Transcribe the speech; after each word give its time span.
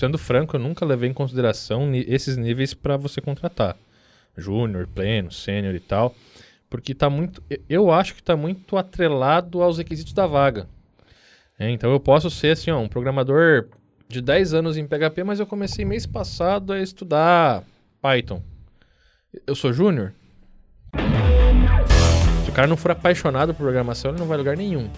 sendo 0.00 0.16
franco, 0.16 0.56
eu 0.56 0.60
nunca 0.60 0.84
levei 0.84 1.10
em 1.10 1.12
consideração 1.12 1.94
esses 1.94 2.36
níveis 2.38 2.72
para 2.72 2.96
você 2.96 3.20
contratar. 3.20 3.76
Júnior, 4.36 4.86
pleno, 4.86 5.30
sênior 5.30 5.74
e 5.74 5.80
tal. 5.80 6.14
Porque 6.70 6.94
tá 6.94 7.10
muito. 7.10 7.42
Eu 7.68 7.90
acho 7.90 8.14
que 8.14 8.20
está 8.20 8.34
muito 8.34 8.78
atrelado 8.78 9.60
aos 9.60 9.76
requisitos 9.76 10.14
da 10.14 10.26
vaga. 10.26 10.66
É, 11.58 11.68
então 11.70 11.90
eu 11.90 12.00
posso 12.00 12.30
ser 12.30 12.52
assim, 12.52 12.70
ó, 12.70 12.78
um 12.78 12.88
programador 12.88 13.68
de 14.08 14.22
10 14.22 14.54
anos 14.54 14.76
em 14.78 14.86
PHP, 14.86 15.22
mas 15.24 15.38
eu 15.38 15.46
comecei 15.46 15.84
mês 15.84 16.06
passado 16.06 16.72
a 16.72 16.80
estudar 16.80 17.62
Python. 18.00 18.42
Eu 19.46 19.54
sou 19.54 19.72
júnior? 19.72 20.14
Se 22.44 22.50
o 22.50 22.52
cara 22.54 22.66
não 22.66 22.76
for 22.76 22.92
apaixonado 22.92 23.52
por 23.52 23.64
programação, 23.64 24.12
ele 24.12 24.20
não 24.20 24.26
vai 24.26 24.36
a 24.36 24.38
lugar 24.38 24.56
nenhum. 24.56 24.88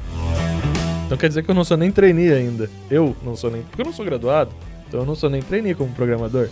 Então 1.07 1.19
quer 1.19 1.29
dizer 1.29 1.43
que 1.43 1.51
eu 1.51 1.55
não 1.55 1.65
sou 1.65 1.77
nem 1.77 1.91
trainee 1.91 2.33
ainda. 2.33 2.71
Eu 2.89 3.17
não 3.23 3.35
sou 3.35 3.51
nem. 3.51 3.63
Porque 3.63 3.83
eu 3.83 3.87
não 3.87 3.93
sou 3.93 4.05
graduado. 4.05 4.55
Então 4.93 5.01
eu 5.01 5.07
não 5.07 5.15
sou 5.15 5.31
nem 5.31 5.41
trainee 5.41 5.75
como 5.75 5.91
programador. 5.95 6.51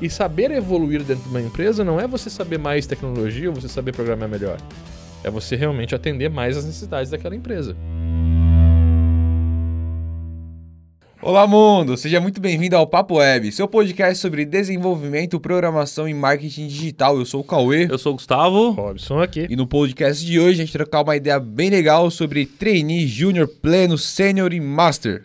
E 0.00 0.08
saber 0.08 0.52
evoluir 0.52 1.02
dentro 1.02 1.24
de 1.24 1.28
uma 1.28 1.40
empresa 1.40 1.82
não 1.82 1.98
é 1.98 2.06
você 2.06 2.30
saber 2.30 2.56
mais 2.56 2.86
tecnologia 2.86 3.48
ou 3.48 3.56
você 3.56 3.68
saber 3.68 3.90
programar 3.90 4.28
melhor. 4.28 4.58
É 5.24 5.28
você 5.28 5.56
realmente 5.56 5.92
atender 5.92 6.30
mais 6.30 6.56
as 6.56 6.64
necessidades 6.64 7.10
daquela 7.10 7.34
empresa. 7.34 7.76
Olá, 11.20 11.44
mundo! 11.48 11.96
Seja 11.96 12.20
muito 12.20 12.40
bem-vindo 12.40 12.76
ao 12.76 12.86
Papo 12.86 13.16
Web, 13.16 13.50
seu 13.50 13.66
podcast 13.66 14.18
sobre 14.18 14.44
desenvolvimento, 14.44 15.40
programação 15.40 16.08
e 16.08 16.14
marketing 16.14 16.68
digital. 16.68 17.18
Eu 17.18 17.24
sou 17.24 17.40
o 17.40 17.44
Cauê. 17.44 17.88
Eu 17.90 17.98
sou 17.98 18.12
o 18.12 18.16
Gustavo. 18.16 18.70
Robson 18.70 19.20
aqui. 19.20 19.48
E 19.50 19.56
no 19.56 19.66
podcast 19.66 20.24
de 20.24 20.38
hoje 20.38 20.62
a 20.62 20.64
gente 20.64 20.72
trocar 20.72 21.02
uma 21.02 21.16
ideia 21.16 21.40
bem 21.40 21.70
legal 21.70 22.08
sobre 22.08 22.46
trainee, 22.46 23.08
júnior, 23.08 23.48
pleno, 23.48 23.98
sênior 23.98 24.52
e 24.52 24.60
master. 24.60 25.24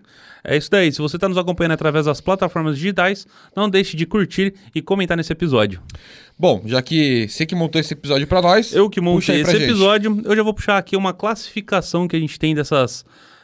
É 0.49 0.55
isso 0.55 0.71
daí. 0.71 0.89
Se 0.93 0.99
você 0.99 1.17
está 1.17 1.27
nos 1.27 1.37
acompanhando 1.37 1.73
através 1.73 2.05
das 2.05 2.21
plataformas 2.21 2.77
digitais, 2.77 3.27
não 3.53 3.69
deixe 3.69 3.97
de 3.97 4.05
curtir 4.05 4.53
e 4.73 4.81
comentar 4.81 5.17
nesse 5.17 5.33
episódio. 5.33 5.81
Bom, 6.39 6.63
já 6.65 6.81
que 6.81 7.27
você 7.27 7.45
que 7.45 7.53
montou 7.53 7.81
esse 7.81 7.93
episódio 7.93 8.25
para 8.25 8.41
nós, 8.41 8.73
eu 8.73 8.89
que 8.89 9.01
montei 9.01 9.41
esse 9.41 9.57
episódio, 9.57 10.21
eu 10.23 10.33
já 10.33 10.41
vou 10.41 10.53
puxar 10.53 10.77
aqui 10.77 10.95
uma 10.95 11.13
classificação 11.13 12.07
que 12.07 12.15
a 12.15 12.19
gente 12.19 12.39
tem 12.39 12.55
dessas 12.55 13.03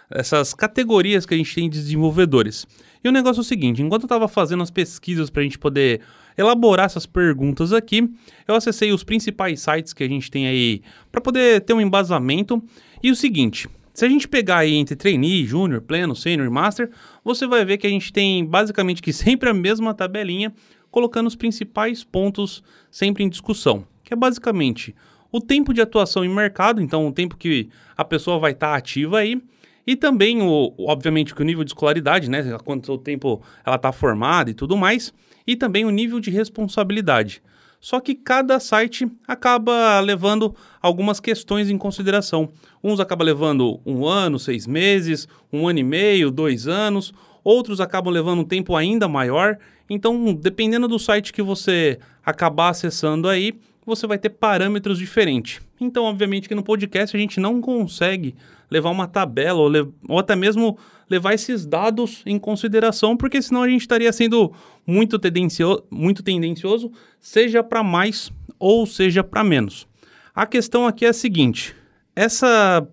essas 0.10 0.54
categorias 0.54 1.26
que 1.26 1.34
a 1.34 1.38
gente 1.38 1.54
tem 1.54 1.70
de 1.70 1.78
desenvolvedores. 1.78 2.66
E 3.04 3.10
o 3.10 3.12
negócio 3.12 3.42
é 3.42 3.42
o 3.42 3.46
seguinte: 3.46 3.82
enquanto 3.82 4.04
eu 4.04 4.06
estava 4.06 4.30
fazendo 4.30 4.64
as 4.64 4.72
pesquisas 4.72 5.30
para 5.30 5.42
a 5.42 5.44
gente 5.44 5.60
poder 5.60 6.00
elaborar 6.38 6.86
essas 6.86 7.06
perguntas 7.06 7.74
aqui, 7.74 8.10
eu 8.48 8.56
acessei 8.56 8.94
os 8.94 9.04
principais 9.04 9.60
sites 9.60 9.92
que 9.92 10.06
a 10.06 10.08
gente 10.08 10.32
tem 10.32 10.48
aí 10.48 10.82
para 11.12 11.20
poder 11.20 11.62
ter 11.62 11.74
um 11.74 11.82
embasamento. 11.82 12.64
E 13.02 13.12
o 13.12 13.16
seguinte: 13.16 13.68
se 13.94 14.06
a 14.06 14.10
gente 14.10 14.28
pegar 14.28 14.60
aí 14.60 14.74
entre 14.74 14.96
trainee, 14.96 15.46
júnior, 15.46 15.82
pleno, 15.82 16.16
sênior 16.16 16.48
e 16.48 16.50
master, 16.50 16.90
você 17.24 17.46
vai 17.46 17.64
ver 17.64 17.78
que 17.78 17.88
a 17.88 17.90
gente 17.90 18.12
tem 18.12 18.46
basicamente 18.46 19.02
que 19.02 19.12
sempre 19.14 19.50
a 19.50 19.54
mesma 19.54 19.94
tabelinha, 19.94 20.54
colocando 20.90 21.28
os 21.28 21.36
principais 21.36 22.04
pontos 22.04 22.64
sempre 22.92 23.24
em 23.24 23.30
discussão, 23.30 23.86
que 24.04 24.14
é 24.14 24.16
basicamente 24.16 24.96
o 25.32 25.42
tempo 25.42 25.74
de 25.74 25.82
atuação 25.82 26.24
em 26.24 26.30
mercado, 26.30 26.80
então 26.80 27.08
o 27.08 27.12
tempo 27.12 27.36
que 27.36 27.70
a 27.98 28.06
pessoa 28.06 28.38
vai 28.38 28.52
estar 28.52 28.72
tá 28.72 28.78
ativa 28.78 29.18
aí, 29.18 29.42
e 29.86 29.96
também, 29.96 30.42
o, 30.42 30.74
obviamente, 30.80 31.36
que 31.36 31.42
o 31.42 31.46
nível 31.46 31.64
de 31.64 31.72
escolaridade, 31.72 32.30
né? 32.30 32.58
Quanto 32.64 32.98
tempo 32.98 33.42
ela 33.66 33.76
está 33.76 33.92
formada 33.92 34.50
e 34.50 34.54
tudo 34.54 34.78
mais. 34.78 35.14
E 35.46 35.56
também 35.56 35.84
o 35.84 35.90
nível 35.90 36.20
de 36.20 36.32
responsabilidade. 36.32 37.44
Só 37.84 38.00
que 38.00 38.16
cada 38.16 38.62
site 38.62 39.06
acaba 39.28 40.00
levando 40.00 40.56
algumas 40.82 41.20
questões 41.20 41.70
em 41.70 41.78
consideração. 41.78 42.50
Uns 42.82 43.02
acabam 43.02 43.26
levando 43.26 43.78
um 43.86 44.08
ano, 44.08 44.40
seis 44.40 44.66
meses, 44.66 45.28
um 45.52 45.68
ano 45.68 45.80
e 45.80 45.84
meio, 45.84 46.32
dois 46.32 46.66
anos. 46.66 47.14
Outros 47.44 47.82
acabam 47.82 48.14
levando 48.14 48.40
um 48.40 48.46
tempo 48.46 48.74
ainda 48.78 49.06
maior. 49.10 49.58
Então, 49.90 50.34
dependendo 50.34 50.88
do 50.88 50.98
site 50.98 51.34
que 51.34 51.42
você 51.42 52.00
acabar 52.26 52.70
acessando 52.70 53.28
aí, 53.28 53.54
você 53.86 54.08
vai 54.08 54.18
ter 54.18 54.30
parâmetros 54.30 54.98
diferentes. 54.98 55.60
Então, 55.78 56.06
obviamente 56.06 56.48
que 56.48 56.56
no 56.56 56.64
podcast 56.64 57.18
a 57.18 57.20
gente 57.20 57.38
não 57.38 57.60
consegue 57.60 58.34
levar 58.72 58.92
uma 58.92 59.10
tabela 59.10 59.60
ou, 59.60 59.70
ou 60.08 60.20
até 60.20 60.38
mesmo 60.38 60.78
levar 61.10 61.34
esses 61.34 61.66
dados 61.66 62.22
em 62.26 62.40
consideração, 62.40 63.16
porque 63.16 63.42
senão 63.42 63.64
a 63.64 63.70
gente 63.70 63.82
estaria 63.82 64.12
sendo 64.12 64.54
muito, 64.86 65.20
tendencio 65.20 65.84
muito 65.90 66.24
tendencioso, 66.24 66.92
seja 67.20 67.64
para 67.64 67.84
mais 67.84 68.32
ou 68.60 68.86
seja 68.86 69.24
para 69.24 69.44
menos. 69.44 69.88
A 70.34 70.46
questão 70.46 70.88
aqui 70.88 71.06
é 71.06 71.10
a 71.10 71.14
seguinte: 71.14 71.76
essa 72.16 72.88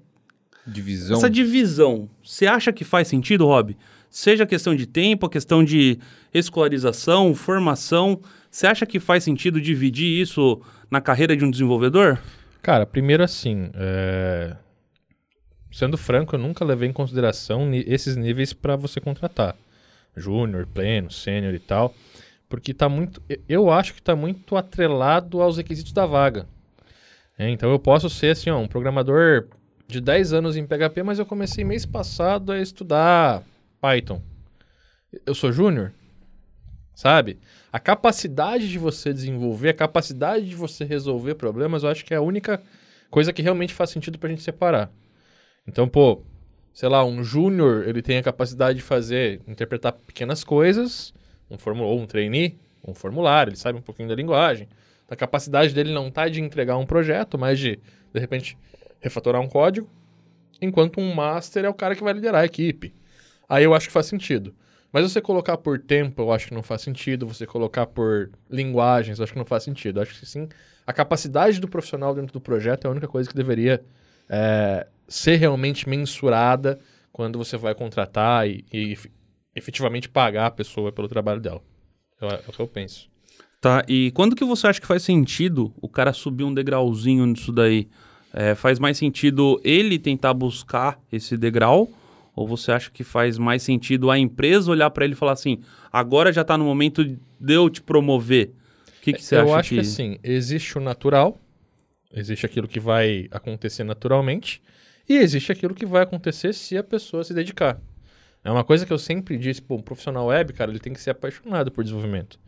divisão, 0.66 1.16
essa 1.16 1.30
divisão, 1.30 2.10
você 2.22 2.46
acha 2.46 2.72
que 2.72 2.84
faz 2.84 3.08
sentido, 3.08 3.46
Rob? 3.46 3.76
Seja 4.10 4.44
questão 4.44 4.74
de 4.74 4.86
tempo, 4.86 5.26
a 5.26 5.30
questão 5.30 5.62
de 5.62 5.98
escolarização, 6.34 7.32
formação, 7.34 8.20
você 8.50 8.66
acha 8.66 8.84
que 8.84 8.98
faz 8.98 9.22
sentido 9.22 9.60
dividir 9.60 10.20
isso 10.20 10.60
na 10.90 11.00
carreira 11.00 11.36
de 11.36 11.44
um 11.44 11.50
desenvolvedor? 11.50 12.18
Cara, 12.60 12.84
primeiro 12.84 13.22
assim, 13.22 13.70
é 13.74 14.56
sendo 15.72 15.96
franco, 15.96 16.34
eu 16.34 16.38
nunca 16.38 16.64
levei 16.64 16.88
em 16.88 16.92
consideração 16.92 17.70
esses 17.74 18.16
níveis 18.16 18.52
para 18.52 18.76
você 18.76 19.00
contratar. 19.00 19.56
Júnior, 20.16 20.66
pleno, 20.66 21.10
sênior 21.10 21.54
e 21.54 21.58
tal. 21.58 21.94
Porque 22.48 22.74
tá 22.74 22.88
muito. 22.88 23.22
Eu 23.48 23.70
acho 23.70 23.94
que 23.94 24.00
está 24.00 24.16
muito 24.16 24.56
atrelado 24.56 25.40
aos 25.40 25.56
requisitos 25.56 25.92
da 25.92 26.04
vaga. 26.04 26.46
É, 27.38 27.48
então 27.48 27.70
eu 27.70 27.78
posso 27.78 28.10
ser 28.10 28.32
assim, 28.32 28.50
ó, 28.50 28.58
um 28.58 28.66
programador 28.66 29.48
de 29.86 30.00
10 30.00 30.32
anos 30.32 30.56
em 30.56 30.66
PHP, 30.66 31.02
mas 31.02 31.18
eu 31.18 31.26
comecei 31.26 31.64
mês 31.64 31.86
passado 31.86 32.52
a 32.52 32.60
estudar 32.60 33.42
Python. 33.80 34.20
Eu 35.24 35.34
sou 35.34 35.52
júnior? 35.52 35.92
Sabe? 36.94 37.38
A 37.72 37.78
capacidade 37.78 38.68
de 38.68 38.78
você 38.78 39.12
desenvolver, 39.12 39.70
a 39.70 39.74
capacidade 39.74 40.48
de 40.48 40.54
você 40.54 40.84
resolver 40.84 41.34
problemas, 41.36 41.82
eu 41.82 41.88
acho 41.88 42.04
que 42.04 42.12
é 42.12 42.16
a 42.16 42.22
única 42.22 42.60
coisa 43.10 43.32
que 43.32 43.42
realmente 43.42 43.72
faz 43.72 43.90
sentido 43.90 44.18
para 44.18 44.28
a 44.28 44.30
gente 44.30 44.42
separar. 44.42 44.90
Então, 45.66 45.88
pô, 45.88 46.22
sei 46.72 46.88
lá, 46.88 47.04
um 47.04 47.22
júnior, 47.22 47.86
ele 47.88 48.02
tem 48.02 48.18
a 48.18 48.22
capacidade 48.22 48.78
de 48.78 48.84
fazer, 48.84 49.40
interpretar 49.46 49.92
pequenas 49.92 50.42
coisas, 50.42 51.12
um 51.50 51.80
ou 51.80 52.00
um 52.00 52.06
trainee, 52.06 52.58
um 52.86 52.94
formulário, 52.94 53.50
ele 53.50 53.56
sabe 53.56 53.78
um 53.78 53.82
pouquinho 53.82 54.08
da 54.08 54.14
linguagem. 54.14 54.68
A 55.08 55.16
capacidade 55.16 55.74
dele 55.74 55.92
não 55.92 56.10
tá 56.10 56.28
de 56.28 56.40
entregar 56.40 56.76
um 56.76 56.86
projeto, 56.86 57.36
mas 57.36 57.58
de, 57.58 57.78
de 58.12 58.20
repente, 58.20 58.56
refatorar 59.00 59.40
um 59.40 59.48
código, 59.48 59.88
enquanto 60.62 61.00
um 61.00 61.14
master 61.14 61.64
é 61.64 61.68
o 61.68 61.74
cara 61.74 61.96
que 61.96 62.02
vai 62.02 62.12
liderar 62.12 62.42
a 62.42 62.46
equipe. 62.46 62.94
Aí 63.48 63.64
eu 63.64 63.74
acho 63.74 63.88
que 63.88 63.92
faz 63.92 64.06
sentido. 64.06 64.54
Mas 64.92 65.10
você 65.10 65.20
colocar 65.20 65.56
por 65.56 65.78
tempo, 65.78 66.22
eu 66.22 66.32
acho 66.32 66.48
que 66.48 66.54
não 66.54 66.62
faz 66.62 66.82
sentido. 66.82 67.26
Você 67.26 67.46
colocar 67.46 67.86
por 67.86 68.30
linguagens, 68.48 69.18
eu 69.18 69.24
acho 69.24 69.32
que 69.32 69.38
não 69.38 69.46
faz 69.46 69.62
sentido. 69.62 69.98
Eu 69.98 70.02
acho 70.02 70.18
que 70.18 70.26
sim, 70.26 70.48
a 70.86 70.92
capacidade 70.92 71.60
do 71.60 71.68
profissional 71.68 72.14
dentro 72.14 72.32
do 72.32 72.40
projeto 72.40 72.84
é 72.84 72.88
a 72.88 72.90
única 72.90 73.06
coisa 73.06 73.28
que 73.28 73.34
deveria 73.34 73.82
é, 74.28 74.86
ser 75.10 75.36
realmente 75.36 75.88
mensurada 75.88 76.78
quando 77.12 77.36
você 77.36 77.56
vai 77.56 77.74
contratar 77.74 78.48
e, 78.48 78.64
e 78.72 78.96
efetivamente 79.54 80.08
pagar 80.08 80.46
a 80.46 80.50
pessoa 80.50 80.92
pelo 80.92 81.08
trabalho 81.08 81.40
dela. 81.40 81.60
É, 82.22 82.26
é 82.26 82.42
o 82.48 82.52
que 82.52 82.60
eu 82.60 82.68
penso. 82.68 83.10
Tá, 83.60 83.84
e 83.86 84.10
quando 84.12 84.36
que 84.36 84.44
você 84.44 84.68
acha 84.68 84.80
que 84.80 84.86
faz 84.86 85.02
sentido 85.02 85.74
o 85.82 85.88
cara 85.88 86.12
subir 86.12 86.44
um 86.44 86.54
degrauzinho 86.54 87.26
nisso 87.26 87.52
daí? 87.52 87.88
É, 88.32 88.54
faz 88.54 88.78
mais 88.78 88.96
sentido 88.96 89.60
ele 89.64 89.98
tentar 89.98 90.32
buscar 90.32 90.98
esse 91.12 91.36
degrau? 91.36 91.90
Ou 92.34 92.46
você 92.46 92.70
acha 92.70 92.90
que 92.90 93.02
faz 93.02 93.36
mais 93.36 93.62
sentido 93.62 94.10
a 94.10 94.18
empresa 94.18 94.70
olhar 94.70 94.88
para 94.90 95.04
ele 95.04 95.14
e 95.14 95.16
falar 95.16 95.32
assim, 95.32 95.58
agora 95.92 96.32
já 96.32 96.42
está 96.42 96.56
no 96.56 96.64
momento 96.64 97.04
de 97.04 97.52
eu 97.52 97.68
te 97.68 97.82
promover? 97.82 98.54
O 98.98 99.02
que, 99.02 99.12
que 99.14 99.22
você 99.22 99.34
eu 99.34 99.40
acha? 99.40 99.50
Eu 99.50 99.54
acho 99.56 99.68
que... 99.70 99.74
que 99.74 99.80
assim, 99.80 100.18
existe 100.22 100.78
o 100.78 100.80
natural, 100.80 101.36
existe 102.14 102.46
aquilo 102.46 102.68
que 102.68 102.78
vai 102.78 103.26
acontecer 103.32 103.82
naturalmente, 103.82 104.62
e 105.10 105.16
existe 105.16 105.50
aquilo 105.50 105.74
que 105.74 105.84
vai 105.84 106.04
acontecer 106.04 106.52
se 106.52 106.78
a 106.78 106.84
pessoa 106.84 107.24
se 107.24 107.34
dedicar. 107.34 107.80
É 108.44 108.50
uma 108.50 108.62
coisa 108.62 108.86
que 108.86 108.92
eu 108.92 108.98
sempre 108.98 109.36
disse, 109.36 109.60
pô, 109.60 109.74
um 109.74 109.82
profissional 109.82 110.26
web, 110.26 110.52
cara, 110.52 110.70
ele 110.70 110.78
tem 110.78 110.92
que 110.92 111.00
ser 111.00 111.10
apaixonado 111.10 111.72
por 111.72 111.82
desenvolvimento. 111.82 112.38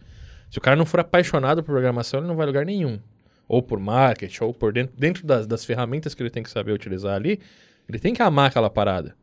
Se 0.49 0.59
o 0.59 0.61
cara 0.61 0.77
não 0.77 0.87
for 0.87 1.01
apaixonado 1.01 1.61
por 1.61 1.73
programação, 1.73 2.21
ele 2.21 2.29
não 2.29 2.37
vai 2.37 2.45
a 2.45 2.47
lugar 2.47 2.65
nenhum. 2.65 3.01
Ou 3.49 3.61
por 3.61 3.81
marketing, 3.81 4.45
ou 4.45 4.55
por 4.55 4.73
dentro, 4.73 4.95
dentro 4.97 5.27
das, 5.27 5.45
das 5.45 5.65
ferramentas 5.65 6.15
que 6.15 6.23
ele 6.23 6.31
tem 6.31 6.41
que 6.41 6.51
saber 6.51 6.71
utilizar 6.71 7.17
ali, 7.17 7.41
ele 7.89 7.99
tem 7.99 8.15
que 8.15 8.23
amar 8.23 8.49
aquela 8.49 8.71
parada. 8.71 9.17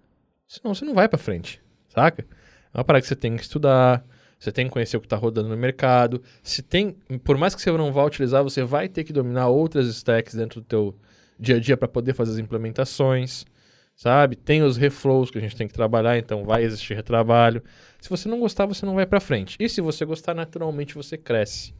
Senão 0.45 0.75
você 0.75 0.83
não 0.83 0.93
vai 0.93 1.07
para 1.07 1.17
frente, 1.17 1.61
saca? 1.87 2.25
É 2.73 2.77
uma 2.77 2.83
parada 2.83 3.03
que 3.03 3.07
você 3.07 3.15
tem 3.15 3.37
que 3.37 3.41
estudar, 3.41 4.03
você 4.37 4.51
tem 4.51 4.65
que 4.65 4.71
conhecer 4.71 4.97
o 4.97 4.99
que 4.99 5.05
está 5.05 5.15
rodando 5.15 5.47
no 5.47 5.55
mercado. 5.55 6.21
Se 6.43 6.61
tem, 6.61 6.91
por 7.23 7.37
mais 7.37 7.55
que 7.55 7.61
você 7.61 7.71
não 7.71 7.93
vá 7.93 8.03
utilizar, 8.03 8.43
você 8.43 8.65
vai 8.65 8.89
ter 8.89 9.05
que 9.05 9.13
dominar 9.13 9.47
outras 9.47 9.87
stacks 9.87 10.35
dentro 10.35 10.59
do 10.59 10.65
teu 10.65 10.93
dia 11.39 11.55
a 11.55 11.59
dia 11.59 11.77
para 11.77 11.87
poder 11.87 12.13
fazer 12.13 12.33
as 12.33 12.37
implementações, 12.37 13.45
sabe? 13.95 14.35
Tem 14.35 14.61
os 14.61 14.77
reflows 14.77 15.31
que 15.31 15.37
a 15.37 15.41
gente 15.41 15.55
tem 15.55 15.67
que 15.67 15.73
trabalhar, 15.73 16.17
então 16.17 16.43
vai 16.43 16.63
existir 16.63 16.93
retrabalho. 16.93 17.63
Se 18.01 18.09
você 18.09 18.27
não 18.27 18.39
gostar, 18.39 18.65
você 18.65 18.85
não 18.85 18.95
vai 18.95 19.05
para 19.05 19.19
frente. 19.19 19.55
E 19.59 19.69
se 19.69 19.81
você 19.81 20.03
gostar, 20.05 20.33
naturalmente 20.33 20.95
você 20.95 21.17
cresce. 21.17 21.73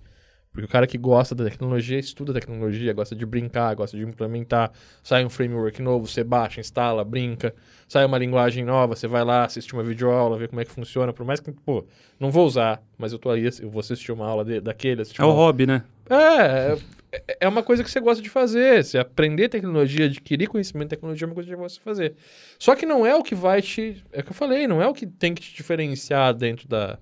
Porque 0.52 0.66
o 0.66 0.68
cara 0.68 0.88
que 0.88 0.98
gosta 0.98 1.36
da 1.36 1.44
tecnologia, 1.44 2.00
estuda 2.00 2.34
tecnologia, 2.34 2.92
gosta 2.92 3.16
de 3.16 3.26
brincar, 3.26 3.76
gosta 3.76 3.96
de 3.96 4.04
implementar. 4.04 4.72
Sai 5.04 5.24
um 5.24 5.30
framework 5.30 5.80
novo, 5.82 6.08
você 6.08 6.24
baixa, 6.24 6.60
instala, 6.60 7.04
brinca. 7.04 7.54
Sai 7.88 8.04
uma 8.04 8.18
linguagem 8.18 8.66
nova, 8.66 8.96
você 8.96 9.08
vai 9.08 9.24
lá, 9.24 9.46
assiste 9.46 9.74
uma 9.74 9.84
videoaula, 9.84 10.38
vê 10.38 10.48
como 10.48 10.60
é 10.60 10.66
que 10.66 10.72
funciona. 10.72 11.14
Por 11.14 11.26
mais 11.26 11.40
que, 11.40 11.52
pô, 11.52 11.86
não 12.20 12.32
vou 12.32 12.48
usar, 12.48 12.82
mas 12.98 13.14
eu 13.14 13.20
tô 13.20 13.30
aí, 13.30 13.48
eu 13.62 13.70
vou 13.70 13.80
assistir 13.80 14.12
uma 14.12 14.28
aula 14.28 14.44
de, 14.44 14.60
daquele. 14.60 15.04
É 15.18 15.24
o 15.24 15.32
hobby, 15.32 15.68
né? 15.68 15.84
É, 16.10 16.76
é, 17.12 17.38
é 17.42 17.48
uma 17.48 17.62
coisa 17.62 17.84
que 17.84 17.92
você 17.92 18.00
gosta 18.00 18.22
de 18.22 18.30
fazer. 18.30 18.84
Você 18.84 18.98
aprender 18.98 19.50
tecnologia, 19.50 20.08
adquirir 20.08 20.48
conhecimento 20.48 20.88
de 20.88 20.96
tecnologia 20.96 21.26
é 21.26 21.28
uma 21.28 21.36
coisa 21.36 21.48
que 21.48 21.56
você 21.56 21.62
gosta 21.62 21.78
de 21.78 21.84
fazer. 21.84 22.16
Só 22.58 22.76
que 22.76 22.88
não 22.88 23.06
é 23.06 23.16
o 23.16 23.22
que 23.22 23.36
vai 23.36 23.62
te. 23.62 24.04
É 24.12 24.22
o 24.22 24.24
que 24.24 24.32
eu 24.32 24.36
falei, 24.36 24.68
não 24.68 24.82
é 24.82 24.88
o 24.88 24.94
que 24.96 25.06
tem 25.06 25.36
que 25.36 25.44
te 25.44 25.54
diferenciar 25.54 26.34
dentro 26.34 26.68
da, 26.68 26.98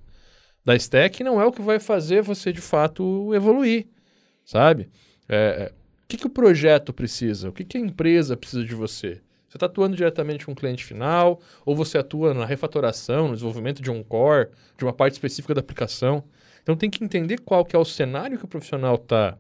da 0.68 0.76
stack, 0.76 1.24
não 1.24 1.40
é 1.40 1.46
o 1.46 1.52
que 1.52 1.62
vai 1.62 1.80
fazer 1.80 2.22
você 2.22 2.52
de 2.52 2.60
fato 2.60 3.34
evoluir, 3.34 3.88
sabe? 4.44 4.90
É, 5.30 5.72
o 6.04 6.08
que, 6.10 6.18
que 6.18 6.28
o 6.28 6.30
projeto 6.30 6.92
precisa? 6.92 7.48
O 7.48 7.54
que, 7.54 7.64
que 7.64 7.78
a 7.78 7.80
empresa 7.80 8.36
precisa 8.36 8.66
de 8.66 8.76
você? 8.76 9.22
Você 9.48 9.56
está 9.56 9.68
atuando 9.68 9.96
diretamente 9.96 10.46
com 10.46 10.52
o 10.52 10.56
cliente 10.56 10.84
final, 10.84 11.40
ou 11.66 11.74
você 11.74 11.98
atua 11.98 12.34
na 12.34 12.46
refatoração, 12.46 13.30
no 13.30 13.34
desenvolvimento 13.36 13.82
de 13.82 13.90
um 13.90 14.04
core, 14.04 14.50
de 14.78 14.84
uma 14.84 14.92
parte 14.92 15.14
específica 15.14 15.54
da 15.54 15.62
aplicação. 15.62 16.22
Então 16.62 16.76
tem 16.76 16.90
que 16.90 17.02
entender 17.02 17.38
qual 17.40 17.64
que 17.64 17.74
é 17.74 17.80
o 17.80 17.86
cenário 17.86 18.38
que 18.38 18.44
o 18.44 18.48
profissional 18.48 18.96
está 18.96 19.38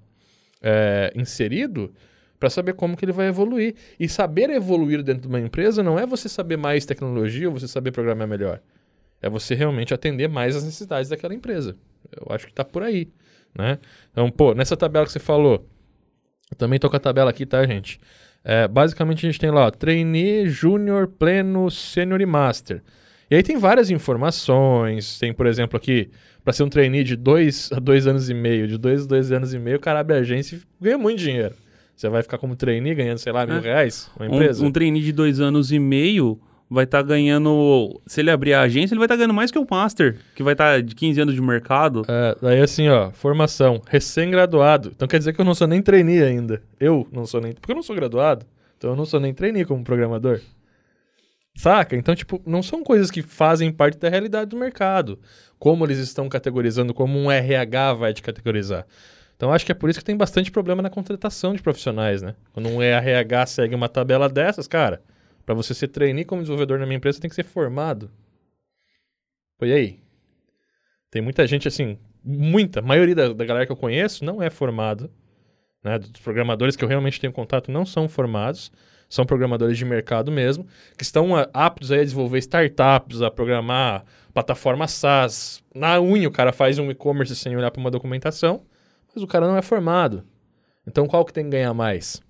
é, 0.62 1.12
inserido 1.14 1.94
para 2.40 2.50
saber 2.50 2.72
como 2.72 2.96
que 2.96 3.04
ele 3.04 3.12
vai 3.12 3.28
evoluir. 3.28 3.76
E 4.00 4.08
saber 4.08 4.50
evoluir 4.50 5.04
dentro 5.04 5.24
de 5.24 5.28
uma 5.28 5.42
empresa 5.42 5.84
não 5.84 6.00
é 6.00 6.06
você 6.06 6.30
saber 6.30 6.56
mais 6.56 6.86
tecnologia 6.86 7.50
ou 7.50 7.60
você 7.60 7.68
saber 7.68 7.92
programar 7.92 8.30
melhor. 8.30 8.62
É 9.22 9.30
você 9.30 9.56
realmente 9.56 9.94
atender 9.94 10.28
mais 10.28 10.56
as 10.56 10.64
necessidades 10.64 11.10
daquela 11.10 11.34
empresa. 11.34 11.76
Eu 12.16 12.34
acho 12.34 12.46
que 12.46 12.52
está 12.52 12.64
por 12.64 12.84
aí, 12.84 13.10
né? 13.58 13.80
Então, 14.12 14.30
pô, 14.30 14.54
nessa 14.54 14.78
tabela 14.78 15.06
que 15.06 15.12
você 15.12 15.20
falou, 15.20 15.68
eu 16.52 16.58
também 16.58 16.80
tô 16.80 16.90
com 16.90 16.96
a 16.96 17.00
tabela 17.00 17.30
aqui, 17.30 17.46
tá, 17.46 17.66
gente? 17.66 18.00
É, 18.44 18.68
basicamente 18.68 19.26
a 19.26 19.30
gente 19.30 19.40
tem 19.40 19.52
lá, 19.52 19.66
ó, 19.66 19.72
trainee, 19.72 20.48
júnior, 20.48 21.08
pleno, 21.08 21.70
sênior 21.70 22.22
e 22.22 22.26
master. 22.26 22.82
E 23.30 23.36
aí 23.36 23.44
tem 23.44 23.58
várias 23.58 23.90
informações, 23.90 25.20
tem, 25.20 25.34
por 25.34 25.46
exemplo, 25.48 25.76
aqui, 25.76 26.10
para 26.46 26.54
ser 26.54 26.64
um 26.64 26.70
trainee 26.70 27.04
de 27.04 27.18
dois 27.18 27.70
a 27.74 27.80
dois 27.80 28.08
anos 28.08 28.30
e 28.30 28.34
meio, 28.34 28.68
de 28.68 28.78
dois 28.78 29.04
a 29.04 29.06
dois 29.06 29.32
anos 29.34 29.54
e 29.54 29.60
meio, 29.60 29.76
o 29.76 29.82
cara 29.82 30.00
abre 30.00 30.16
a 30.16 30.20
agência 30.20 30.56
e 30.56 30.62
ganha 30.82 30.98
muito 30.98 31.20
dinheiro. 31.20 31.54
Você 31.94 32.08
vai 32.08 32.22
ficar 32.22 32.38
como 32.38 32.56
trainee 32.56 32.96
ganhando, 32.96 33.18
sei 33.18 33.34
lá, 33.34 33.46
mil 33.46 33.58
é. 33.58 33.60
reais, 33.60 34.10
uma 34.16 34.28
empresa? 34.28 34.64
Um, 34.64 34.68
um 34.68 34.72
trainee 34.72 35.02
de 35.02 35.12
dois 35.12 35.42
anos 35.42 35.72
e 35.74 35.80
meio 35.80 36.40
vai 36.70 36.84
estar 36.84 37.00
tá 37.00 37.08
ganhando. 37.08 38.02
Se 38.06 38.22
ele 38.22 38.32
abrir 38.32 38.54
a 38.54 38.62
agência, 38.62 38.94
ele 38.94 39.00
vai 39.00 39.06
estar 39.06 39.16
tá 39.16 39.18
ganhando 39.18 39.34
mais 39.34 39.52
que 39.52 39.60
o 39.60 39.68
Master, 39.70 40.18
que 40.36 40.44
vai 40.44 40.54
estar 40.54 40.76
tá 40.76 40.82
de 40.82 40.94
15 40.94 41.22
anos 41.22 41.36
de 41.36 41.42
mercado. 41.42 42.04
É, 42.08 42.36
daí 42.42 42.62
assim, 42.62 42.88
ó, 42.90 43.12
formação, 43.12 43.82
recém-graduado. 43.88 44.92
Então 44.96 45.08
quer 45.08 45.18
dizer 45.18 45.34
que 45.34 45.42
eu 45.42 45.46
não 45.46 45.56
sou 45.56 45.68
nem 45.68 45.82
trainee 45.82 46.24
ainda. 46.24 46.62
Eu 46.80 47.08
não 47.12 47.26
sou 47.26 47.42
nem. 47.42 47.54
Porque 47.54 47.72
eu 47.72 47.76
não 47.76 47.84
sou 47.84 47.96
graduado. 47.96 48.46
Então 48.78 48.92
eu 48.92 48.96
não 48.96 49.06
sou 49.06 49.20
nem 49.20 49.34
trainee 49.34 49.66
como 49.66 49.84
programador. 49.84 50.42
Saca? 51.56 51.96
Então, 51.96 52.14
tipo, 52.14 52.40
não 52.46 52.62
são 52.62 52.84
coisas 52.84 53.10
que 53.10 53.24
fazem 53.24 53.72
parte 53.72 53.98
da 53.98 54.10
realidade 54.10 54.52
do 54.52 54.58
mercado. 54.58 55.20
Como 55.58 55.84
eles 55.84 55.98
estão 55.98 56.30
categorizando, 56.30 56.94
como 56.94 57.18
um 57.18 57.32
RH 57.32 57.94
vai 57.96 58.14
te 58.14 58.22
categorizar. 58.22 58.86
Então, 59.36 59.52
acho 59.52 59.66
que 59.66 59.72
é 59.72 59.76
por 59.76 59.90
isso 59.90 59.98
que 59.98 60.06
tem 60.06 60.16
bastante 60.16 60.52
problema 60.52 60.84
na 60.84 60.90
contratação 60.90 61.56
de 61.56 61.62
profissionais, 61.62 62.22
né? 62.22 62.36
Quando 62.54 62.70
um 62.70 62.80
RH 62.80 63.48
segue 63.48 63.74
uma 63.74 63.90
tabela 63.90 64.30
dessas, 64.30 64.68
cara, 64.68 65.02
para 65.48 65.56
você 65.56 65.74
ser 65.74 65.88
trainee 65.88 66.26
como 66.26 66.42
desenvolvedor 66.42 66.78
na 66.78 66.86
minha 66.86 66.98
empresa, 66.98 67.22
tem 67.22 67.30
que 67.30 67.36
ser 67.36 67.46
formado. 67.46 68.12
Foi 69.58 69.72
aí. 69.72 70.02
Tem 71.10 71.22
muita 71.22 71.48
gente 71.48 71.70
assim, 71.70 71.98
muita, 72.22 72.82
maioria 72.82 73.16
da, 73.16 73.32
da 73.32 73.46
galera 73.46 73.66
que 73.66 73.72
eu 73.72 73.78
conheço 73.78 74.26
não 74.26 74.44
é 74.44 74.50
formado. 74.50 75.10
Né? 75.82 76.00
Dos 76.00 76.20
programadores 76.20 76.76
que 76.76 76.84
eu 76.84 76.88
realmente 76.90 77.18
tenho 77.22 77.32
contato 77.32 77.72
não 77.72 77.86
são 77.86 78.10
formados. 78.10 78.74
São 79.08 79.26
programadores 79.26 79.78
de 79.78 79.86
mercado 79.86 80.30
mesmo, 80.30 80.68
que 80.98 81.04
estão 81.06 81.30
aptos 81.54 81.94
a 81.94 82.04
desenvolver 82.04 82.40
startups, 82.40 83.22
a 83.22 83.32
programar 83.32 84.04
plataformas 84.34 84.92
SaaS. 84.92 85.64
Na 85.74 86.02
unha 86.02 86.28
o 86.28 86.32
cara 86.32 86.52
faz 86.52 86.78
um 86.78 86.92
e-commerce 86.92 87.34
sem 87.38 87.56
olhar 87.56 87.72
para 87.72 87.80
uma 87.80 87.90
documentação, 87.90 88.66
mas 89.16 89.24
o 89.24 89.28
cara 89.28 89.48
não 89.48 89.56
é 89.56 89.62
formado. 89.62 90.26
Então 90.86 91.08
qual 91.08 91.24
que 91.24 91.32
tem 91.32 91.46
que 91.46 91.52
ganhar 91.52 91.74
mais? 91.74 92.22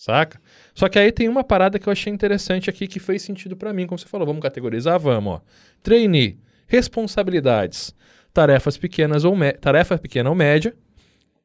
Saca? 0.00 0.40
Só 0.74 0.88
que 0.88 0.98
aí 0.98 1.12
tem 1.12 1.28
uma 1.28 1.44
parada 1.44 1.78
que 1.78 1.86
eu 1.86 1.92
achei 1.92 2.10
interessante 2.10 2.70
aqui 2.70 2.86
que 2.86 2.98
fez 2.98 3.20
sentido 3.20 3.54
para 3.54 3.70
mim, 3.70 3.86
como 3.86 3.98
você 3.98 4.08
falou, 4.08 4.26
vamos 4.26 4.40
categorizar, 4.40 4.98
vamos, 4.98 5.34
ó. 5.34 5.42
Trainee, 5.82 6.38
responsabilidades, 6.66 7.94
tarefas 8.32 8.78
pequenas 8.78 9.24
ou 9.24 9.36
tarefa 9.60 9.98
pequena 9.98 10.30
ou 10.30 10.34
média, 10.34 10.74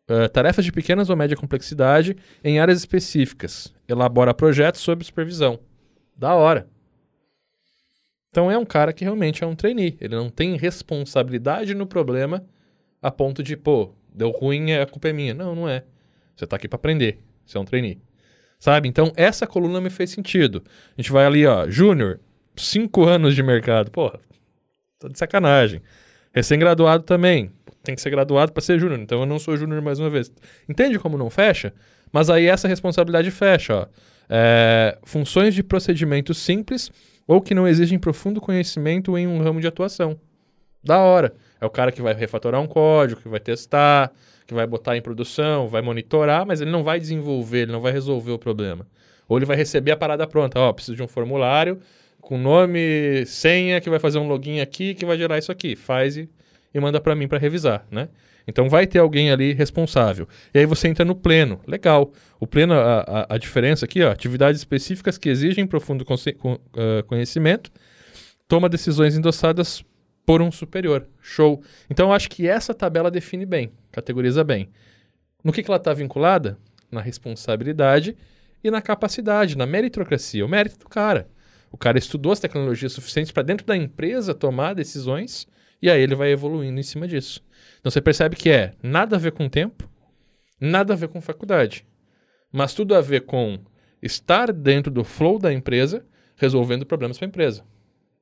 uh, 0.10 0.30
tarefas 0.30 0.64
de 0.64 0.72
pequenas 0.72 1.10
ou 1.10 1.18
média 1.18 1.36
complexidade 1.36 2.16
em 2.42 2.58
áreas 2.58 2.80
específicas. 2.80 3.74
Elabora 3.90 4.34
projetos 4.34 4.80
sob 4.80 5.04
supervisão. 5.04 5.60
Da 6.16 6.34
hora. 6.34 6.66
Então 8.30 8.50
é 8.50 8.58
um 8.58 8.66
cara 8.66 8.94
que 8.94 9.04
realmente 9.04 9.44
é 9.44 9.48
um 9.48 9.54
trainee. 9.54 9.98
Ele 10.00 10.16
não 10.16 10.30
tem 10.30 10.56
responsabilidade 10.56 11.76
no 11.76 11.86
problema 11.86 12.42
a 13.02 13.12
ponto 13.12 13.44
de, 13.44 13.58
pô, 13.58 13.92
deu 14.14 14.32
ruim, 14.32 14.72
a 14.72 14.86
culpa 14.86 15.10
é 15.10 15.14
minha. 15.14 15.34
Não, 15.34 15.54
não 15.54 15.68
é. 15.68 15.84
Você 16.38 16.48
tá 16.48 16.56
aqui 16.56 16.70
para 16.70 16.78
aprender. 16.78 17.20
Você 17.46 17.58
é 17.58 17.60
um 17.60 17.66
trainee. 17.66 18.00
Sabe? 18.60 18.88
Então, 18.88 19.12
essa 19.16 19.46
coluna 19.46 19.80
me 19.80 19.90
fez 19.90 20.10
sentido. 20.10 20.64
A 20.98 21.02
gente 21.02 21.12
vai 21.12 21.26
ali, 21.26 21.46
ó, 21.46 21.68
Júnior, 21.70 22.20
cinco 22.56 23.06
anos 23.06 23.36
de 23.36 23.44
mercado. 23.44 23.92
Porra, 23.92 24.20
tô 25.00 25.08
de 25.08 25.18
sacanagem. 25.18 25.82
Recém-graduado 26.34 27.04
também. 27.04 27.52
Tem 27.84 27.96
que 27.96 28.02
ser 28.02 28.10
graduado 28.10 28.52
para 28.52 28.62
ser 28.62 28.80
júnior. 28.80 29.00
Então, 29.00 29.20
eu 29.20 29.26
não 29.26 29.38
sou 29.38 29.56
júnior 29.56 29.82
mais 29.82 30.00
uma 30.00 30.10
vez. 30.10 30.32
Entende 30.68 30.98
como 30.98 31.18
não 31.18 31.30
fecha? 31.30 31.74
Mas 32.12 32.30
aí 32.30 32.48
essa 32.48 32.68
responsabilidade 32.68 33.30
fecha, 33.32 33.76
ó. 33.76 33.88
É, 34.28 34.98
funções 35.04 35.54
de 35.54 35.62
procedimento 35.62 36.34
simples 36.34 36.90
ou 37.28 37.40
que 37.40 37.54
não 37.54 37.68
exigem 37.68 38.00
profundo 38.00 38.42
conhecimento 38.42 39.16
em 39.18 39.28
um 39.28 39.42
ramo 39.42 39.62
de 39.62 39.68
atuação. 39.68 40.20
Da 40.84 41.00
hora. 41.00 41.34
É 41.66 41.68
o 41.68 41.72
cara 41.72 41.92
que 41.92 42.02
vai 42.02 42.14
refatorar 42.14 42.62
um 42.62 42.68
código, 42.68 43.20
que 43.20 43.28
vai 43.28 43.40
testar, 43.40 44.12
que 44.46 44.54
vai 44.54 44.68
botar 44.68 44.96
em 44.96 45.02
produção, 45.02 45.68
vai 45.68 45.82
monitorar, 45.82 46.46
mas 46.46 46.62
ele 46.62 46.70
não 46.70 46.84
vai 46.84 47.00
desenvolver, 47.00 47.64
ele 47.64 47.72
não 47.72 47.82
vai 47.82 47.92
resolver 47.92 48.32
o 48.32 48.38
problema. 48.38 48.86
Ou 49.28 49.38
ele 49.38 49.46
vai 49.46 49.58
receber 49.58 49.92
a 49.92 49.98
parada 49.98 50.28
pronta, 50.28 50.60
ó, 50.60 50.72
preciso 50.72 50.96
de 50.96 51.02
um 51.02 51.08
formulário 51.08 51.80
com 52.22 52.38
nome, 52.38 53.26
senha, 53.26 53.82
que 53.82 53.90
vai 53.90 54.00
fazer 54.00 54.18
um 54.18 54.28
login 54.28 54.60
aqui, 54.60 54.94
que 54.94 55.06
vai 55.06 55.18
gerar 55.18 55.38
isso 55.38 55.52
aqui. 55.52 55.76
Faz 55.76 56.18
e, 56.18 56.30
e 56.74 56.80
manda 56.80 57.00
para 57.00 57.16
mim 57.16 57.28
para 57.28 57.38
revisar, 57.38 57.86
né? 57.90 58.10
Então 58.48 58.70
vai 58.70 58.86
ter 58.86 59.00
alguém 59.00 59.32
ali 59.32 59.54
responsável. 59.54 60.28
E 60.54 60.60
aí 60.60 60.66
você 60.66 60.88
entra 60.88 61.04
no 61.04 61.16
pleno. 61.16 61.60
Legal. 61.66 62.12
O 62.40 62.46
pleno, 62.46 62.74
a, 62.74 63.00
a, 63.02 63.36
a 63.36 63.38
diferença 63.38 63.86
aqui, 63.86 64.04
ó, 64.04 64.12
atividades 64.12 64.62
específicas 64.62 65.18
que 65.18 65.30
exigem 65.30 65.66
profundo 65.66 66.06
ah, 66.08 67.04
conhecimento, 67.08 67.72
toma 68.48 68.70
decisões 68.70 69.18
endossadas 69.18 69.84
por 70.26 70.42
um 70.42 70.52
superior. 70.52 71.08
Show. 71.22 71.62
Então 71.90 72.08
eu 72.08 72.14
acho 72.14 72.30
que 72.30 72.48
essa 72.48 72.74
tabela 72.74 73.12
define 73.12 73.46
bem, 73.46 73.72
categoriza 73.92 74.44
bem. 74.44 74.70
No 75.44 75.52
que, 75.52 75.62
que 75.62 75.70
ela 75.70 75.78
está 75.78 75.94
vinculada? 75.94 76.58
Na 76.92 77.02
responsabilidade 77.02 78.16
e 78.64 78.72
na 78.72 78.82
capacidade, 78.82 79.58
na 79.58 79.66
meritocracia, 79.66 80.46
o 80.46 80.50
mérito 80.50 80.80
do 80.80 80.90
cara. 80.90 81.30
O 81.72 81.78
cara 81.78 81.98
estudou 81.98 82.32
as 82.32 82.40
tecnologias 82.40 82.94
suficientes 82.94 83.32
para 83.32 83.44
dentro 83.44 83.66
da 83.66 83.76
empresa 83.76 84.34
tomar 84.34 84.74
decisões 84.74 85.48
e 85.82 85.90
aí 85.90 86.02
ele 86.02 86.16
vai 86.16 86.32
evoluindo 86.32 86.80
em 86.80 86.84
cima 86.84 87.08
disso. 87.08 87.44
Então 87.80 87.92
você 87.92 88.02
percebe 88.02 88.36
que 88.36 88.50
é 88.50 88.74
nada 88.82 89.18
a 89.18 89.20
ver 89.20 89.34
com 89.34 89.50
tempo, 89.50 89.90
nada 90.60 90.94
a 90.94 90.96
ver 90.96 91.10
com 91.10 91.22
faculdade, 91.22 91.86
mas 92.52 92.74
tudo 92.74 92.96
a 92.96 93.02
ver 93.02 93.22
com 93.22 93.60
estar 94.02 94.52
dentro 94.52 94.92
do 94.92 95.04
flow 95.04 95.38
da 95.38 95.52
empresa, 95.52 96.06
resolvendo 96.38 96.86
problemas 96.86 97.18
para 97.18 97.28
a 97.28 97.30
empresa. 97.30 97.64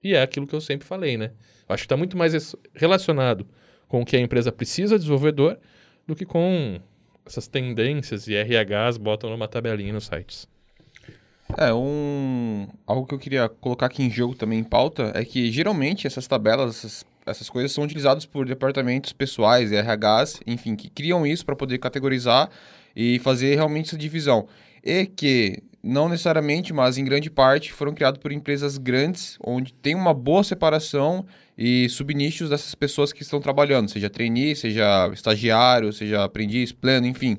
E 0.03 0.13
é 0.13 0.21
aquilo 0.21 0.45
que 0.45 0.53
eu 0.53 0.61
sempre 0.61 0.87
falei, 0.87 1.17
né? 1.17 1.31
Acho 1.67 1.83
que 1.83 1.85
está 1.85 1.97
muito 1.97 2.17
mais 2.17 2.55
relacionado 2.73 3.47
com 3.87 4.01
o 4.01 4.05
que 4.05 4.15
a 4.15 4.19
empresa 4.19 4.51
precisa 4.51 4.95
de 4.95 5.05
desenvolvedor 5.05 5.57
do 6.05 6.15
que 6.15 6.25
com 6.25 6.79
essas 7.25 7.47
tendências 7.47 8.27
e 8.27 8.33
RHs 8.35 8.97
botam 8.97 9.29
numa 9.29 9.47
tabelinha 9.47 9.93
nos 9.93 10.05
sites. 10.05 10.47
É, 11.57 11.73
um... 11.73 12.67
algo 12.87 13.05
que 13.05 13.13
eu 13.13 13.19
queria 13.19 13.47
colocar 13.47 13.85
aqui 13.85 14.03
em 14.03 14.09
jogo 14.09 14.35
também 14.35 14.59
em 14.59 14.63
pauta 14.63 15.11
é 15.13 15.23
que 15.23 15.51
geralmente 15.51 16.07
essas 16.07 16.27
tabelas, 16.27 16.77
essas, 16.77 17.05
essas 17.25 17.49
coisas 17.49 17.71
são 17.71 17.83
utilizadas 17.83 18.25
por 18.25 18.45
departamentos 18.45 19.13
pessoais, 19.13 19.71
RHs, 19.71 20.41
enfim, 20.47 20.75
que 20.75 20.89
criam 20.89 21.25
isso 21.25 21.45
para 21.45 21.55
poder 21.55 21.77
categorizar 21.77 22.49
e 22.95 23.19
fazer 23.19 23.55
realmente 23.55 23.87
essa 23.87 23.97
divisão. 23.97 24.47
E 24.83 25.05
que 25.05 25.63
não 25.83 26.07
necessariamente, 26.07 26.71
mas 26.71 26.97
em 26.97 27.03
grande 27.03 27.29
parte, 27.29 27.73
foram 27.73 27.93
criados 27.93 28.19
por 28.19 28.31
empresas 28.31 28.77
grandes, 28.77 29.37
onde 29.43 29.73
tem 29.73 29.93
uma 29.93 30.13
boa 30.13 30.41
separação 30.41 31.25
e 31.57 31.89
subnichos 31.89 32.49
dessas 32.49 32.73
pessoas 32.73 33.11
que 33.11 33.21
estão 33.21 33.41
trabalhando, 33.41 33.91
seja 33.91 34.09
trainee, 34.09 34.55
seja 34.55 35.09
estagiário, 35.13 35.91
seja 35.91 36.23
aprendiz, 36.23 36.71
pleno, 36.71 37.05
enfim. 37.05 37.37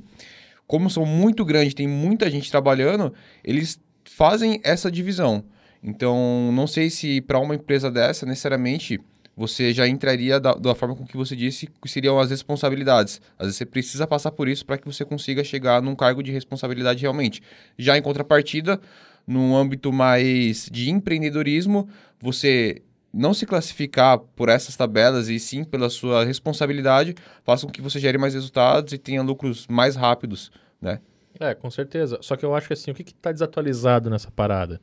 Como 0.67 0.91
são 0.91 1.07
muito 1.07 1.43
grandes, 1.43 1.73
tem 1.73 1.89
muita 1.89 2.31
gente 2.31 2.51
trabalhando, 2.51 3.15
eles 3.43 3.81
fazem 4.05 4.61
essa 4.63 4.91
divisão. 4.91 5.43
Então, 5.83 6.51
não 6.53 6.67
sei 6.67 6.91
se 6.91 7.23
para 7.23 7.39
uma 7.39 7.55
empresa 7.55 7.91
dessa, 7.91 8.27
necessariamente, 8.27 9.01
você 9.37 9.73
já 9.73 9.87
entraria 9.87 10.39
da, 10.39 10.55
da 10.55 10.75
forma 10.75 10.95
com 10.95 11.05
que 11.05 11.17
você 11.17 11.35
disse 11.35 11.67
que 11.67 11.89
seriam 11.89 12.19
as 12.19 12.31
responsabilidades. 12.31 13.21
Às 13.39 13.47
vezes 13.47 13.57
você 13.57 13.67
precisa 13.67 14.07
passar 14.07 14.31
por 14.31 14.49
isso 14.49 14.65
para 14.65 14.79
que 14.79 14.87
você 14.87 15.05
consiga 15.05 15.43
chegar 15.43 15.83
num 15.83 15.95
cargo 15.95 16.23
de 16.23 16.31
responsabilidade 16.31 17.03
realmente. 17.03 17.43
Já 17.79 17.99
em 17.99 18.03
contrapartida, 18.03 18.81
num 19.27 19.57
âmbito 19.57 19.93
mais 19.93 20.69
de 20.71 20.91
empreendedorismo, 20.91 21.89
você 22.21 22.83
não 23.13 23.33
se 23.33 23.47
classificar 23.47 24.19
por 24.19 24.49
essas 24.49 24.77
tabelas 24.77 25.29
e 25.29 25.39
sim 25.39 25.63
pela 25.63 25.89
sua 25.89 26.25
responsabilidade, 26.25 27.15
faça 27.45 27.65
com 27.65 27.73
que 27.73 27.81
você 27.81 28.01
gere 28.01 28.19
mais 28.19 28.35
resultados 28.35 28.93
e 28.93 28.99
tenha 28.99 29.23
lucros 29.23 29.67
mais 29.69 29.95
rápidos, 29.95 30.51
né? 30.81 31.01
É, 31.39 31.55
com 31.55 31.71
certeza. 31.71 32.19
Só 32.21 32.37
que 32.37 32.45
eu 32.45 32.55
acho 32.55 32.67
que 32.67 32.73
assim, 32.73 32.91
o 32.91 32.95
que 32.95 33.03
está 33.03 33.33
desatualizado 33.33 34.11
nessa 34.11 34.31
parada? 34.31 34.81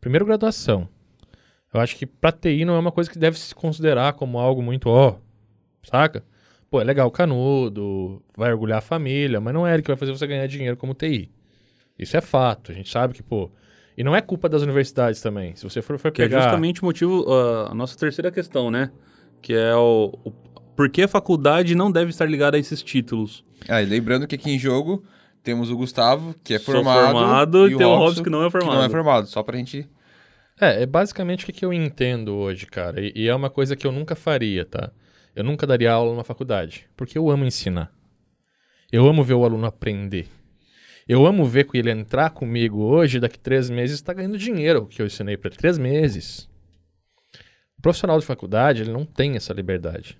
Primeiro, 0.00 0.26
graduação. 0.26 0.88
Eu 1.74 1.80
acho 1.80 1.96
que 1.96 2.06
para 2.06 2.30
TI 2.30 2.64
não 2.64 2.76
é 2.76 2.78
uma 2.78 2.92
coisa 2.92 3.10
que 3.10 3.18
deve 3.18 3.36
se 3.36 3.52
considerar 3.52 4.12
como 4.12 4.38
algo 4.38 4.62
muito, 4.62 4.88
ó, 4.88 5.16
saca? 5.82 6.22
Pô, 6.70 6.80
é 6.80 6.84
legal 6.84 7.10
canudo, 7.10 8.22
vai 8.36 8.52
orgulhar 8.52 8.78
a 8.78 8.80
família, 8.80 9.40
mas 9.40 9.52
não 9.52 9.66
é 9.66 9.74
ele 9.74 9.82
que 9.82 9.88
vai 9.88 9.96
fazer 9.96 10.12
você 10.12 10.24
ganhar 10.24 10.46
dinheiro 10.46 10.76
como 10.76 10.94
TI. 10.94 11.32
Isso 11.98 12.16
é 12.16 12.20
fato. 12.20 12.70
A 12.70 12.74
gente 12.74 12.90
sabe 12.90 13.12
que, 13.12 13.22
pô, 13.24 13.50
e 13.96 14.04
não 14.04 14.14
é 14.14 14.20
culpa 14.20 14.48
das 14.48 14.62
universidades 14.62 15.20
também. 15.20 15.56
Se 15.56 15.64
você 15.64 15.82
for, 15.82 15.98
for 15.98 16.12
que 16.12 16.22
é 16.22 16.26
pegar... 16.26 16.38
é 16.38 16.42
justamente 16.42 16.80
o 16.80 16.84
motivo, 16.84 17.22
uh, 17.22 17.70
a 17.70 17.74
nossa 17.74 17.98
terceira 17.98 18.30
questão, 18.30 18.70
né? 18.70 18.90
Que 19.42 19.52
é 19.52 19.74
o, 19.74 20.12
o 20.24 20.32
por 20.76 20.88
que 20.88 21.02
a 21.02 21.08
faculdade 21.08 21.74
não 21.74 21.90
deve 21.90 22.10
estar 22.10 22.24
ligada 22.24 22.56
a 22.56 22.60
esses 22.60 22.82
títulos. 22.82 23.44
Ah, 23.68 23.82
e 23.82 23.86
lembrando 23.86 24.26
que 24.26 24.34
aqui 24.36 24.50
em 24.50 24.58
jogo 24.58 25.04
temos 25.42 25.70
o 25.70 25.76
Gustavo, 25.76 26.34
que 26.42 26.54
é 26.54 26.58
formado, 26.58 27.12
formado 27.12 27.68
e, 27.68 27.74
e 27.74 27.76
tem 27.76 27.86
o 27.86 27.96
Robson, 27.96 28.22
que 28.22 28.30
não 28.30 28.44
é 28.44 28.50
formado. 28.50 28.70
Que 28.70 28.76
não 28.78 28.84
é 28.84 28.90
formado, 28.90 29.26
só 29.26 29.42
pra 29.42 29.56
gente... 29.56 29.88
É, 30.60 30.82
é 30.82 30.86
basicamente 30.86 31.48
o 31.48 31.52
que 31.52 31.64
eu 31.64 31.72
entendo 31.72 32.34
hoje, 32.34 32.66
cara. 32.66 33.00
E, 33.00 33.12
e 33.14 33.28
é 33.28 33.34
uma 33.34 33.50
coisa 33.50 33.74
que 33.74 33.86
eu 33.86 33.92
nunca 33.92 34.14
faria, 34.14 34.64
tá? 34.64 34.92
Eu 35.34 35.42
nunca 35.42 35.66
daria 35.66 35.92
aula 35.92 36.12
numa 36.12 36.24
faculdade, 36.24 36.88
porque 36.96 37.18
eu 37.18 37.28
amo 37.28 37.44
ensinar. 37.44 37.92
Eu 38.92 39.06
amo 39.08 39.24
ver 39.24 39.34
o 39.34 39.44
aluno 39.44 39.66
aprender. 39.66 40.28
Eu 41.08 41.26
amo 41.26 41.44
ver 41.44 41.64
que 41.64 41.76
ele 41.76 41.90
entrar 41.90 42.30
comigo 42.30 42.80
hoje, 42.82 43.20
daqui 43.20 43.38
três 43.38 43.68
meses, 43.68 43.96
está 43.96 44.12
ganhando 44.12 44.38
dinheiro 44.38 44.86
que 44.86 45.02
eu 45.02 45.06
ensinei 45.06 45.36
para 45.36 45.48
ele. 45.48 45.56
Três 45.56 45.76
meses. 45.76 46.48
O 47.76 47.82
profissional 47.82 48.18
de 48.18 48.24
faculdade, 48.24 48.82
ele 48.82 48.92
não 48.92 49.04
tem 49.04 49.36
essa 49.36 49.52
liberdade. 49.52 50.16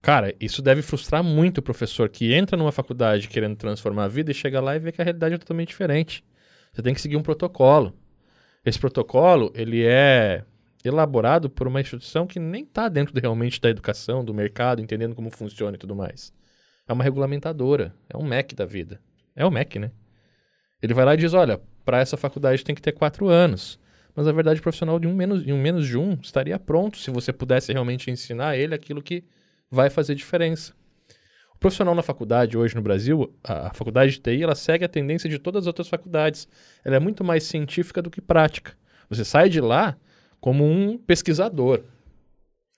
Cara, 0.00 0.34
isso 0.40 0.62
deve 0.62 0.82
frustrar 0.82 1.22
muito 1.22 1.58
o 1.58 1.62
professor 1.62 2.08
que 2.08 2.32
entra 2.32 2.56
numa 2.56 2.72
faculdade 2.72 3.28
querendo 3.28 3.56
transformar 3.56 4.04
a 4.04 4.08
vida 4.08 4.30
e 4.30 4.34
chega 4.34 4.60
lá 4.60 4.74
e 4.74 4.78
vê 4.78 4.90
que 4.90 5.00
a 5.00 5.04
realidade 5.04 5.34
é 5.34 5.38
totalmente 5.38 5.68
diferente. 5.68 6.24
Você 6.72 6.82
tem 6.82 6.94
que 6.94 7.00
seguir 7.00 7.16
um 7.16 7.22
protocolo. 7.22 7.92
Esse 8.66 8.80
protocolo, 8.80 9.52
ele 9.54 9.86
é 9.86 10.42
elaborado 10.84 11.48
por 11.48 11.68
uma 11.68 11.80
instituição 11.80 12.26
que 12.26 12.40
nem 12.40 12.64
está 12.64 12.88
dentro 12.88 13.14
de, 13.14 13.20
realmente 13.20 13.60
da 13.60 13.70
educação, 13.70 14.24
do 14.24 14.34
mercado, 14.34 14.82
entendendo 14.82 15.14
como 15.14 15.30
funciona 15.30 15.76
e 15.76 15.78
tudo 15.78 15.94
mais. 15.94 16.32
É 16.88 16.92
uma 16.92 17.04
regulamentadora, 17.04 17.94
é 18.10 18.16
um 18.16 18.24
MEC 18.24 18.56
da 18.56 18.66
vida. 18.66 19.00
É 19.36 19.46
o 19.46 19.52
MEC, 19.52 19.78
né? 19.78 19.92
Ele 20.82 20.92
vai 20.92 21.04
lá 21.04 21.14
e 21.14 21.16
diz: 21.16 21.32
olha, 21.32 21.60
para 21.84 22.00
essa 22.00 22.16
faculdade 22.16 22.64
tem 22.64 22.74
que 22.74 22.82
ter 22.82 22.90
quatro 22.90 23.28
anos. 23.28 23.78
Mas 24.16 24.26
a 24.26 24.32
verdade, 24.32 24.60
profissional 24.60 24.98
de 24.98 25.06
um 25.06 25.14
menos, 25.14 25.46
em 25.46 25.52
um 25.52 25.62
menos 25.62 25.86
de 25.86 25.96
um 25.96 26.14
estaria 26.20 26.58
pronto 26.58 26.98
se 26.98 27.10
você 27.10 27.32
pudesse 27.32 27.72
realmente 27.72 28.10
ensinar 28.10 28.56
ele 28.56 28.74
aquilo 28.74 29.00
que 29.00 29.22
vai 29.70 29.90
fazer 29.90 30.16
diferença. 30.16 30.74
O 31.56 31.58
profissional 31.58 31.94
na 31.94 32.02
faculdade 32.02 32.56
hoje 32.56 32.74
no 32.76 32.82
Brasil, 32.82 33.34
a, 33.42 33.72
faculdade 33.72 34.12
de 34.12 34.20
TI, 34.20 34.42
ela 34.42 34.54
segue 34.54 34.84
a 34.84 34.88
tendência 34.88 35.28
de 35.28 35.38
todas 35.38 35.62
as 35.62 35.66
outras 35.66 35.88
faculdades. 35.88 36.46
Ela 36.84 36.96
é 36.96 37.00
muito 37.00 37.24
mais 37.24 37.44
científica 37.44 38.02
do 38.02 38.10
que 38.10 38.20
prática. 38.20 38.74
Você 39.08 39.24
sai 39.24 39.48
de 39.48 39.60
lá 39.60 39.96
como 40.38 40.64
um 40.64 40.98
pesquisador. 40.98 41.80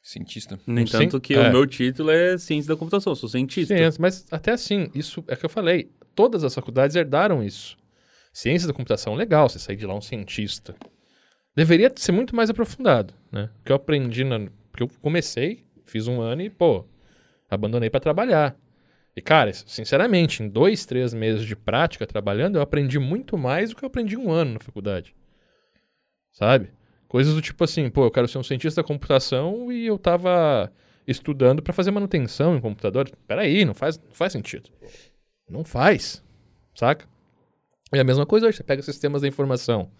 Cientista. 0.00 0.58
Nem 0.64 0.84
um 0.84 0.86
tanto 0.86 1.20
que 1.20 1.34
é. 1.34 1.48
o 1.48 1.52
meu 1.52 1.66
título 1.66 2.10
é 2.10 2.38
Ciência 2.38 2.68
da 2.68 2.78
Computação, 2.78 3.16
sou 3.16 3.28
cientista. 3.28 3.76
Ciência, 3.76 4.00
mas 4.00 4.24
até 4.30 4.52
assim, 4.52 4.88
isso 4.94 5.24
é 5.26 5.34
que 5.34 5.44
eu 5.44 5.50
falei 5.50 5.90
todas 6.14 6.44
as 6.44 6.54
faculdades 6.54 6.94
herdaram 6.94 7.42
isso. 7.42 7.76
Ciência 8.32 8.68
da 8.68 8.72
computação, 8.72 9.14
legal, 9.14 9.48
você 9.48 9.58
sair 9.58 9.76
de 9.76 9.86
lá 9.86 9.94
um 9.94 10.00
cientista. 10.00 10.76
Deveria 11.54 11.92
ser 11.96 12.12
muito 12.12 12.36
mais 12.36 12.48
aprofundado, 12.48 13.12
né? 13.32 13.50
O 13.60 13.64
que 13.64 13.72
eu 13.72 13.76
aprendi, 13.76 14.22
na... 14.22 14.48
porque 14.70 14.84
eu 14.84 14.90
comecei, 15.02 15.64
fiz 15.84 16.06
um 16.06 16.20
ano 16.20 16.42
e, 16.42 16.48
pô, 16.48 16.84
abandonei 17.50 17.90
para 17.90 17.98
trabalhar. 17.98 18.56
E, 19.18 19.20
cara, 19.20 19.52
sinceramente, 19.52 20.44
em 20.44 20.48
dois, 20.48 20.86
três 20.86 21.12
meses 21.12 21.44
de 21.44 21.56
prática 21.56 22.06
trabalhando, 22.06 22.54
eu 22.54 22.62
aprendi 22.62 23.00
muito 23.00 23.36
mais 23.36 23.70
do 23.70 23.74
que 23.74 23.84
eu 23.84 23.88
aprendi 23.88 24.16
um 24.16 24.30
ano 24.30 24.52
na 24.52 24.60
faculdade. 24.60 25.12
Sabe? 26.30 26.70
Coisas 27.08 27.34
do 27.34 27.42
tipo 27.42 27.64
assim, 27.64 27.90
pô, 27.90 28.04
eu 28.04 28.12
quero 28.12 28.28
ser 28.28 28.38
um 28.38 28.44
cientista 28.44 28.80
da 28.80 28.86
computação 28.86 29.72
e 29.72 29.84
eu 29.88 29.98
tava 29.98 30.72
estudando 31.04 31.60
para 31.60 31.72
fazer 31.72 31.90
manutenção 31.90 32.56
em 32.56 32.60
computador. 32.60 33.10
Peraí, 33.26 33.64
não 33.64 33.74
faz, 33.74 33.98
não 33.98 34.14
faz 34.14 34.32
sentido. 34.32 34.70
Não 35.50 35.64
faz, 35.64 36.22
saca? 36.72 37.04
É 37.90 37.98
a 37.98 38.04
mesma 38.04 38.24
coisa 38.24 38.46
hoje, 38.46 38.58
você 38.58 38.62
pega 38.62 38.82
sistemas 38.82 39.22
da 39.22 39.26
informação. 39.26 39.90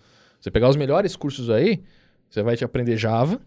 Você 0.40 0.48
pegar 0.48 0.68
os 0.68 0.76
melhores 0.76 1.16
cursos 1.16 1.50
aí, 1.50 1.82
você 2.30 2.40
vai 2.40 2.56
te 2.56 2.64
aprender 2.64 2.96
Java, 2.96 3.40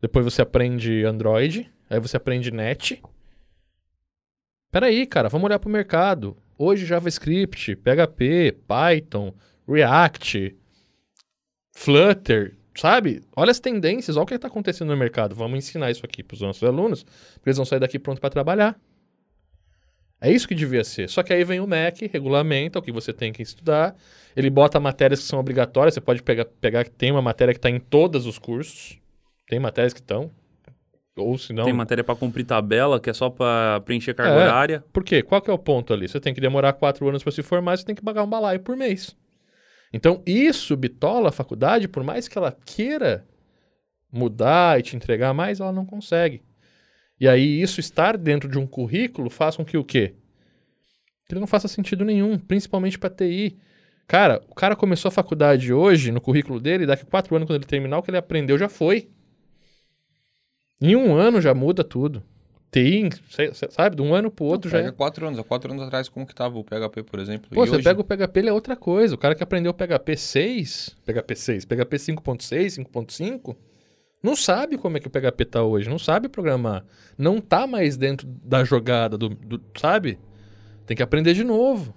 depois 0.00 0.24
você 0.24 0.42
aprende 0.42 1.04
Android, 1.04 1.70
aí 1.88 2.00
você 2.00 2.16
aprende 2.16 2.50
Net. 2.50 3.00
Peraí, 4.70 5.06
cara, 5.06 5.30
vamos 5.30 5.46
olhar 5.46 5.58
para 5.58 5.68
o 5.68 5.72
mercado. 5.72 6.36
Hoje 6.58 6.84
JavaScript, 6.84 7.74
PHP, 7.76 8.58
Python, 8.66 9.32
React, 9.66 10.54
Flutter, 11.72 12.58
sabe? 12.76 13.22
Olha 13.34 13.50
as 13.50 13.60
tendências, 13.60 14.16
olha 14.16 14.24
o 14.24 14.26
que 14.26 14.34
está 14.34 14.48
acontecendo 14.48 14.90
no 14.90 14.96
mercado. 14.96 15.34
Vamos 15.34 15.58
ensinar 15.58 15.90
isso 15.90 16.04
aqui 16.04 16.22
para 16.22 16.34
os 16.34 16.42
nossos 16.42 16.62
alunos, 16.62 17.02
porque 17.02 17.48
eles 17.48 17.56
vão 17.56 17.64
sair 17.64 17.80
daqui 17.80 17.98
pronto 17.98 18.20
para 18.20 18.28
trabalhar. 18.28 18.78
É 20.20 20.30
isso 20.30 20.46
que 20.46 20.54
devia 20.54 20.84
ser. 20.84 21.08
Só 21.08 21.22
que 21.22 21.32
aí 21.32 21.44
vem 21.44 21.60
o 21.60 21.66
MEC, 21.66 22.06
regulamenta 22.12 22.78
o 22.78 22.82
que 22.82 22.92
você 22.92 23.12
tem 23.12 23.32
que 23.32 23.40
estudar. 23.40 23.96
Ele 24.36 24.50
bota 24.50 24.78
matérias 24.78 25.20
que 25.20 25.26
são 25.26 25.38
obrigatórias. 25.38 25.94
Você 25.94 26.00
pode 26.00 26.22
pegar, 26.22 26.44
pegar 26.44 26.84
tem 26.88 27.10
uma 27.10 27.22
matéria 27.22 27.54
que 27.54 27.58
está 27.58 27.70
em 27.70 27.80
todos 27.80 28.26
os 28.26 28.38
cursos. 28.38 28.98
Tem 29.48 29.58
matérias 29.60 29.94
que 29.94 30.00
estão. 30.00 30.30
Ou 31.22 31.38
se 31.38 31.52
não. 31.52 31.64
Tem 31.64 31.72
matéria 31.72 32.04
para 32.04 32.14
cumprir 32.14 32.44
tabela, 32.44 33.00
que 33.00 33.10
é 33.10 33.12
só 33.12 33.30
para 33.30 33.80
preencher 33.80 34.14
carga 34.14 34.32
é, 34.32 34.44
horária. 34.44 34.84
Por 34.92 35.04
quê? 35.04 35.22
Qual 35.22 35.40
que 35.40 35.50
é 35.50 35.52
o 35.52 35.58
ponto 35.58 35.92
ali? 35.92 36.08
Você 36.08 36.20
tem 36.20 36.34
que 36.34 36.40
demorar 36.40 36.72
quatro 36.74 37.08
anos 37.08 37.22
para 37.22 37.32
se 37.32 37.42
formar, 37.42 37.76
você 37.76 37.84
tem 37.84 37.94
que 37.94 38.02
pagar 38.02 38.22
um 38.24 38.28
balaio 38.28 38.60
por 38.60 38.76
mês. 38.76 39.16
Então, 39.92 40.22
isso 40.26 40.76
bitola 40.76 41.30
a 41.30 41.32
faculdade, 41.32 41.88
por 41.88 42.04
mais 42.04 42.28
que 42.28 42.36
ela 42.36 42.56
queira 42.64 43.26
mudar 44.12 44.78
e 44.78 44.82
te 44.82 44.96
entregar 44.96 45.32
mais, 45.32 45.60
ela 45.60 45.72
não 45.72 45.84
consegue. 45.84 46.42
E 47.20 47.26
aí 47.26 47.60
isso 47.60 47.80
estar 47.80 48.16
dentro 48.16 48.48
de 48.48 48.58
um 48.58 48.66
currículo 48.66 49.28
faz 49.28 49.56
com 49.56 49.64
que 49.64 49.76
o 49.76 49.84
quê? 49.84 50.14
Que 51.26 51.34
ele 51.34 51.40
não 51.40 51.46
faça 51.46 51.68
sentido 51.68 52.04
nenhum, 52.04 52.38
principalmente 52.38 52.98
para 52.98 53.10
TI. 53.10 53.58
Cara, 54.06 54.42
o 54.48 54.54
cara 54.54 54.74
começou 54.74 55.08
a 55.08 55.12
faculdade 55.12 55.72
hoje, 55.72 56.10
no 56.10 56.20
currículo 56.20 56.58
dele, 56.60 56.86
daqui 56.86 57.04
quatro 57.04 57.34
anos, 57.36 57.46
quando 57.46 57.56
ele 57.56 57.66
terminar, 57.66 57.98
o 57.98 58.02
que 58.02 58.10
ele 58.10 58.16
aprendeu 58.16 58.56
já 58.56 58.68
foi. 58.68 59.10
Em 60.80 60.94
um 60.96 61.14
ano 61.14 61.40
já 61.40 61.54
muda 61.54 61.82
tudo. 61.82 62.22
TI, 62.70 63.08
sabe, 63.70 63.96
de 63.96 64.02
um 64.02 64.14
ano 64.14 64.30
pro 64.30 64.44
outro 64.44 64.70
não, 64.70 64.78
já. 64.78 64.84
Pega 64.84 64.92
quatro 64.92 65.26
anos. 65.26 65.38
Há 65.38 65.44
quatro 65.44 65.72
anos 65.72 65.82
atrás, 65.82 66.08
como 66.08 66.26
que 66.26 66.34
tava 66.34 66.58
o 66.58 66.64
PHP, 66.64 67.02
por 67.02 67.18
exemplo? 67.18 67.48
Pô, 67.50 67.66
você 67.66 67.76
hoje... 67.76 67.84
pega 67.84 68.00
o 68.00 68.04
PHP, 68.04 68.38
ele 68.40 68.48
é 68.50 68.52
outra 68.52 68.76
coisa. 68.76 69.14
O 69.14 69.18
cara 69.18 69.34
que 69.34 69.42
aprendeu 69.42 69.70
o 69.70 69.74
PHP 69.74 70.16
6, 70.16 70.96
PHP 71.04 71.34
6, 71.34 71.64
PHP 71.64 71.96
5.6, 71.96 72.84
5.5, 72.84 73.56
não 74.22 74.36
sabe 74.36 74.76
como 74.76 74.96
é 74.98 75.00
que 75.00 75.06
o 75.06 75.10
PHP 75.10 75.44
tá 75.46 75.62
hoje, 75.62 75.88
não 75.88 75.98
sabe 75.98 76.28
programar. 76.28 76.84
Não 77.16 77.40
tá 77.40 77.66
mais 77.66 77.96
dentro 77.96 78.26
da 78.26 78.64
jogada, 78.64 79.16
do, 79.16 79.30
do, 79.30 79.62
sabe? 79.74 80.18
Tem 80.84 80.96
que 80.96 81.02
aprender 81.02 81.32
de 81.32 81.44
novo. 81.44 81.94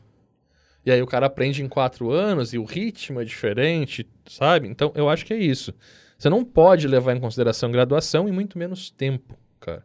E 0.86 0.92
aí 0.92 1.02
o 1.02 1.08
cara 1.08 1.26
aprende 1.26 1.62
em 1.62 1.68
quatro 1.68 2.12
anos 2.12 2.54
e 2.54 2.58
o 2.58 2.64
ritmo 2.64 3.22
é 3.22 3.26
diferente, 3.26 4.08
sabe? 4.26 4.68
Então 4.68 4.92
eu 4.96 5.10
acho 5.10 5.26
que 5.26 5.34
é 5.34 5.38
isso. 5.38 5.74
Você 6.22 6.30
não 6.30 6.46
pode 6.46 6.88
levar 6.88 7.18
em 7.18 7.20
consideração 7.20 7.72
graduação 7.72 8.30
e 8.30 8.32
muito 8.32 8.56
menos 8.56 8.92
tempo, 8.92 9.36
cara. 9.60 9.84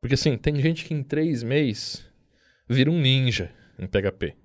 Porque 0.00 0.14
assim, 0.14 0.38
tem 0.38 0.54
gente 0.60 0.84
que 0.84 0.94
em 0.94 1.02
três 1.02 1.42
meses 1.42 2.08
vira 2.68 2.88
um 2.88 3.00
ninja 3.00 3.50
em 3.76 3.84
PHP. 3.88 4.36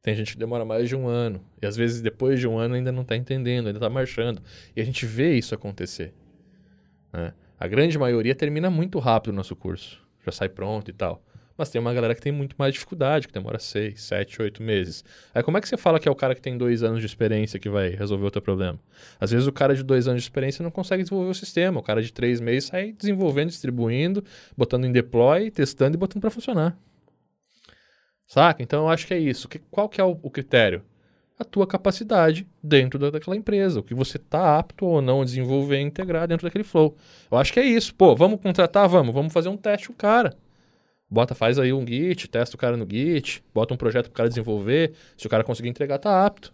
Tem 0.00 0.14
gente 0.14 0.34
que 0.34 0.38
demora 0.38 0.64
mais 0.64 0.88
de 0.88 0.94
um 0.94 1.08
ano. 1.08 1.44
E 1.60 1.66
às 1.66 1.74
vezes 1.76 2.00
depois 2.00 2.38
de 2.38 2.46
um 2.46 2.56
ano 2.56 2.76
ainda 2.76 2.92
não 2.92 3.02
está 3.02 3.16
entendendo, 3.16 3.66
ainda 3.66 3.78
está 3.78 3.90
marchando. 3.90 4.40
E 4.76 4.80
a 4.80 4.84
gente 4.84 5.04
vê 5.04 5.36
isso 5.36 5.52
acontecer. 5.52 6.14
Né? 7.12 7.34
A 7.58 7.66
grande 7.66 7.98
maioria 7.98 8.36
termina 8.36 8.70
muito 8.70 9.00
rápido 9.00 9.32
o 9.32 9.36
nosso 9.36 9.56
curso. 9.56 10.00
Já 10.24 10.30
sai 10.30 10.48
pronto 10.48 10.88
e 10.88 10.94
tal. 10.94 11.24
Mas 11.56 11.70
tem 11.70 11.80
uma 11.80 11.94
galera 11.94 12.14
que 12.14 12.20
tem 12.20 12.32
muito 12.32 12.56
mais 12.58 12.72
dificuldade, 12.72 13.28
que 13.28 13.34
demora 13.34 13.58
seis, 13.58 14.02
sete, 14.02 14.42
oito 14.42 14.62
meses. 14.62 15.04
Aí 15.32 15.42
como 15.42 15.56
é 15.56 15.60
que 15.60 15.68
você 15.68 15.76
fala 15.76 16.00
que 16.00 16.08
é 16.08 16.10
o 16.10 16.14
cara 16.14 16.34
que 16.34 16.40
tem 16.40 16.58
dois 16.58 16.82
anos 16.82 17.00
de 17.00 17.06
experiência 17.06 17.60
que 17.60 17.68
vai 17.68 17.90
resolver 17.90 18.26
o 18.26 18.30
teu 18.30 18.42
problema? 18.42 18.78
Às 19.20 19.30
vezes 19.30 19.46
o 19.46 19.52
cara 19.52 19.74
de 19.74 19.82
dois 19.82 20.08
anos 20.08 20.22
de 20.22 20.26
experiência 20.26 20.62
não 20.62 20.70
consegue 20.70 21.02
desenvolver 21.04 21.30
o 21.30 21.34
sistema. 21.34 21.78
O 21.78 21.82
cara 21.82 22.02
de 22.02 22.12
três 22.12 22.40
meses 22.40 22.64
sai 22.64 22.92
desenvolvendo, 22.92 23.50
distribuindo, 23.50 24.24
botando 24.56 24.84
em 24.84 24.92
deploy, 24.92 25.50
testando 25.50 25.96
e 25.96 25.98
botando 25.98 26.20
para 26.20 26.30
funcionar. 26.30 26.76
Saca? 28.26 28.62
Então 28.62 28.84
eu 28.84 28.88
acho 28.88 29.06
que 29.06 29.14
é 29.14 29.18
isso. 29.18 29.48
Que, 29.48 29.60
qual 29.70 29.88
que 29.88 30.00
é 30.00 30.04
o, 30.04 30.18
o 30.22 30.30
critério? 30.30 30.82
a 31.38 31.44
tua 31.44 31.66
capacidade 31.66 32.46
dentro 32.62 32.98
da, 32.98 33.10
daquela 33.10 33.36
empresa, 33.36 33.80
o 33.80 33.82
que 33.82 33.94
você 33.94 34.16
está 34.16 34.58
apto 34.58 34.86
ou 34.86 35.02
não 35.02 35.22
a 35.22 35.24
desenvolver 35.24 35.78
e 35.78 35.82
integrar 35.82 36.28
dentro 36.28 36.46
daquele 36.46 36.64
flow. 36.64 36.96
Eu 37.30 37.38
acho 37.38 37.52
que 37.52 37.58
é 37.58 37.64
isso. 37.64 37.94
Pô, 37.94 38.14
vamos 38.14 38.40
contratar? 38.40 38.88
Vamos. 38.88 39.12
Vamos 39.12 39.32
fazer 39.32 39.48
um 39.48 39.56
teste 39.56 39.90
o 39.90 39.94
cara. 39.94 40.36
Bota, 41.10 41.34
faz 41.34 41.58
aí 41.58 41.72
um 41.72 41.86
Git, 41.86 42.28
testa 42.28 42.56
o 42.56 42.58
cara 42.58 42.76
no 42.76 42.86
Git, 42.90 43.42
bota 43.54 43.72
um 43.72 43.76
projeto 43.76 44.06
pro 44.06 44.14
cara 44.14 44.28
desenvolver. 44.28 44.92
Se 45.16 45.26
o 45.26 45.30
cara 45.30 45.44
conseguir 45.44 45.68
entregar, 45.68 45.98
tá 45.98 46.24
apto. 46.26 46.52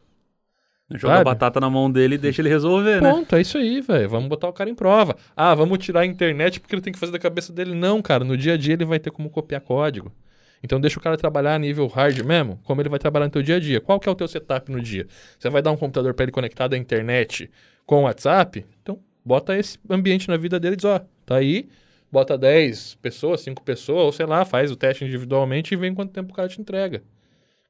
Joga 0.93 1.15
Sabe? 1.15 1.21
a 1.21 1.25
batata 1.25 1.61
na 1.61 1.71
mão 1.71 1.91
dele 1.91 2.17
e 2.17 2.19
deixa 2.19 2.43
ele 2.43 2.49
resolver, 2.49 3.01
né? 3.01 3.13
Ponto, 3.13 3.37
é 3.37 3.41
isso 3.41 3.57
aí, 3.57 3.81
velho. 3.81 4.09
Vamos 4.09 4.29
botar 4.29 4.49
o 4.49 4.53
cara 4.53 4.69
em 4.69 4.75
prova. 4.75 5.17
Ah, 5.37 5.55
vamos 5.55 5.79
tirar 5.79 6.01
a 6.01 6.07
internet 6.07 6.59
porque 6.59 6.75
ele 6.75 6.83
tem 6.83 6.93
que 6.93 6.99
fazer 6.99 7.13
da 7.13 7.19
cabeça 7.19 7.53
dele. 7.53 7.75
Não, 7.75 8.03
cara, 8.03 8.25
no 8.25 8.37
dia 8.37 8.55
a 8.55 8.57
dia 8.57 8.75
ele 8.75 8.85
vai 8.85 8.99
ter 8.99 9.11
como 9.13 9.31
copiar 9.31 9.61
código. 9.61 10.13
Então 10.63 10.81
deixa 10.81 10.99
o 10.99 11.03
cara 11.03 11.17
trabalhar 11.17 11.55
a 11.55 11.59
nível 11.59 11.87
hard 11.87 12.19
mesmo, 12.25 12.61
como 12.65 12.83
ele 12.83 12.89
vai 12.89 12.99
trabalhar 12.99 13.27
no 13.27 13.31
teu 13.31 13.43
dia 13.43 13.57
a 13.57 13.61
dia. 13.61 13.81
Qual 13.81 14.01
que 14.01 14.09
é 14.09 14.13
o 14.13 14.15
teu 14.15 14.27
setup 14.27 14.71
no 14.71 14.81
dia? 14.81 15.07
Você 15.39 15.49
vai 15.49 15.63
dar 15.63 15.71
um 15.71 15.77
computador 15.77 16.13
para 16.13 16.25
ele 16.25 16.33
conectado 16.33 16.75
à 16.75 16.77
internet 16.77 17.49
com 17.87 18.01
o 18.01 18.03
WhatsApp? 18.03 18.67
Então 18.83 18.99
bota 19.25 19.57
esse 19.57 19.79
ambiente 19.89 20.29
na 20.29 20.37
vida 20.37 20.59
dele 20.59 20.75
e 20.75 20.77
diz, 20.77 20.85
ó, 20.85 21.01
tá 21.25 21.37
aí, 21.37 21.69
bota 22.11 22.37
10 22.37 22.95
pessoas, 22.97 23.41
5 23.43 23.63
pessoas, 23.63 24.05
ou 24.05 24.13
sei 24.13 24.27
lá, 24.27 24.45
faz 24.45 24.71
o 24.71 24.77
teste 24.77 25.05
individualmente 25.05 25.75
e 25.75 25.77
vê 25.77 25.87
em 25.89 25.95
quanto 25.95 26.13
tempo 26.13 26.33
o 26.33 26.35
cara 26.35 26.49
te 26.49 26.61
entrega. 26.61 27.03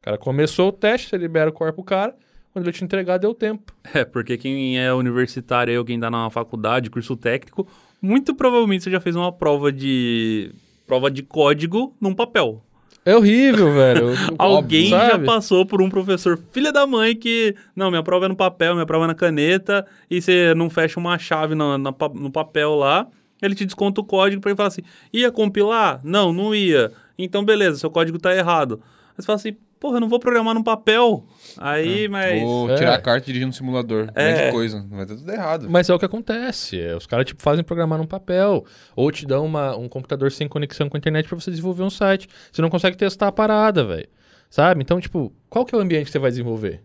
O 0.00 0.04
cara 0.04 0.18
começou 0.18 0.68
o 0.68 0.72
teste, 0.72 1.08
você 1.08 1.16
libera 1.18 1.50
o 1.50 1.52
corpo 1.52 1.74
pro 1.74 1.84
cara, 1.84 2.14
quando 2.52 2.64
ele 2.66 2.72
te 2.72 2.82
entregar, 2.84 3.18
deu 3.18 3.34
tempo. 3.34 3.72
É, 3.94 4.04
porque 4.04 4.36
quem 4.38 4.78
é 4.78 4.92
universitário 4.92 5.70
aí, 5.72 5.78
ou 5.78 5.84
quem 5.84 5.98
tá 6.00 6.10
na 6.10 6.30
faculdade, 6.30 6.90
curso 6.90 7.16
técnico, 7.16 7.66
muito 8.00 8.34
provavelmente 8.34 8.84
você 8.84 8.90
já 8.90 9.00
fez 9.00 9.14
uma 9.14 9.30
prova 9.32 9.70
de 9.72 10.52
prova 10.86 11.10
de 11.10 11.22
código 11.22 11.94
num 12.00 12.14
papel. 12.14 12.64
É 13.04 13.14
horrível, 13.16 13.72
velho. 13.74 14.08
Alguém 14.38 14.90
Sabe? 14.90 15.10
já 15.10 15.18
passou 15.18 15.64
por 15.64 15.80
um 15.80 15.88
professor 15.88 16.38
filha 16.52 16.72
da 16.72 16.86
mãe 16.86 17.14
que, 17.14 17.54
não, 17.76 17.90
minha 17.90 18.02
prova 18.02 18.26
é 18.26 18.28
no 18.28 18.36
papel, 18.36 18.74
minha 18.74 18.86
prova 18.86 19.04
é 19.04 19.08
na 19.08 19.14
caneta, 19.14 19.86
e 20.10 20.20
você 20.20 20.54
não 20.54 20.68
fecha 20.68 20.98
uma 20.98 21.18
chave 21.18 21.54
pa- 21.96 22.10
no 22.14 22.30
papel 22.30 22.74
lá, 22.74 23.06
ele 23.42 23.54
te 23.54 23.64
desconta 23.64 24.00
o 24.00 24.04
código 24.04 24.40
pra 24.40 24.50
ele 24.50 24.56
falar 24.56 24.68
assim, 24.68 24.82
ia 25.12 25.30
compilar? 25.30 26.00
Não, 26.04 26.32
não 26.32 26.54
ia. 26.54 26.92
Então, 27.18 27.44
beleza, 27.44 27.78
seu 27.78 27.90
código 27.90 28.18
tá 28.18 28.34
errado. 28.34 28.80
Aí 29.10 29.14
você 29.16 29.26
fala 29.26 29.36
assim, 29.36 29.56
porra, 29.78 29.96
eu 29.96 30.00
não 30.00 30.08
vou 30.08 30.18
programar 30.18 30.54
no 30.54 30.62
papel. 30.64 31.24
Aí, 31.58 32.08
mas... 32.08 32.42
Ou 32.42 32.70
É. 32.70 32.74
tirar 32.76 32.94
a 32.94 33.00
carta 33.00 33.24
e 33.24 33.26
dirigir 33.26 33.46
no 33.46 33.52
simulador. 33.52 34.08
É. 34.14 34.32
Grande 34.34 34.52
coisa. 34.52 34.86
Vai 34.90 35.06
dar 35.06 35.16
tudo 35.16 35.30
errado. 35.30 35.66
Mas 35.70 35.88
é 35.88 35.94
o 35.94 35.98
que 35.98 36.04
acontece. 36.04 36.80
é, 36.80 36.94
Os 36.96 37.06
caras 37.06 37.26
tipo, 37.26 37.42
fazem 37.42 37.64
programar 37.64 37.98
num 37.98 38.06
papel. 38.06 38.64
Ou 38.96 39.10
te 39.10 39.26
dão 39.26 39.44
uma- 39.44 39.76
um 39.76 39.88
computador 39.88 40.30
sem 40.32 40.48
conexão 40.48 40.88
com 40.88 40.96
a 40.96 40.98
internet 40.98 41.28
pra 41.28 41.38
você 41.38 41.50
desenvolver 41.50 41.82
um 41.82 41.90
site. 41.90 42.28
Você 42.52 42.62
não 42.62 42.70
consegue 42.70 42.96
testar 42.96 43.28
a 43.28 43.32
parada, 43.32 43.84
velho. 43.84 44.08
Sabe? 44.48 44.82
Então, 44.82 44.98
tipo, 45.00 45.32
qual 45.48 45.64
que 45.64 45.74
é 45.74 45.78
o 45.78 45.80
ambiente 45.80 46.06
que 46.06 46.10
você 46.12 46.18
vai 46.18 46.30
desenvolver? 46.30 46.82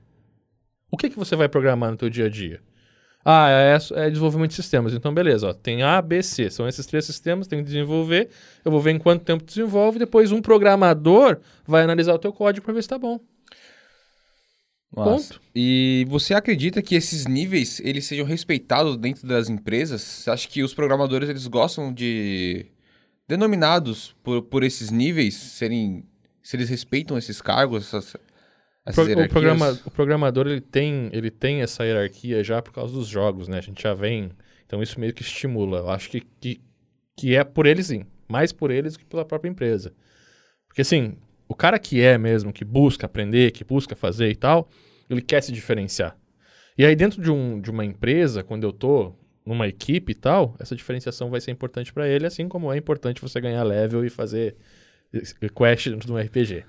O 0.92 0.98
que, 0.98 1.10
que 1.10 1.18
você 1.18 1.36
vai 1.36 1.50
programar 1.50 1.92
no 1.92 1.98
teu 1.98 2.10
dia 2.10 2.26
a 2.26 2.30
dia? 2.30 2.60
Ah, 3.28 3.50
é, 3.50 3.78
é 4.06 4.10
desenvolvimento 4.10 4.52
de 4.52 4.56
sistemas. 4.56 4.94
Então, 4.94 5.12
beleza. 5.12 5.50
Ó, 5.50 5.54
tem 5.54 5.82
A, 5.82 6.00
B, 6.00 6.22
C. 6.22 6.52
São 6.52 6.68
esses 6.68 6.86
três 6.86 7.06
sistemas, 7.06 7.48
tem 7.48 7.60
que 7.60 7.66
desenvolver. 7.66 8.30
Eu 8.64 8.72
vou 8.72 8.80
ver 8.80 8.92
em 8.92 9.00
quanto 9.00 9.26
tempo 9.26 9.44
desenvolve. 9.44 9.98
Depois, 9.98 10.32
um 10.32 10.44
programador 10.44 11.40
vai 11.66 11.84
analisar 11.84 12.14
o 12.14 12.20
teu 12.20 12.32
código 12.32 12.64
pra 12.64 12.74
ver 12.76 12.84
se 12.84 12.90
tá 12.90 13.00
bom. 13.00 13.20
Massa. 14.96 15.34
Ponto. 15.34 15.42
E 15.56 16.06
você 16.08 16.36
acredita 16.36 16.84
que 16.84 16.94
esses 16.94 17.26
níveis 17.26 17.82
eles 17.84 18.06
sejam 18.06 18.26
respeitados 18.26 18.96
dentro 18.96 19.28
das 19.28 19.50
empresas? 19.50 20.02
Você 20.02 20.30
acha 20.30 20.48
que 20.48 20.62
os 20.62 20.76
programadores 20.76 21.28
eles 21.28 21.48
gostam 21.48 21.92
de 21.92 22.68
denominados 23.28 24.16
por, 24.24 24.44
por 24.44 24.64
esses 24.64 24.92
níveis 24.92 25.34
serem 25.34 26.06
se 26.44 26.56
eles 26.56 26.70
respeitam 26.70 27.18
esses 27.18 27.42
cargos, 27.42 27.88
essas 27.88 28.16
Pro- 28.94 29.04
o, 29.26 29.30
programa- 29.30 29.80
o 29.86 29.92
programador 29.92 30.48
ele 30.48 30.62
tem, 30.62 31.10
ele 31.12 31.32
tem 31.32 31.62
essa 31.62 31.84
hierarquia 31.84 32.44
já 32.44 32.62
por 32.62 32.72
causa 32.72 32.94
dos 32.94 33.08
jogos, 33.08 33.48
né? 33.48 33.58
A 33.58 33.62
gente 33.62 33.82
já 33.82 33.94
vem. 33.94 34.30
Então 34.66 34.82
isso 34.82 35.00
meio 35.00 35.14
que 35.14 35.22
estimula. 35.24 35.80
Eu 35.80 35.90
acho 35.90 36.10
que, 36.10 36.22
que, 36.40 36.62
que 37.18 37.36
é 37.36 37.44
por 37.44 37.66
eles 37.66 37.88
sim. 37.88 38.06
Mais 38.28 38.52
por 38.52 38.70
eles 38.72 38.94
do 38.94 39.00
que 39.00 39.06
pela 39.06 39.26
própria 39.26 39.50
empresa. 39.50 39.94
Porque 40.68 40.82
assim, 40.82 41.16
o 41.48 41.56
cara 41.56 41.80
que 41.80 42.02
é 42.02 42.18
mesmo, 42.18 42.54
que 42.54 42.66
busca 42.66 43.06
aprender, 43.06 43.52
que 43.52 43.64
busca 43.64 43.96
fazer 43.96 44.30
e 44.30 44.36
tal, 44.36 44.70
ele 45.10 45.22
quer 45.22 45.42
se 45.42 45.52
diferenciar. 45.52 46.16
E 46.78 46.86
aí 46.86 46.96
dentro 46.96 47.22
de, 47.22 47.32
um, 47.32 47.60
de 47.60 47.72
uma 47.72 47.86
empresa, 47.86 48.44
quando 48.44 48.64
eu 48.66 48.72
tô 48.74 49.14
numa 49.46 49.68
equipe 49.68 50.12
e 50.12 50.16
tal, 50.16 50.56
essa 50.60 50.76
diferenciação 50.76 51.30
vai 51.30 51.40
ser 51.40 51.52
importante 51.52 51.94
para 51.94 52.08
ele, 52.08 52.26
assim 52.26 52.48
como 52.48 52.74
é 52.74 52.78
importante 52.78 53.22
você 53.22 53.40
ganhar 53.40 53.64
level 53.64 54.04
e 54.04 54.10
fazer 54.10 54.56
quest 55.54 55.90
dentro 55.90 56.08
de 56.08 56.12
um 56.14 56.18
RPG. 56.18 56.64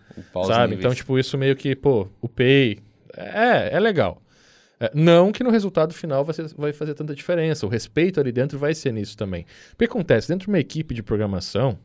Sabe? 0.47 0.63
níveis. 0.71 0.79
Então, 0.81 0.95
tipo, 0.95 1.19
isso 1.19 1.37
meio 1.39 1.55
que, 1.57 1.75
pô, 1.77 2.09
o 2.21 2.29
pay 2.29 2.79
é, 3.17 3.75
é 3.77 3.81
legal. 3.81 4.23
É, 4.79 4.91
não 4.95 5.33
que 5.33 5.43
no 5.43 5.51
resultado 5.51 5.95
final 5.95 6.23
vai, 6.25 6.35
ser- 6.35 6.55
vai 6.55 6.73
fazer 6.73 6.95
tanta 6.95 7.15
diferença. 7.15 7.65
O 7.65 7.69
respeito 7.69 8.21
ali 8.21 8.31
dentro 8.31 8.59
vai 8.59 8.75
ser 8.75 8.93
nisso 8.93 9.17
também. 9.17 9.47
O 9.73 9.77
que 9.77 9.85
acontece? 9.85 10.29
Dentro 10.29 10.45
de 10.45 10.49
uma 10.51 10.59
equipe 10.59 10.95
de 10.95 11.03
programação, 11.03 11.79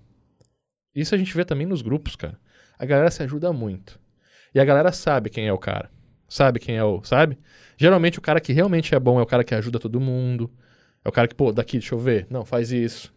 isso 0.94 1.16
a 1.16 1.18
gente 1.18 1.34
vê 1.36 1.46
também 1.46 1.66
nos 1.66 1.82
grupos, 1.82 2.16
cara. 2.16 2.38
A 2.78 2.86
galera 2.86 3.10
se 3.12 3.24
ajuda 3.24 3.54
muito. 3.54 4.00
E 4.54 4.60
a 4.60 4.66
galera 4.66 4.92
sabe 4.92 5.30
quem 5.30 5.48
é 5.48 5.54
o 5.54 5.58
cara. 5.58 5.90
Sabe 6.28 6.60
quem 6.60 6.76
é 6.78 6.84
o. 6.84 7.02
Sabe? 7.04 7.38
Geralmente 7.78 8.20
o 8.20 8.22
cara 8.22 8.40
que 8.42 8.52
realmente 8.54 8.94
é 8.94 9.00
bom 9.00 9.20
é 9.20 9.24
o 9.24 9.26
cara 9.26 9.44
que 9.44 9.56
ajuda 9.56 9.80
todo 9.80 10.00
mundo. 10.00 10.52
É 11.04 11.10
o 11.10 11.12
cara 11.12 11.28
que, 11.28 11.36
pô, 11.36 11.52
daqui, 11.52 11.78
deixa 11.78 11.96
eu 11.96 12.00
ver. 12.00 12.28
Não, 12.30 12.44
faz 12.46 12.72
isso. 12.72 13.14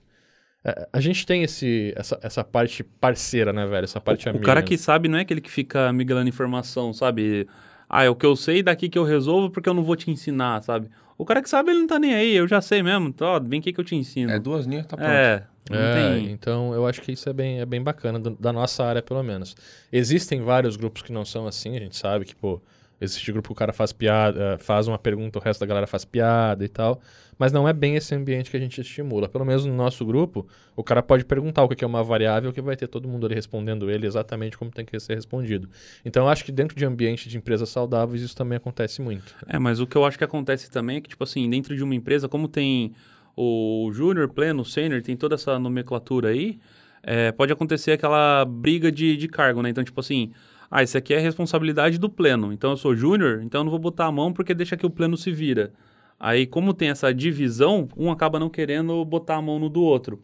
É, 0.64 0.88
a 0.92 1.00
gente 1.00 1.26
tem 1.26 1.42
esse, 1.42 1.92
essa, 1.96 2.18
essa 2.22 2.42
parte 2.42 2.82
parceira, 2.82 3.52
né, 3.52 3.66
velho? 3.66 3.84
Essa 3.84 4.00
parte 4.00 4.26
O 4.26 4.30
amiga. 4.30 4.44
cara 4.44 4.60
né? 4.60 4.66
que 4.66 4.78
sabe 4.78 5.08
não 5.08 5.18
é 5.18 5.22
aquele 5.22 5.40
que 5.40 5.50
fica 5.50 5.92
migrando 5.92 6.28
informação, 6.28 6.92
sabe? 6.92 7.46
Ah, 7.88 8.02
é 8.04 8.08
o 8.10 8.16
que 8.16 8.24
eu 8.24 8.34
sei 8.34 8.62
daqui 8.62 8.88
que 8.88 8.98
eu 8.98 9.04
resolvo 9.04 9.50
porque 9.50 9.68
eu 9.68 9.74
não 9.74 9.82
vou 9.84 9.94
te 9.94 10.10
ensinar, 10.10 10.62
sabe? 10.62 10.88
O 11.18 11.24
cara 11.24 11.42
que 11.42 11.48
sabe, 11.48 11.70
ele 11.70 11.80
não 11.80 11.86
tá 11.86 11.98
nem 11.98 12.14
aí, 12.14 12.34
eu 12.34 12.48
já 12.48 12.60
sei 12.60 12.82
mesmo. 12.82 13.08
Então, 13.08 13.28
ó, 13.28 13.38
vem 13.38 13.60
aqui 13.60 13.72
que 13.72 13.80
eu 13.80 13.84
te 13.84 13.94
ensino. 13.94 14.32
É 14.32 14.38
duas 14.40 14.64
linhas, 14.66 14.86
tá 14.86 14.96
pronto. 14.96 15.08
É, 15.10 15.44
não 15.70 15.78
É, 15.78 15.92
tem... 16.16 16.30
então 16.32 16.72
eu 16.74 16.86
acho 16.86 17.00
que 17.02 17.12
isso 17.12 17.28
é 17.28 17.32
bem, 17.32 17.60
é 17.60 17.66
bem 17.66 17.82
bacana, 17.82 18.18
do- 18.18 18.30
da 18.40 18.52
nossa 18.52 18.82
área 18.84 19.00
pelo 19.02 19.22
menos. 19.22 19.54
Existem 19.92 20.40
vários 20.42 20.76
grupos 20.76 21.02
que 21.02 21.12
não 21.12 21.24
são 21.24 21.46
assim, 21.46 21.76
a 21.76 21.78
gente 21.78 21.96
sabe 21.96 22.24
que, 22.24 22.34
pô, 22.34 22.60
existe 23.04 23.30
grupo 23.30 23.48
que 23.48 23.52
o 23.52 23.56
cara 23.56 23.72
faz 23.72 23.92
piada, 23.92 24.54
eh, 24.54 24.58
faz 24.58 24.88
uma 24.88 24.98
pergunta, 24.98 25.38
o 25.38 25.42
resto 25.42 25.60
da 25.60 25.66
galera 25.66 25.86
faz 25.86 26.04
piada 26.04 26.64
e 26.64 26.68
tal, 26.68 27.00
mas 27.38 27.52
não 27.52 27.68
é 27.68 27.72
bem 27.72 27.96
esse 27.96 28.14
ambiente 28.14 28.50
que 28.50 28.56
a 28.56 28.60
gente 28.60 28.80
estimula. 28.80 29.28
Pelo 29.28 29.44
menos 29.44 29.64
no 29.64 29.74
nosso 29.74 30.04
grupo, 30.04 30.46
o 30.74 30.82
cara 30.82 31.02
pode 31.02 31.24
perguntar 31.24 31.62
o 31.62 31.68
que 31.68 31.84
é 31.84 31.86
uma 31.86 32.02
variável 32.02 32.52
que 32.52 32.60
vai 32.60 32.76
ter 32.76 32.86
todo 32.86 33.08
mundo 33.08 33.26
ali 33.26 33.34
respondendo 33.34 33.90
ele 33.90 34.06
exatamente 34.06 34.56
como 34.56 34.70
tem 34.70 34.84
que 34.84 34.98
ser 34.98 35.14
respondido. 35.14 35.68
Então 36.04 36.24
eu 36.24 36.28
acho 36.28 36.44
que 36.44 36.52
dentro 36.52 36.76
de 36.76 36.84
ambiente 36.84 37.28
de 37.28 37.36
empresas 37.36 37.68
saudáveis 37.68 38.22
isso 38.22 38.36
também 38.36 38.56
acontece 38.56 39.02
muito. 39.02 39.34
É, 39.46 39.58
mas 39.58 39.80
o 39.80 39.86
que 39.86 39.96
eu 39.96 40.04
acho 40.04 40.18
que 40.18 40.24
acontece 40.24 40.70
também 40.70 40.96
é 40.96 41.00
que, 41.00 41.08
tipo 41.08 41.24
assim, 41.24 41.48
dentro 41.48 41.76
de 41.76 41.82
uma 41.82 41.94
empresa, 41.94 42.28
como 42.28 42.48
tem 42.48 42.92
o 43.36 43.90
júnior, 43.92 44.28
pleno, 44.28 44.64
sênior, 44.64 45.02
tem 45.02 45.16
toda 45.16 45.34
essa 45.34 45.58
nomenclatura 45.58 46.28
aí, 46.28 46.58
é, 47.02 47.32
pode 47.32 47.52
acontecer 47.52 47.92
aquela 47.92 48.44
briga 48.44 48.90
de, 48.90 49.16
de 49.16 49.28
cargo, 49.28 49.60
né? 49.60 49.68
Então, 49.68 49.84
tipo 49.84 50.00
assim, 50.00 50.32
ah, 50.76 50.82
isso 50.82 50.98
aqui 50.98 51.14
é 51.14 51.20
responsabilidade 51.20 51.98
do 51.98 52.10
pleno. 52.10 52.52
Então, 52.52 52.70
eu 52.70 52.76
sou 52.76 52.96
júnior, 52.96 53.40
então 53.44 53.60
eu 53.60 53.64
não 53.64 53.70
vou 53.70 53.78
botar 53.78 54.06
a 54.06 54.10
mão 54.10 54.32
porque 54.32 54.52
deixa 54.52 54.76
que 54.76 54.84
o 54.84 54.90
pleno 54.90 55.16
se 55.16 55.30
vira. 55.30 55.72
Aí, 56.18 56.48
como 56.48 56.74
tem 56.74 56.88
essa 56.88 57.14
divisão, 57.14 57.88
um 57.96 58.10
acaba 58.10 58.40
não 58.40 58.50
querendo 58.50 59.04
botar 59.04 59.36
a 59.36 59.40
mão 59.40 59.60
no 59.60 59.68
do 59.68 59.80
outro. 59.80 60.20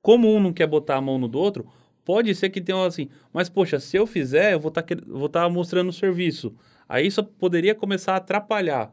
Como 0.00 0.34
um 0.34 0.40
não 0.40 0.50
quer 0.50 0.66
botar 0.66 0.96
a 0.96 1.00
mão 1.02 1.18
no 1.18 1.28
do 1.28 1.38
outro, 1.38 1.66
pode 2.06 2.34
ser 2.34 2.48
que 2.48 2.58
tenha 2.58 2.86
assim, 2.86 3.10
mas 3.34 3.50
poxa, 3.50 3.78
se 3.78 3.94
eu 3.94 4.06
fizer, 4.06 4.54
eu 4.54 4.60
vou 4.60 4.72
estar 5.26 5.50
mostrando 5.50 5.90
o 5.90 5.92
serviço. 5.92 6.54
Aí 6.88 7.06
isso 7.06 7.22
poderia 7.22 7.74
começar 7.74 8.14
a 8.14 8.16
atrapalhar. 8.16 8.90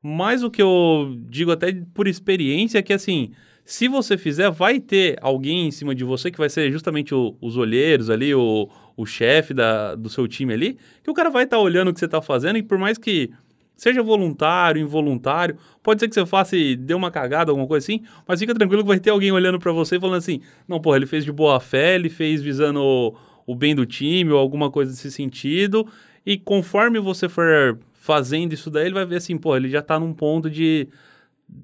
Mas 0.00 0.44
o 0.44 0.50
que 0.52 0.62
eu 0.62 1.16
digo 1.28 1.50
até 1.50 1.72
por 1.92 2.06
experiência 2.06 2.78
é 2.78 2.82
que 2.82 2.92
assim, 2.92 3.32
se 3.70 3.86
você 3.86 4.16
fizer, 4.16 4.50
vai 4.50 4.80
ter 4.80 5.18
alguém 5.20 5.68
em 5.68 5.70
cima 5.70 5.94
de 5.94 6.02
você 6.02 6.30
que 6.30 6.38
vai 6.38 6.48
ser 6.48 6.72
justamente 6.72 7.14
o- 7.14 7.36
os 7.38 7.58
olheiros 7.58 8.08
ali, 8.08 8.34
o, 8.34 8.66
o 8.96 9.04
chefe 9.04 9.52
do 9.98 10.08
seu 10.08 10.26
time 10.26 10.54
ali, 10.54 10.78
que 11.04 11.10
o 11.10 11.12
cara 11.12 11.28
vai 11.28 11.44
estar 11.44 11.58
olhando 11.58 11.88
o 11.88 11.92
que 11.92 11.98
você 12.00 12.06
está 12.06 12.22
fazendo 12.22 12.56
e 12.56 12.62
por 12.62 12.78
mais 12.78 12.96
que 12.96 13.30
seja 13.76 14.02
voluntário, 14.02 14.80
involuntário, 14.80 15.58
pode 15.82 16.00
ser 16.00 16.08
que 16.08 16.14
você 16.14 16.24
faça 16.24 16.56
e 16.56 16.74
dê 16.76 16.94
uma 16.94 17.10
cagada, 17.10 17.50
alguma 17.50 17.66
coisa 17.68 17.84
assim, 17.84 18.00
mas 18.26 18.40
fica 18.40 18.54
tranquilo 18.54 18.82
que 18.82 18.88
vai 18.88 18.98
ter 18.98 19.10
alguém 19.10 19.30
olhando 19.32 19.58
para 19.58 19.70
você 19.70 19.96
e 19.96 20.00
falando 20.00 20.16
assim, 20.16 20.40
não, 20.66 20.80
porra, 20.80 20.96
ele 20.96 21.06
fez 21.06 21.22
de 21.22 21.30
boa 21.30 21.60
fé, 21.60 21.94
ele 21.94 22.08
fez 22.08 22.40
visando 22.40 22.80
o, 22.80 23.14
o 23.46 23.54
bem 23.54 23.74
do 23.74 23.84
time 23.84 24.32
ou 24.32 24.38
alguma 24.38 24.70
coisa 24.70 24.90
desse 24.92 25.10
sentido, 25.10 25.86
e 26.24 26.38
conforme 26.38 26.98
você 26.98 27.28
for 27.28 27.78
fazendo 27.92 28.54
isso 28.54 28.70
daí, 28.70 28.86
ele 28.86 28.94
vai 28.94 29.04
ver 29.04 29.16
assim, 29.16 29.36
pô, 29.36 29.54
ele 29.54 29.68
já 29.68 29.82
tá 29.82 30.00
num 30.00 30.14
ponto 30.14 30.48
de 30.48 30.88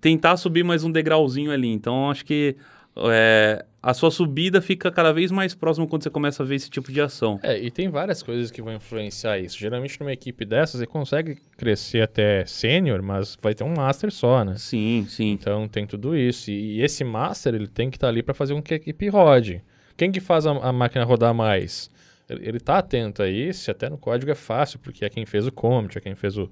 tentar 0.01 0.37
subir 0.37 0.65
mais 0.65 0.85
um 0.85 0.91
degrauzinho 0.91 1.51
ali. 1.51 1.69
Então, 1.69 2.11
acho 2.11 2.25
que 2.25 2.57
é, 2.97 3.65
a 3.83 3.93
sua 3.93 4.11
subida 4.11 4.61
fica 4.63 4.91
cada 4.91 5.13
vez 5.13 5.31
mais 5.31 5.55
próxima 5.55 5.87
quando 5.87 6.03
você 6.03 6.11
começa 6.11 6.43
a 6.43 6.47
ver 6.47 6.55
esse 6.55 6.71
tipo 6.71 6.93
de 6.93 7.01
ação. 7.01 7.41
É, 7.43 7.59
e 7.59 7.71
tem 7.71 7.89
várias 7.89 8.23
coisas 8.23 8.51
que 8.51 8.63
vão 8.63 8.75
influenciar 8.75 9.39
isso. 9.39 9.59
Geralmente 9.59 9.99
numa 10.01 10.13
equipe 10.13 10.45
dessas 10.45 10.81
você 10.81 10.87
consegue 10.87 11.37
crescer 11.57 12.03
até 12.03 12.47
sênior, 12.47 13.03
mas 13.03 13.37
vai 13.43 13.55
ter 13.55 13.65
um 13.65 13.75
master 13.75 14.13
só, 14.13 14.45
né? 14.45 14.55
Sim, 14.57 15.07
sim. 15.09 15.33
Então 15.33 15.67
tem 15.69 15.87
tudo 15.87 16.17
isso. 16.17 16.51
E, 16.51 16.77
e 16.77 16.83
esse 16.83 17.03
master 17.03 17.55
ele 17.55 17.67
tem 17.67 17.91
que 17.91 17.97
estar 17.97 18.09
ali 18.09 18.23
para 18.23 18.35
fazer 18.35 18.55
com 18.55 18.63
que 18.63 18.75
a 18.75 18.77
equipe 18.77 19.09
rode. 19.09 19.63
Quem 19.97 20.11
que 20.11 20.21
faz 20.21 20.47
a, 20.47 20.53
a 20.53 20.73
máquina 20.73 21.05
rodar 21.05 21.35
mais? 21.35 21.91
Ele, 22.29 22.49
ele 22.49 22.61
tá 22.61 22.79
atento 22.79 23.23
a 23.23 23.29
isso, 23.29 23.71
até 23.71 23.89
no 23.91 23.99
código 23.99 24.31
é 24.31 24.35
fácil, 24.35 24.79
porque 24.79 25.05
é 25.05 25.09
quem 25.09 25.27
fez 25.27 25.47
o 25.47 25.53
commit, 25.53 25.99
é 25.99 26.01
quem 26.01 26.15
fez 26.15 26.39
o, 26.39 26.49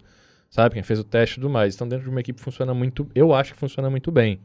sabe, 0.53 0.75
quem 0.75 0.83
fez 0.83 1.01
o 1.01 1.05
teste 1.05 1.33
e 1.33 1.41
tudo 1.41 1.51
mais. 1.51 1.75
Então, 1.75 1.89
dentro 1.89 2.05
de 2.05 2.11
uma 2.11 2.21
equipe 2.21 2.39
funciona 2.39 2.75
muito, 2.75 3.09
eu 3.15 3.33
acho 3.35 3.55
que 3.55 3.59
funciona 3.59 3.89
muito 3.89 4.13
bem, 4.13 4.39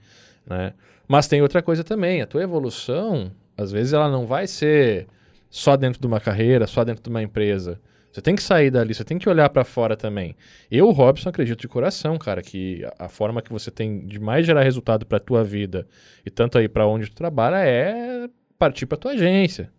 né? 0.45 0.73
Mas 1.05 1.27
tem 1.27 1.41
outra 1.41 1.61
coisa 1.61 1.83
também, 1.83 2.21
a 2.21 2.25
tua 2.25 2.41
evolução, 2.41 3.29
às 3.57 3.71
vezes 3.71 3.91
ela 3.91 4.09
não 4.09 4.25
vai 4.25 4.47
ser 4.47 5.07
só 5.49 5.75
dentro 5.75 5.99
de 5.99 6.07
uma 6.07 6.19
carreira, 6.19 6.65
só 6.65 6.85
dentro 6.85 7.03
de 7.03 7.09
uma 7.09 7.21
empresa. 7.21 7.79
Você 8.09 8.21
tem 8.21 8.35
que 8.35 8.41
sair 8.41 8.71
dali, 8.71 8.95
você 8.95 9.03
tem 9.03 9.19
que 9.19 9.27
olhar 9.27 9.49
para 9.49 9.65
fora 9.65 9.97
também. 9.97 10.33
Eu, 10.71 10.89
Robson, 10.91 11.27
acredito 11.27 11.59
de 11.59 11.67
coração, 11.67 12.17
cara, 12.17 12.41
que 12.41 12.87
a, 12.97 13.09
forma 13.09 13.41
que 13.41 13.51
você 13.51 13.69
tem 13.69 14.07
de 14.07 14.17
mais 14.17 14.45
gerar 14.45 14.63
resultado 14.63 15.05
para 15.05 15.19
tua 15.19 15.43
vida 15.43 15.85
e 16.25 16.29
tanto 16.29 16.57
aí 16.57 16.69
para 16.69 16.87
onde 16.87 17.09
tu 17.09 17.15
trabalha 17.15 17.57
é 17.57 18.29
partir 18.57 18.85
para 18.85 18.97
tua 18.97 19.11
agência, 19.11 19.69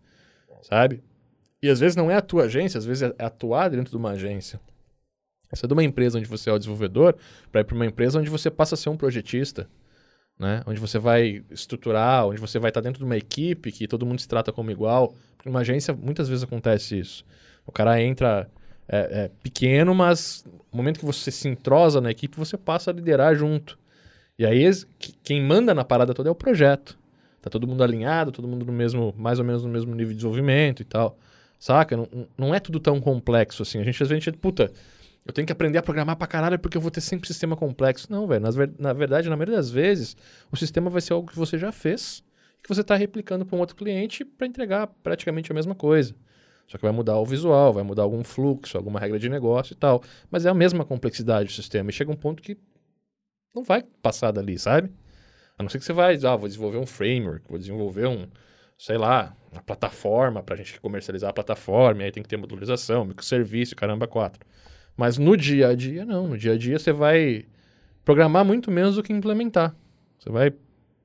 sabe? 0.61 1.03
E 1.63 1.71
às 1.71 1.81
vezes 1.81 1.97
não 1.97 2.11
é 2.11 2.17
a 2.17 2.21
tua 2.21 2.45
agência, 2.45 2.77
às 2.77 2.85
vezes 2.85 3.11
é 3.19 3.25
atuar 3.25 3.71
dentro 3.71 3.91
de 3.91 3.97
uma 3.97 4.11
agência. 4.11 4.61
Você 5.53 5.67
é 5.67 5.69
de 5.69 5.73
uma 5.73 5.85
empresa 5.85 6.19
onde 6.19 6.29
você 6.29 6.51
é 6.51 6.53
o 6.53 6.59
desenvolvedor 6.59 7.17
para 7.51 7.61
ir 7.61 7.65
para 7.65 7.75
uma 7.75 7.87
empresa 7.87 8.19
onde 8.19 8.31
você 8.31 8.51
passa 8.51 8.75
a 8.75 8.79
ser 8.79 8.91
um 8.91 8.97
projetista, 8.97 9.69
né? 10.39 10.63
Onde 10.67 10.79
você 10.79 10.99
vai 10.99 11.43
estruturar, 11.51 12.27
onde 12.27 12.41
você 12.41 12.59
vai 12.59 12.71
estar 12.71 12.81
dentro 12.81 12.99
de 12.99 13.05
uma 13.05 13.17
equipe 13.17 13.73
que 13.73 13.89
todo 13.89 14.07
mundo 14.07 14.21
se 14.21 14.29
trata 14.29 14.53
como 14.53 14.71
igual. 14.71 15.15
Porque 15.37 15.49
numa 15.49 15.61
agência 15.61 15.95
muitas 15.95 16.29
vezes 16.29 16.45
acontece 16.45 16.99
isso. 16.99 17.25
O 17.67 17.73
cara 17.73 18.01
entra 18.03 18.49
é, 18.89 19.25
é, 19.25 19.31
pequeno, 19.43 19.95
mas 19.95 20.45
no 20.73 20.77
momento 20.77 21.01
que 21.01 21.05
você 21.05 21.31
se 21.31 21.49
entrosa 21.49 22.01
na 22.01 22.11
equipe, 22.11 22.37
você 22.37 22.57
passa 22.57 22.91
a 22.91 22.95
liderar 22.95 23.35
junto. 23.35 23.79
E 24.39 24.47
aí 24.47 24.65
quem 25.23 25.43
manda 25.43 25.75
na 25.75 25.85
parada 25.85 26.15
toda 26.15 26.29
é 26.29 26.33
o 26.33 26.35
projeto. 26.35 26.99
Tá 27.41 27.51
todo 27.51 27.67
mundo 27.67 27.83
alinhado, 27.83 28.33
todo 28.33 28.49
mundo 28.49 28.65
no 28.65 28.73
mesmo, 28.73 29.15
mais 29.17 29.39
ou 29.39 29.45
menos 29.45 29.63
no 29.65 29.69
mesmo 29.69 29.95
nível 29.95 30.09
de 30.09 30.17
desenvolvimento 30.17 30.81
e 30.81 30.85
tal. 30.85 31.19
Saca? 31.59 31.97
Não, 31.97 32.09
não 32.37 32.55
é 32.55 32.61
tudo 32.61 32.79
tão 32.79 33.01
complexo 33.01 33.63
assim. 33.63 33.81
A 33.81 33.85
gente 33.85 34.03
às 34.03 34.09
vezes, 34.09 34.25
puta, 34.41 34.73
eu 35.29 35.35
tenho 35.35 35.45
que 35.45 35.53
aprender 35.53 35.77
a 35.77 35.83
programar 35.83 36.17
pra 36.17 36.27
caralho 36.27 36.59
porque 36.59 36.79
eu 36.79 36.81
vou 36.81 36.91
ter 36.91 37.03
sempre 37.03 37.29
sistema 37.29 37.55
complexo. 37.55 38.11
Não, 38.11 38.27
velho. 38.27 38.43
Na 38.79 38.95
verdade, 38.95 39.29
na 39.29 39.37
maioria 39.37 39.57
das 39.57 39.71
vezes, 39.71 40.17
o 40.51 40.57
sistema 40.57 40.89
vai 40.89 41.03
ser 41.03 41.13
algo 41.13 41.29
que 41.29 41.37
você 41.37 41.59
já 41.59 41.71
fez 41.71 42.25
e 42.59 42.63
que 42.63 42.69
você 42.69 42.81
está 42.81 42.97
replicando 42.97 43.45
para 43.45 43.55
um 43.55 43.61
outro 43.61 43.77
cliente 43.77 44.25
para 44.25 44.47
entregar 44.47 44.87
praticamente 45.03 45.53
a 45.53 45.55
mesma 45.55 45.75
coisa. 45.75 46.15
Só 46.67 46.79
que 46.79 46.83
vai 46.83 46.93
mudar 46.93 47.19
o 47.19 47.27
visual, 47.27 47.75
vai 47.75 47.83
mudar 47.83 48.05
algum 48.05 48.25
fluxo, 48.25 48.79
alguma 48.79 48.99
regra 48.99 49.19
de 49.19 49.29
negócio 49.29 49.75
e 49.75 49.77
tal. 49.77 50.03
Mas 50.31 50.47
é 50.47 50.49
a 50.49 50.55
mesma 50.55 50.83
complexidade 50.83 51.51
do 51.51 51.53
sistema. 51.53 51.91
E 51.91 51.93
chega 51.93 52.11
um 52.11 52.17
ponto 52.17 52.43
que 52.43 52.57
não 53.55 53.63
vai 53.63 53.83
passar 53.83 54.31
dali, 54.31 54.59
sabe? 54.59 54.91
A 55.59 55.63
não 55.63 55.69
ser 55.69 55.79
que 55.79 55.85
você 55.85 55.93
vai, 55.93 56.19
ah, 56.25 56.37
vou 56.37 56.49
desenvolver 56.49 56.79
um 56.79 56.87
framework, 56.87 57.45
vou 57.47 57.59
desenvolver 57.59 58.07
um, 58.07 58.27
sei 58.79 58.97
lá, 58.97 59.37
uma 59.53 59.63
plataforma 59.63 60.43
para 60.43 60.55
a 60.55 60.57
gente 60.57 60.81
comercializar 60.81 61.29
a 61.29 61.35
plataforma, 61.35 62.03
aí 62.03 62.11
tem 62.11 62.23
que 62.23 62.29
ter 62.31 62.39
modularização, 62.39 63.05
microserviço, 63.05 63.77
caramba, 63.77 64.07
quatro. 64.07 64.41
Mas 64.99 65.17
no 65.17 65.37
dia 65.37 65.69
a 65.69 65.75
dia, 65.77 66.05
não. 66.05 66.27
No 66.27 66.37
dia 66.37 66.55
a 66.55 66.59
dia 66.59 66.77
você 66.77 66.93
vai 66.93 67.45
programar 68.05 68.45
muito 68.45 68.69
menos 68.69 68.97
do 68.97 69.03
que 69.03 69.13
implementar. 69.13 69.73
Você 70.19 70.29
vai 70.29 70.53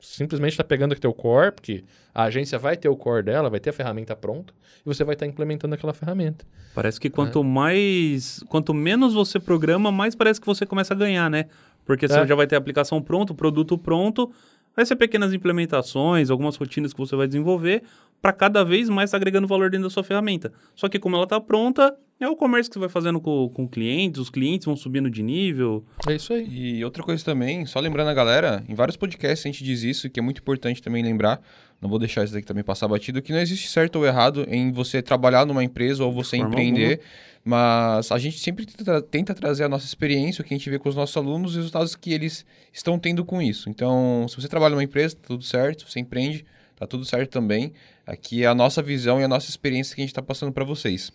simplesmente 0.04 0.52
está 0.52 0.64
pegando 0.64 0.92
o 0.92 1.00
teu 1.00 1.14
core, 1.14 1.54
porque 1.54 1.84
a 2.14 2.24
agência 2.24 2.60
vai 2.60 2.76
ter 2.76 2.90
o 2.90 2.96
core 2.96 3.24
dela, 3.24 3.50
vai 3.50 3.60
ter 3.60 3.70
a 3.70 3.74
ferramenta 3.74 4.16
pronta, 4.16 4.54
e 4.82 4.84
você 4.86 5.04
vai 5.04 5.16
estar 5.16 5.26
tá 5.26 5.32
implementando 5.32 5.74
aquela 5.74 5.94
ferramenta. 5.94 6.46
Parece 6.76 7.00
que 7.00 7.10
quanto 7.10 7.40
é. 7.40 7.44
mais, 7.44 8.44
quanto 8.50 8.74
menos 8.74 9.14
você 9.14 9.40
programa, 9.40 9.92
mais 9.92 10.14
parece 10.14 10.42
que 10.42 10.48
você 10.48 10.66
começa 10.66 10.94
a 10.94 10.98
ganhar, 10.98 11.30
né? 11.30 11.46
Porque 11.86 12.06
é. 12.06 12.08
você 12.10 12.28
já 12.28 12.36
vai 12.36 12.48
ter 12.48 12.56
a 12.56 12.58
aplicação 12.58 13.02
pronta, 13.02 13.32
o 13.32 13.36
produto 13.36 13.78
pronto, 13.78 14.30
vai 14.76 14.86
ser 14.86 14.96
pequenas 14.96 15.34
implementações, 15.34 16.30
algumas 16.30 16.56
rotinas 16.58 16.92
que 16.92 17.00
você 17.00 17.16
vai 17.16 17.28
desenvolver, 17.28 17.84
para 18.22 18.34
cada 18.34 18.64
vez 18.64 18.90
mais 18.90 19.12
tá 19.12 19.18
agregando 19.18 19.48
valor 19.48 19.70
dentro 19.70 19.88
da 19.88 19.90
sua 19.90 20.04
ferramenta. 20.04 20.52
Só 20.76 20.90
que 20.90 21.00
como 21.00 21.16
ela 21.16 21.26
está 21.26 21.40
pronta, 21.40 21.96
é 22.24 22.30
o 22.30 22.36
comércio 22.36 22.70
que 22.72 22.76
você 22.76 22.80
vai 22.80 22.90
fazendo 22.90 23.20
com, 23.20 23.50
com 23.50 23.68
clientes, 23.68 24.20
os 24.20 24.30
clientes 24.30 24.66
vão 24.66 24.76
subindo 24.76 25.10
de 25.10 25.22
nível. 25.22 25.84
É 26.08 26.16
isso 26.16 26.34
aí. 26.34 26.48
E 26.78 26.86
outra 26.86 27.04
coisa 27.04 27.24
também, 27.24 27.66
só 27.66 27.80
lembrando 27.80 28.10
a 28.10 28.14
galera, 28.14 28.64
em 28.68 28.76
vários 28.76 28.96
podcasts 28.96 29.46
a 29.46 29.50
gente 29.50 29.64
diz 29.64 29.84
isso, 29.84 30.10
que 30.10 30.20
é 30.20 30.24
muito 30.24 30.40
importante 30.40 30.82
também 30.82 31.04
lembrar, 31.04 31.42
não 31.82 31.90
vou 31.90 32.00
deixar 32.00 32.24
isso 32.24 32.34
daqui 32.34 32.48
também 32.48 32.64
passar 32.64 32.88
batido, 32.88 33.22
que 33.22 33.34
não 33.34 33.40
existe 33.40 33.70
certo 33.70 33.98
ou 33.98 34.06
errado 34.06 34.46
em 34.48 34.72
você 34.72 35.02
trabalhar 35.02 35.46
numa 35.46 35.64
empresa 35.64 36.04
ou 36.06 36.14
você 36.14 36.38
empreender, 36.38 37.02
alguma. 37.44 37.58
mas 37.58 38.12
a 38.12 38.18
gente 38.18 38.40
sempre 38.40 38.66
tenta, 38.66 39.02
tenta, 39.02 39.34
trazer 39.34 39.66
a 39.66 39.70
nossa 39.70 39.86
experiência, 39.86 40.42
o 40.42 40.46
que 40.46 40.54
a 40.54 40.58
gente 40.58 40.70
vê 40.70 40.80
com 40.80 40.88
os 40.88 40.96
nossos 40.96 41.16
alunos, 41.18 41.52
os 41.52 41.58
resultados 41.58 41.94
que 41.94 42.14
eles 42.14 42.46
estão 42.72 42.98
tendo 42.98 43.26
com 43.26 43.42
isso. 43.42 43.70
Então, 43.70 44.26
se 44.30 44.36
você 44.38 44.48
trabalha 44.48 44.72
numa 44.72 44.84
empresa, 44.84 45.16
tá 45.16 45.28
tudo 45.28 45.44
certo, 45.44 45.82
se 45.82 45.92
você 45.92 46.00
empreende, 46.00 46.46
tá 46.84 46.88
tudo 46.88 47.06
certo 47.06 47.30
também. 47.30 47.74
Aqui 48.06 48.44
é 48.44 48.48
a 48.48 48.56
nossa 48.56 48.82
visão 48.82 49.20
e 49.20 49.24
a 49.24 49.28
nossa 49.28 49.50
experiência 49.50 49.96
que 49.96 50.02
a 50.02 50.04
gente 50.04 50.12
está 50.12 50.22
passando 50.22 50.52
para 50.52 50.66
vocês. 50.66 51.12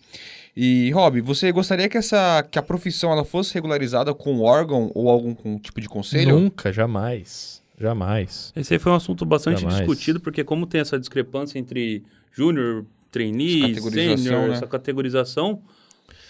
E, 0.55 0.89
Rob, 0.91 1.21
você 1.21 1.51
gostaria 1.51 1.87
que, 1.87 1.97
essa, 1.97 2.43
que 2.49 2.57
a 2.57 2.61
profissão 2.61 3.11
ela 3.11 3.23
fosse 3.23 3.53
regularizada 3.53 4.13
com 4.13 4.41
órgão 4.41 4.91
ou 4.95 5.09
algum 5.09 5.33
com, 5.35 5.59
tipo 5.59 5.79
de 5.79 5.87
conselho? 5.87 6.39
Nunca, 6.39 6.73
jamais. 6.73 7.61
Jamais. 7.79 8.51
Esse 8.55 8.73
aí 8.73 8.79
foi 8.79 8.91
um 8.91 8.95
assunto 8.95 9.25
bastante 9.25 9.61
jamais. 9.61 9.79
discutido, 9.79 10.19
porque 10.19 10.43
como 10.43 10.65
tem 10.65 10.81
essa 10.81 10.99
discrepância 10.99 11.57
entre 11.57 12.03
júnior, 12.31 12.85
trainee, 13.11 13.79
sênior, 13.79 14.47
né? 14.49 14.55
essa 14.55 14.67
categorização, 14.67 15.61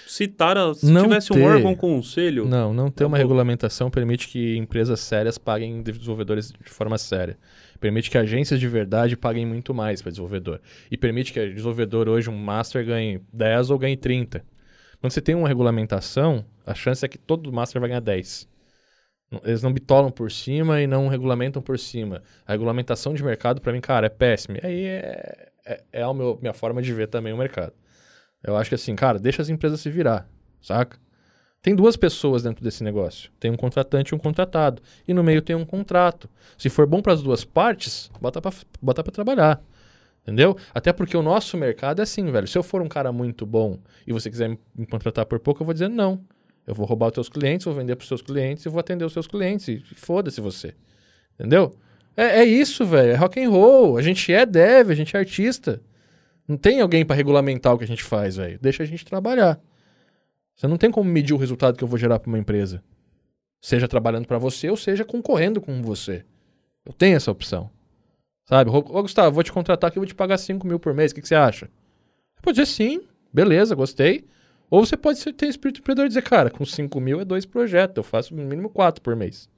citar, 0.08 0.58
se 0.76 0.86
não 0.86 1.04
tivesse 1.04 1.30
ter, 1.30 1.40
um 1.40 1.44
órgão 1.44 1.76
conselho... 1.76 2.46
Não, 2.46 2.74
não 2.74 2.92
ter 2.92 3.06
uma 3.06 3.18
regulamentação 3.18 3.90
permite 3.90 4.28
que 4.28 4.58
empresas 4.58 5.00
sérias 5.00 5.38
paguem 5.38 5.82
desenvolvedores 5.82 6.52
de 6.52 6.70
forma 6.70 6.98
séria. 6.98 7.38
Permite 7.80 8.10
que 8.10 8.18
agências 8.18 8.60
de 8.60 8.68
verdade 8.68 9.16
paguem 9.16 9.46
muito 9.46 9.74
mais 9.74 10.02
para 10.02 10.12
desenvolvedor. 10.12 10.60
E 10.92 10.98
permite 10.98 11.32
que 11.32 11.40
o 11.40 11.50
desenvolvedor 11.50 12.10
hoje, 12.10 12.30
um 12.30 12.38
master, 12.38 12.86
ganhe 12.86 13.22
10 13.32 13.70
ou 13.70 13.80
ganhe 13.80 13.96
30. 13.96 14.44
Quando 15.00 15.14
você 15.14 15.22
tem 15.22 15.34
uma 15.34 15.48
regulamentação, 15.48 16.46
a 16.66 16.74
chance 16.74 17.06
é 17.06 17.08
que 17.08 17.18
todo 17.18 17.52
master 17.52 17.80
vai 17.80 17.90
ganhar 17.90 18.02
10. 18.02 18.50
Eles 19.44 19.64
não 19.64 19.72
bitolam 19.72 20.12
por 20.12 20.32
cima 20.32 20.82
e 20.82 20.88
não 20.88 21.08
regulamentam 21.08 21.62
por 21.62 21.80
cima. 21.80 22.22
A 22.46 22.52
regulamentação 22.52 23.14
de 23.14 23.24
mercado, 23.24 23.62
para 23.62 23.72
mim, 23.72 23.80
cara, 23.80 24.08
é 24.08 24.10
péssima. 24.10 24.58
E 24.58 24.66
aí 24.66 24.86
é, 24.86 25.50
é, 25.66 25.84
é 25.94 26.04
a 26.04 26.14
minha 26.14 26.54
forma 26.54 26.82
de 26.82 26.94
ver 26.94 27.08
também 27.08 27.32
o 27.32 27.38
mercado. 27.38 27.74
Eu 28.44 28.58
acho 28.58 28.70
que 28.70 28.76
assim, 28.76 28.96
cara, 28.96 29.20
deixa 29.20 29.42
as 29.42 29.50
empresas 29.50 29.80
se 29.80 29.90
virar, 29.90 30.28
saca? 30.62 30.98
Tem 31.62 31.76
duas 31.76 31.98
pessoas 31.98 32.44
dentro 32.44 32.64
desse 32.64 32.84
negócio. 32.84 33.30
Tem 33.40 33.52
um 33.52 33.58
contratante 33.58 34.14
e 34.14 34.16
um 34.16 34.20
contratado. 34.20 34.82
E 35.08 35.14
no 35.14 35.24
meio 35.24 35.42
tem 35.42 35.56
um 35.56 35.66
contrato. 35.66 36.30
Se 36.58 36.70
for 36.70 36.88
bom 36.88 37.02
para 37.02 37.14
as 37.14 37.22
duas 37.22 37.44
partes, 37.44 38.10
bota 38.22 38.42
para 39.04 39.12
trabalhar. 39.12 39.62
Entendeu? 40.22 40.56
Até 40.74 40.94
porque 40.94 41.18
o 41.18 41.22
nosso 41.22 41.58
mercado 41.58 42.00
é 42.00 42.04
assim, 42.04 42.32
velho. 42.32 42.48
Se 42.48 42.58
eu 42.58 42.64
for 42.64 42.82
um 42.82 42.88
cara 42.88 43.12
muito 43.12 43.46
bom 43.46 43.80
e 44.06 44.14
você 44.14 44.30
quiser 44.30 44.58
me 44.76 44.86
contratar 44.86 45.26
por 45.26 45.40
pouco, 45.40 45.62
eu 45.62 45.66
vou 45.66 45.74
dizer 45.74 45.90
não. 45.90 46.22
Eu 46.66 46.76
vou 46.76 46.86
roubar 46.86 47.08
os 47.08 47.14
teus 47.14 47.30
clientes, 47.30 47.66
vou 47.66 47.74
vender 47.74 47.96
para 47.96 48.04
os 48.04 48.08
seus 48.08 48.22
clientes 48.22 48.66
e 48.66 48.70
vou 48.70 48.80
atender 48.80 49.04
os 49.04 49.12
seus 49.12 49.28
clientes. 49.28 49.68
E 49.68 49.84
foda-se 49.96 50.40
você. 50.40 50.76
Entendeu? 51.34 51.74
É, 52.16 52.42
é 52.42 52.46
isso, 52.46 52.86
velho. 52.86 53.12
É 53.12 53.16
rock 53.16 53.44
and 53.44 53.50
roll. 53.50 53.98
A 53.98 54.02
gente 54.02 54.32
é 54.32 54.46
dev, 54.46 54.92
a 54.92 54.96
gente 54.96 55.16
é 55.16 55.20
artista. 55.20 55.82
Não 56.48 56.58
tem 56.58 56.80
alguém 56.80 57.06
para 57.06 57.16
regulamentar 57.16 57.74
o 57.74 57.78
que 57.78 57.84
a 57.84 57.88
gente 57.88 58.04
faz, 58.04 58.38
velho. 58.38 58.60
Deixa 58.62 58.84
a 58.84 58.86
gente 58.86 59.04
trabalhar. 59.04 59.60
Você 60.60 60.68
não 60.68 60.76
tem 60.76 60.92
como 60.92 61.10
medir 61.10 61.34
o 61.34 61.38
resultado 61.38 61.78
que 61.78 61.84
eu 61.86 61.88
vou 61.88 61.98
gerar 61.98 62.20
para 62.20 62.28
uma 62.28 62.38
empresa. 62.38 62.84
Seja 63.62 63.88
trabalhando 63.88 64.28
para 64.28 64.38
você 64.38 64.70
ou 64.70 64.76
seja 64.76 65.06
concorrendo 65.06 65.62
com 65.62 65.82
você. 65.82 66.26
Eu 66.86 66.92
tenho 66.92 67.16
essa 67.16 67.32
opção. 67.32 67.72
Sabe? 68.46 68.70
Ô, 68.70 68.82
Gustavo, 68.82 69.34
vou 69.34 69.42
te 69.42 69.54
contratar 69.54 69.88
aqui, 69.88 69.98
eu 69.98 70.02
vou 70.02 70.08
te 70.08 70.14
pagar 70.14 70.38
5 70.38 70.68
mil 70.68 70.78
por 70.78 70.94
mês. 70.94 71.14
O 71.14 71.16
que, 71.16 71.22
que 71.22 71.30
você 71.30 71.36
acha? 71.36 71.68
Você 72.36 72.42
pode 72.42 72.60
dizer 72.60 72.66
sim, 72.66 73.08
beleza, 73.32 73.74
gostei. 73.74 74.28
Ou 74.70 74.86
você 74.86 74.98
pode 74.98 75.24
ter 75.32 75.48
espírito 75.48 75.80
empreendedor 75.80 76.08
e 76.08 76.10
dizer, 76.10 76.24
cara, 76.24 76.50
com 76.50 76.66
5 76.66 77.00
mil 77.00 77.22
é 77.22 77.26
dois 77.26 77.46
projetos, 77.46 77.96
eu 77.96 78.04
faço 78.04 78.36
no 78.36 78.44
mínimo 78.44 78.70
4 78.70 79.02
por 79.02 79.16
mês. 79.16 79.50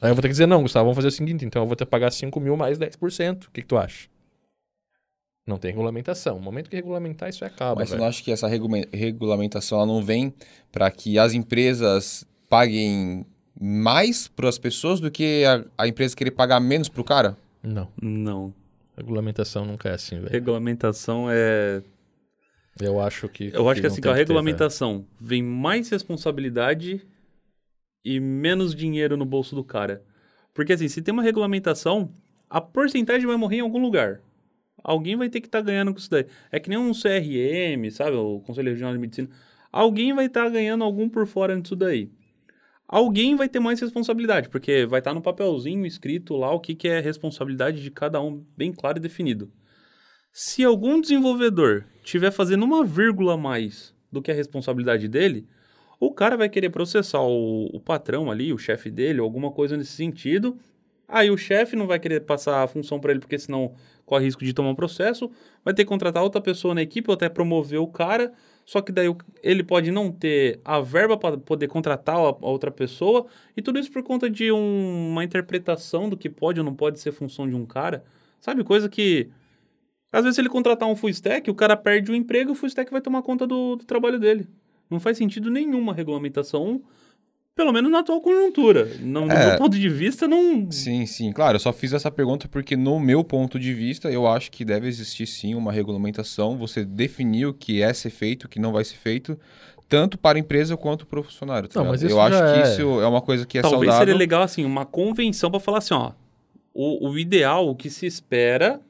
Aí 0.00 0.10
eu 0.10 0.16
vou 0.16 0.22
ter 0.22 0.28
que 0.28 0.32
dizer, 0.32 0.46
não, 0.46 0.62
Gustavo, 0.62 0.86
vamos 0.86 0.96
fazer 0.96 1.08
o 1.08 1.12
seguinte, 1.12 1.44
então 1.44 1.62
eu 1.62 1.66
vou 1.68 1.76
ter 1.76 1.84
que 1.84 1.90
pagar 1.92 2.10
5 2.10 2.40
mil 2.40 2.56
mais 2.56 2.76
10%. 2.76 3.44
O 3.44 3.50
que, 3.52 3.60
que 3.60 3.68
tu 3.68 3.78
acha? 3.78 4.08
Não 5.46 5.58
tem 5.58 5.70
regulamentação. 5.70 6.36
No 6.36 6.42
momento 6.42 6.70
que 6.70 6.76
regulamentar, 6.76 7.28
isso 7.28 7.44
acaba. 7.44 7.80
Mas 7.80 7.88
você 7.88 7.96
não 7.96 8.06
acha 8.06 8.22
que 8.22 8.30
essa 8.30 8.46
regulamentação 8.46 9.78
ela 9.78 9.86
não 9.86 10.02
vem 10.02 10.32
para 10.70 10.90
que 10.90 11.18
as 11.18 11.34
empresas 11.34 12.24
paguem 12.48 13.26
mais 13.60 14.28
para 14.28 14.48
as 14.48 14.58
pessoas 14.58 15.00
do 15.00 15.10
que 15.10 15.44
a, 15.44 15.64
a 15.76 15.88
empresa 15.88 16.16
querer 16.16 16.30
pagar 16.30 16.60
menos 16.60 16.88
para 16.88 17.00
o 17.00 17.04
cara? 17.04 17.36
Não. 17.62 17.88
Não. 18.00 18.54
Regulamentação 18.96 19.64
nunca 19.64 19.88
é 19.88 19.94
assim, 19.94 20.16
velho. 20.16 20.30
Regulamentação 20.30 21.26
é. 21.28 21.82
Eu 22.80 23.00
acho 23.00 23.28
que. 23.28 23.50
Eu 23.52 23.68
acho 23.68 23.80
que, 23.80 23.88
que 23.88 23.92
assim, 23.92 24.08
a 24.08 24.14
regulamentação 24.14 25.00
ter, 25.00 25.06
vem 25.20 25.42
mais 25.42 25.88
responsabilidade 25.88 27.04
e 28.04 28.20
menos 28.20 28.74
dinheiro 28.74 29.16
no 29.16 29.24
bolso 29.24 29.54
do 29.54 29.64
cara. 29.64 30.02
Porque 30.54 30.72
assim, 30.72 30.88
se 30.88 31.02
tem 31.02 31.12
uma 31.12 31.22
regulamentação, 31.22 32.10
a 32.48 32.60
porcentagem 32.60 33.26
vai 33.26 33.36
morrer 33.36 33.56
em 33.56 33.60
algum 33.60 33.80
lugar. 33.80 34.20
Alguém 34.82 35.16
vai 35.16 35.28
ter 35.28 35.40
que 35.40 35.46
estar 35.46 35.60
tá 35.60 35.64
ganhando 35.64 35.92
com 35.92 35.98
isso 35.98 36.10
daí. 36.10 36.26
É 36.50 36.58
que 36.58 36.68
nem 36.68 36.78
um 36.78 36.92
CRM, 36.92 37.90
sabe? 37.90 38.16
O 38.16 38.40
Conselho 38.40 38.70
Regional 38.70 38.92
de 38.92 38.98
Medicina. 38.98 39.28
Alguém 39.70 40.12
vai 40.12 40.26
estar 40.26 40.44
tá 40.44 40.50
ganhando 40.50 40.84
algum 40.84 41.08
por 41.08 41.26
fora 41.26 41.58
disso 41.60 41.76
daí. 41.76 42.10
Alguém 42.86 43.36
vai 43.36 43.48
ter 43.48 43.58
mais 43.58 43.80
responsabilidade, 43.80 44.50
porque 44.50 44.84
vai 44.84 45.00
estar 45.00 45.12
tá 45.12 45.14
no 45.14 45.22
papelzinho 45.22 45.86
escrito 45.86 46.36
lá 46.36 46.52
o 46.52 46.60
que, 46.60 46.74
que 46.74 46.88
é 46.88 47.00
responsabilidade 47.00 47.82
de 47.82 47.90
cada 47.90 48.20
um, 48.20 48.44
bem 48.56 48.70
claro 48.70 48.98
e 48.98 49.00
definido. 49.00 49.50
Se 50.30 50.62
algum 50.64 51.00
desenvolvedor 51.00 51.86
tiver 52.02 52.30
fazendo 52.30 52.64
uma 52.64 52.84
vírgula 52.84 53.34
a 53.34 53.36
mais 53.36 53.94
do 54.10 54.20
que 54.20 54.30
a 54.30 54.34
responsabilidade 54.34 55.08
dele, 55.08 55.46
o 55.98 56.12
cara 56.12 56.36
vai 56.36 56.48
querer 56.48 56.68
processar 56.68 57.22
o, 57.22 57.66
o 57.72 57.80
patrão 57.80 58.30
ali, 58.30 58.52
o 58.52 58.58
chefe 58.58 58.90
dele, 58.90 59.20
alguma 59.20 59.50
coisa 59.50 59.76
nesse 59.76 59.92
sentido. 59.92 60.58
Aí 61.06 61.30
o 61.30 61.36
chefe 61.36 61.76
não 61.76 61.86
vai 61.86 62.00
querer 62.00 62.20
passar 62.20 62.62
a 62.62 62.66
função 62.66 62.98
para 62.98 63.12
ele, 63.12 63.20
porque 63.20 63.38
senão 63.38 63.74
corre 64.04 64.24
risco 64.24 64.44
de 64.44 64.52
tomar 64.52 64.70
um 64.70 64.74
processo. 64.74 65.30
Vai 65.64 65.74
ter 65.74 65.84
que 65.84 65.88
contratar 65.88 66.22
outra 66.22 66.40
pessoa 66.40 66.74
na 66.74 66.82
equipe 66.82 67.10
ou 67.10 67.14
até 67.14 67.28
promover 67.28 67.80
o 67.80 67.86
cara. 67.86 68.32
Só 68.64 68.80
que 68.80 68.92
daí 68.92 69.12
ele 69.42 69.62
pode 69.62 69.90
não 69.90 70.10
ter 70.10 70.60
a 70.64 70.80
verba 70.80 71.16
para 71.16 71.36
poder 71.36 71.68
contratar 71.68 72.16
a, 72.16 72.36
outra 72.40 72.70
pessoa. 72.70 73.26
E 73.56 73.62
tudo 73.62 73.78
isso 73.78 73.90
por 73.90 74.02
conta 74.02 74.30
de 74.30 74.52
um, 74.52 75.10
uma 75.10 75.24
interpretação 75.24 76.08
do 76.08 76.16
que 76.16 76.30
pode 76.30 76.60
ou 76.60 76.64
não 76.64 76.74
pode 76.74 77.00
ser 77.00 77.12
função 77.12 77.48
de 77.48 77.54
um 77.54 77.66
cara. 77.66 78.04
Sabe? 78.40 78.62
Coisa 78.64 78.88
que. 78.88 79.30
Às 80.12 80.24
vezes, 80.24 80.34
se 80.34 80.42
ele 80.42 80.50
contratar 80.50 80.88
um 80.88 80.94
full 80.94 81.08
stack, 81.08 81.50
o 81.50 81.54
cara 81.54 81.74
perde 81.74 82.12
o 82.12 82.14
emprego 82.14 82.50
e 82.50 82.52
o 82.52 82.54
full 82.54 82.66
stack 82.68 82.90
vai 82.92 83.00
tomar 83.00 83.22
conta 83.22 83.46
do, 83.46 83.76
do 83.76 83.84
trabalho 83.84 84.18
dele. 84.18 84.46
Não 84.90 85.00
faz 85.00 85.16
sentido 85.16 85.50
nenhuma 85.50 85.94
regulamentação 85.94 86.82
pelo 87.54 87.72
menos 87.72 87.90
na 87.90 87.98
atual 87.98 88.20
conjuntura. 88.20 88.88
No, 89.00 89.30
é, 89.30 89.48
meu 89.48 89.58
ponto 89.58 89.78
de 89.78 89.88
vista, 89.88 90.26
não. 90.26 90.70
Sim, 90.70 91.04
sim. 91.06 91.32
Claro, 91.32 91.56
eu 91.56 91.60
só 91.60 91.72
fiz 91.72 91.92
essa 91.92 92.10
pergunta 92.10 92.48
porque, 92.48 92.76
no 92.76 92.98
meu 92.98 93.22
ponto 93.22 93.58
de 93.58 93.74
vista, 93.74 94.10
eu 94.10 94.26
acho 94.26 94.50
que 94.50 94.64
deve 94.64 94.88
existir 94.88 95.26
sim 95.26 95.54
uma 95.54 95.70
regulamentação. 95.70 96.56
Você 96.56 96.84
definir 96.84 97.46
o 97.46 97.54
que 97.54 97.82
é 97.82 97.92
ser 97.92 98.10
feito, 98.10 98.44
o 98.44 98.48
que 98.48 98.58
não 98.58 98.72
vai 98.72 98.84
ser 98.84 98.96
feito, 98.96 99.38
tanto 99.88 100.16
para 100.16 100.38
a 100.38 100.40
empresa 100.40 100.76
quanto 100.76 101.06
para 101.06 101.20
o 101.20 101.22
funcionário. 101.22 101.68
Tá 101.68 101.80
não, 101.80 101.90
mas 101.90 102.02
eu 102.02 102.20
acho 102.20 102.42
é... 102.42 102.54
que 102.54 102.68
isso 102.68 103.00
é 103.00 103.06
uma 103.06 103.20
coisa 103.20 103.44
que 103.44 103.58
é 103.58 103.62
Talvez 103.62 103.80
saudável. 103.80 104.06
seria 104.06 104.18
legal, 104.18 104.42
assim, 104.42 104.64
uma 104.64 104.86
convenção 104.86 105.50
para 105.50 105.60
falar 105.60 105.78
assim: 105.78 105.94
ó, 105.94 106.12
o, 106.72 107.10
o 107.10 107.18
ideal, 107.18 107.68
o 107.68 107.76
que 107.76 107.90
se 107.90 108.06
espera 108.06 108.80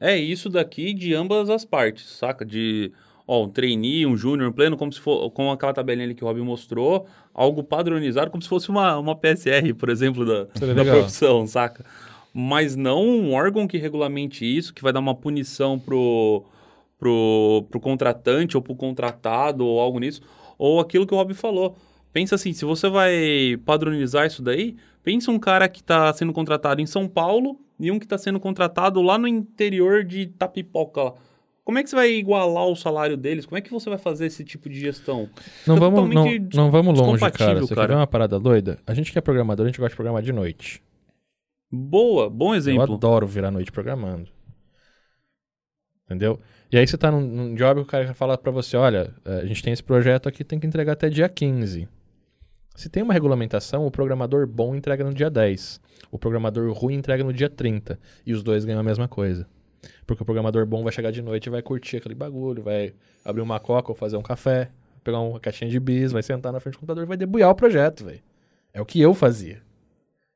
é 0.00 0.16
isso 0.16 0.48
daqui 0.48 0.94
de 0.94 1.14
ambas 1.14 1.50
as 1.50 1.64
partes, 1.64 2.08
saca? 2.10 2.44
De 2.44 2.92
ó, 3.26 3.44
um 3.44 3.48
trainee, 3.48 4.06
um 4.06 4.16
júnior, 4.16 4.48
um 4.48 4.52
pleno, 4.52 4.76
como 4.76 4.92
se 4.92 5.00
for, 5.00 5.30
com 5.30 5.50
aquela 5.50 5.72
tabelinha 5.72 6.06
ali 6.06 6.14
que 6.14 6.22
o 6.22 6.26
Rob 6.26 6.40
mostrou, 6.40 7.06
algo 7.34 7.62
padronizado, 7.64 8.30
como 8.30 8.42
se 8.42 8.48
fosse 8.48 8.68
uma, 8.68 8.96
uma 8.98 9.16
PSR, 9.16 9.74
por 9.74 9.88
exemplo, 9.88 10.24
da, 10.24 10.44
da 10.74 10.84
profissão, 10.84 11.46
saca? 11.46 11.84
Mas 12.32 12.76
não 12.76 13.02
um 13.02 13.32
órgão 13.32 13.66
que 13.66 13.78
regulamente 13.78 14.44
isso, 14.44 14.72
que 14.72 14.82
vai 14.82 14.92
dar 14.92 15.00
uma 15.00 15.14
punição 15.14 15.78
pro, 15.78 16.44
pro, 16.98 17.66
pro 17.70 17.80
contratante 17.80 18.56
ou 18.56 18.62
pro 18.62 18.76
contratado 18.76 19.64
ou 19.64 19.80
algo 19.80 19.98
nisso, 19.98 20.20
ou 20.58 20.78
aquilo 20.78 21.06
que 21.06 21.14
o 21.14 21.16
Rob 21.16 21.34
falou. 21.34 21.76
Pensa 22.12 22.34
assim, 22.34 22.52
se 22.52 22.64
você 22.64 22.88
vai 22.88 23.58
padronizar 23.64 24.26
isso 24.26 24.42
daí, 24.42 24.76
pensa 25.02 25.30
um 25.30 25.38
cara 25.38 25.68
que 25.68 25.80
está 25.80 26.12
sendo 26.12 26.32
contratado 26.32 26.80
em 26.80 26.86
São 26.86 27.08
Paulo 27.08 27.58
e 27.78 27.90
um 27.90 27.98
que 27.98 28.06
está 28.06 28.16
sendo 28.16 28.40
contratado 28.40 29.02
lá 29.02 29.18
no 29.18 29.28
interior 29.28 30.02
de 30.04 30.26
Tapipoca, 30.26 31.12
como 31.66 31.80
é 31.80 31.82
que 31.82 31.90
você 31.90 31.96
vai 31.96 32.12
igualar 32.12 32.64
o 32.68 32.76
salário 32.76 33.16
deles? 33.16 33.44
Como 33.44 33.58
é 33.58 33.60
que 33.60 33.72
você 33.72 33.90
vai 33.90 33.98
fazer 33.98 34.26
esse 34.26 34.44
tipo 34.44 34.68
de 34.68 34.78
gestão? 34.78 35.28
Não 35.66 35.74
vamos, 35.74 36.14
não, 36.14 36.24
não 36.54 36.70
vamos 36.70 36.96
longe, 36.96 37.18
cara. 37.32 37.60
Você 37.60 37.74
cara. 37.74 37.88
quer 37.88 37.94
ver 37.94 37.98
uma 37.98 38.06
parada 38.06 38.38
doida? 38.38 38.78
A 38.86 38.94
gente 38.94 39.10
que 39.10 39.18
é 39.18 39.20
programador, 39.20 39.66
a 39.66 39.68
gente 39.68 39.80
gosta 39.80 39.90
de 39.90 39.96
programar 39.96 40.22
de 40.22 40.32
noite. 40.32 40.80
Boa, 41.68 42.30
bom 42.30 42.54
exemplo. 42.54 42.86
Eu 42.86 42.94
adoro 42.94 43.26
virar 43.26 43.50
noite 43.50 43.72
programando. 43.72 44.28
Entendeu? 46.04 46.38
E 46.70 46.78
aí 46.78 46.86
você 46.86 46.96
tá 46.96 47.10
num, 47.10 47.20
num 47.20 47.54
job 47.56 47.80
que 47.80 47.86
o 47.88 47.90
cara 47.90 48.14
fala 48.14 48.38
para 48.38 48.52
você, 48.52 48.76
olha, 48.76 49.12
é, 49.24 49.40
a 49.40 49.46
gente 49.46 49.60
tem 49.60 49.72
esse 49.72 49.82
projeto 49.82 50.28
aqui, 50.28 50.44
tem 50.44 50.60
que 50.60 50.68
entregar 50.68 50.92
até 50.92 51.08
dia 51.08 51.28
15. 51.28 51.88
Se 52.76 52.88
tem 52.88 53.02
uma 53.02 53.12
regulamentação, 53.12 53.84
o 53.84 53.90
programador 53.90 54.46
bom 54.46 54.76
entrega 54.76 55.02
no 55.02 55.12
dia 55.12 55.28
10. 55.28 55.80
O 56.12 56.18
programador 56.18 56.72
ruim 56.72 56.94
entrega 56.94 57.24
no 57.24 57.32
dia 57.32 57.50
30. 57.50 57.98
E 58.24 58.32
os 58.32 58.44
dois 58.44 58.64
ganham 58.64 58.78
a 58.78 58.84
mesma 58.84 59.08
coisa. 59.08 59.48
Porque 60.06 60.22
o 60.22 60.26
programador 60.26 60.64
bom 60.66 60.82
vai 60.82 60.92
chegar 60.92 61.10
de 61.10 61.22
noite 61.22 61.46
e 61.46 61.50
vai 61.50 61.62
curtir 61.62 61.98
aquele 61.98 62.14
bagulho, 62.14 62.62
vai 62.62 62.94
abrir 63.24 63.42
uma 63.42 63.58
coca 63.58 63.90
ou 63.90 63.94
fazer 63.94 64.16
um 64.16 64.22
café, 64.22 64.70
pegar 65.02 65.20
uma 65.20 65.40
caixinha 65.40 65.70
de 65.70 65.78
bis, 65.78 66.12
vai 66.12 66.22
sentar 66.22 66.52
na 66.52 66.60
frente 66.60 66.74
do 66.74 66.80
computador 66.80 67.04
e 67.04 67.06
vai 67.06 67.16
debulhar 67.16 67.50
o 67.50 67.54
projeto, 67.54 68.04
velho. 68.04 68.20
É 68.72 68.80
o 68.80 68.84
que 68.84 69.00
eu 69.00 69.14
fazia. 69.14 69.62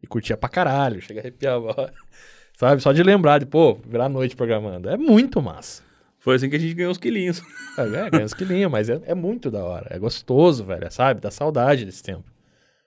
E 0.03 0.07
curtia 0.07 0.37
pra 0.37 0.49
caralho, 0.49 1.01
chega 1.01 1.21
a 1.21 1.23
arrepiar, 1.23 1.61
sabe? 2.57 2.81
Só 2.81 2.93
de 2.93 3.03
lembrar 3.03 3.39
de, 3.39 3.47
pô, 3.47 3.75
virar 3.87 4.09
noite 4.09 4.35
programando. 4.35 4.89
É 4.89 4.97
muito 4.97 5.43
massa. 5.43 5.83
Foi 6.19 6.37
assim 6.37 6.49
que 6.49 6.57
a 6.57 6.59
gente 6.59 6.75
ganhou 6.75 6.93
os 6.93 6.99
quilinhos. 6.99 7.43
É, 7.77 7.83
é 7.83 8.11
ganhou 8.11 8.27
os 8.27 8.35
quilinhos, 8.35 8.71
mas 8.71 8.89
é, 8.89 9.01
é 9.05 9.15
muito 9.15 9.51
da 9.51 9.65
hora. 9.65 9.87
É 9.91 9.99
gostoso, 9.99 10.65
velho, 10.65 10.91
sabe? 10.91 11.21
Dá 11.21 11.31
saudade 11.31 11.85
desse 11.85 12.03
tempo. 12.03 12.25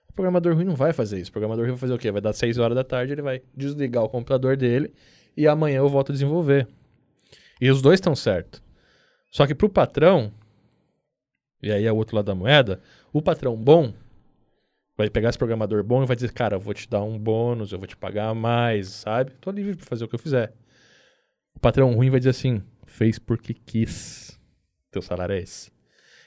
O 0.08 0.12
programador 0.12 0.54
ruim 0.54 0.64
não 0.64 0.76
vai 0.76 0.92
fazer 0.92 1.20
isso. 1.20 1.30
O 1.30 1.32
programador 1.32 1.64
ruim 1.64 1.72
vai 1.72 1.80
fazer 1.80 1.94
o 1.94 1.98
quê? 1.98 2.10
Vai 2.12 2.20
dar 2.20 2.32
6 2.32 2.58
horas 2.58 2.76
da 2.76 2.84
tarde, 2.84 3.12
ele 3.12 3.22
vai 3.22 3.42
desligar 3.56 4.04
o 4.04 4.08
computador 4.08 4.56
dele 4.56 4.92
e 5.36 5.46
amanhã 5.46 5.78
eu 5.78 5.88
volto 5.88 6.10
a 6.10 6.12
desenvolver. 6.12 6.68
E 7.60 7.70
os 7.70 7.80
dois 7.80 7.98
estão 7.98 8.14
certos. 8.14 8.62
Só 9.30 9.46
que 9.46 9.54
para 9.54 9.66
o 9.66 9.70
patrão, 9.70 10.32
e 11.62 11.70
aí 11.72 11.84
é 11.84 11.92
o 11.92 11.96
outro 11.96 12.16
lado 12.16 12.26
da 12.26 12.34
moeda, 12.34 12.80
o 13.12 13.20
patrão 13.22 13.56
bom 13.56 13.92
vai 14.96 15.10
pegar 15.10 15.28
esse 15.28 15.38
programador 15.38 15.82
bom 15.82 16.02
e 16.02 16.06
vai 16.06 16.14
dizer, 16.14 16.32
cara, 16.32 16.56
eu 16.56 16.60
vou 16.60 16.72
te 16.72 16.88
dar 16.88 17.02
um 17.02 17.18
bônus, 17.18 17.72
eu 17.72 17.78
vou 17.78 17.86
te 17.86 17.96
pagar 17.96 18.34
mais, 18.34 18.88
sabe? 18.88 19.32
Tô 19.40 19.50
livre 19.50 19.76
para 19.76 19.86
fazer 19.86 20.04
o 20.04 20.08
que 20.08 20.14
eu 20.14 20.20
fizer. 20.20 20.52
O 21.54 21.60
patrão 21.60 21.92
ruim 21.94 22.10
vai 22.10 22.20
dizer 22.20 22.30
assim, 22.30 22.62
fez 22.86 23.18
porque 23.18 23.54
quis. 23.54 24.38
Teu 24.90 25.02
salário 25.02 25.34
é 25.34 25.40
esse. 25.40 25.72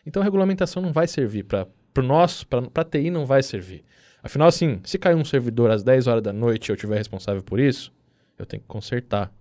Então 0.06 0.22
a 0.22 0.26
regulamentação 0.26 0.82
não 0.82 0.92
vai 0.92 1.08
servir 1.08 1.44
para 1.44 1.68
o 1.98 2.02
nosso, 2.02 2.46
para 2.48 2.84
TI 2.84 3.10
não 3.10 3.26
vai 3.26 3.42
servir. 3.42 3.84
Afinal, 4.22 4.48
assim, 4.48 4.82
se 4.84 4.98
cair 4.98 5.16
um 5.16 5.24
servidor 5.24 5.72
às 5.72 5.84
10 5.84 6.08
horas 6.08 6.24
da 6.24 6.34
noite 6.34 6.68
e 6.68 6.72
eu 6.72 6.76
tiver 6.76 6.98
responsável 6.98 7.42
por 7.42 7.60
isso, 7.60 7.94
eu 8.38 8.46
tenho 8.46 8.62
que 8.62 8.68
consertar. 8.68 9.32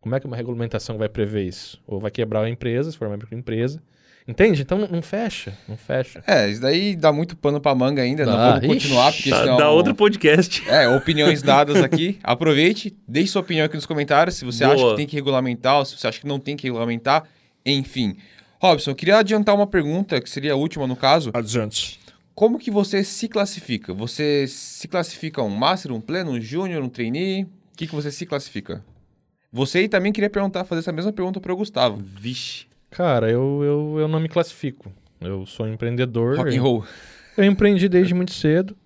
Como 0.00 0.14
é 0.14 0.20
que 0.20 0.26
uma 0.26 0.36
regulamentação 0.36 0.96
vai 0.96 1.08
prever 1.08 1.44
isso? 1.44 1.82
Ou 1.86 2.00
vai 2.00 2.10
quebrar 2.10 2.42
a 2.42 2.48
empresa, 2.48 2.90
se 2.90 2.96
for 2.96 3.08
uma 3.08 3.16
microempresa. 3.16 3.82
Entende? 4.28 4.60
Então 4.60 4.76
não, 4.76 5.00
fecha, 5.00 5.56
não 5.66 5.76
fecha. 5.78 6.22
É, 6.26 6.50
isso 6.50 6.60
daí 6.60 6.94
dá 6.94 7.10
muito 7.10 7.34
pano 7.34 7.58
pra 7.60 7.74
manga 7.74 8.02
ainda. 8.02 8.26
Dá. 8.26 8.32
Não 8.32 8.60
vamos 8.60 8.66
continuar, 8.66 9.10
porque 9.10 9.30
senão... 9.30 9.56
Dá 9.56 9.70
outro 9.70 9.94
podcast. 9.94 10.62
É, 10.68 10.86
opiniões 10.86 11.40
dadas 11.40 11.82
aqui. 11.82 12.18
Aproveite, 12.22 12.94
deixe 13.08 13.32
sua 13.32 13.40
opinião 13.40 13.64
aqui 13.64 13.74
nos 13.74 13.86
comentários, 13.86 14.36
se 14.36 14.44
você 14.44 14.64
Boa. 14.64 14.74
acha 14.76 14.90
que 14.90 14.96
tem 14.96 15.06
que 15.06 15.16
regulamentar, 15.16 15.78
ou 15.78 15.84
se 15.86 15.96
você 15.96 16.06
acha 16.06 16.20
que 16.20 16.26
não 16.26 16.38
tem 16.38 16.56
que 16.56 16.64
regulamentar, 16.64 17.24
enfim. 17.64 18.18
Robson, 18.60 18.90
eu 18.90 18.94
queria 18.94 19.16
adiantar 19.16 19.54
uma 19.54 19.66
pergunta, 19.66 20.20
que 20.20 20.28
seria 20.28 20.52
a 20.52 20.56
última 20.56 20.86
no 20.86 20.94
caso. 20.94 21.30
Adiante. 21.32 21.98
Como 22.34 22.58
que 22.58 22.70
você 22.70 23.02
se 23.02 23.28
classifica? 23.28 23.94
Você 23.94 24.46
se 24.46 24.86
classifica 24.86 25.42
um 25.42 25.48
Master, 25.48 25.90
um 25.90 26.00
Pleno, 26.00 26.32
um 26.32 26.40
Júnior, 26.40 26.82
um 26.82 26.88
Trainee? 26.88 27.46
Que, 27.78 27.86
que 27.86 27.94
você 27.94 28.10
se 28.10 28.26
classifica? 28.26 28.84
Você 29.52 29.88
também 29.88 30.12
queria 30.12 30.28
perguntar, 30.28 30.64
fazer 30.64 30.80
essa 30.80 30.92
mesma 30.92 31.12
pergunta 31.12 31.40
para 31.40 31.52
o 31.52 31.56
Gustavo. 31.56 31.96
Vixe. 31.96 32.66
Cara, 32.90 33.30
eu, 33.30 33.62
eu, 33.62 34.00
eu 34.00 34.08
não 34.08 34.18
me 34.18 34.28
classifico. 34.28 34.92
Eu 35.20 35.46
sou 35.46 35.66
empreendedor. 35.68 36.36
Rock 36.36 36.56
and 36.56 36.60
roll. 36.60 36.84
Eu 37.36 37.44
empreendi 37.44 37.88
desde 37.88 38.12
muito 38.14 38.32
cedo. 38.32 38.76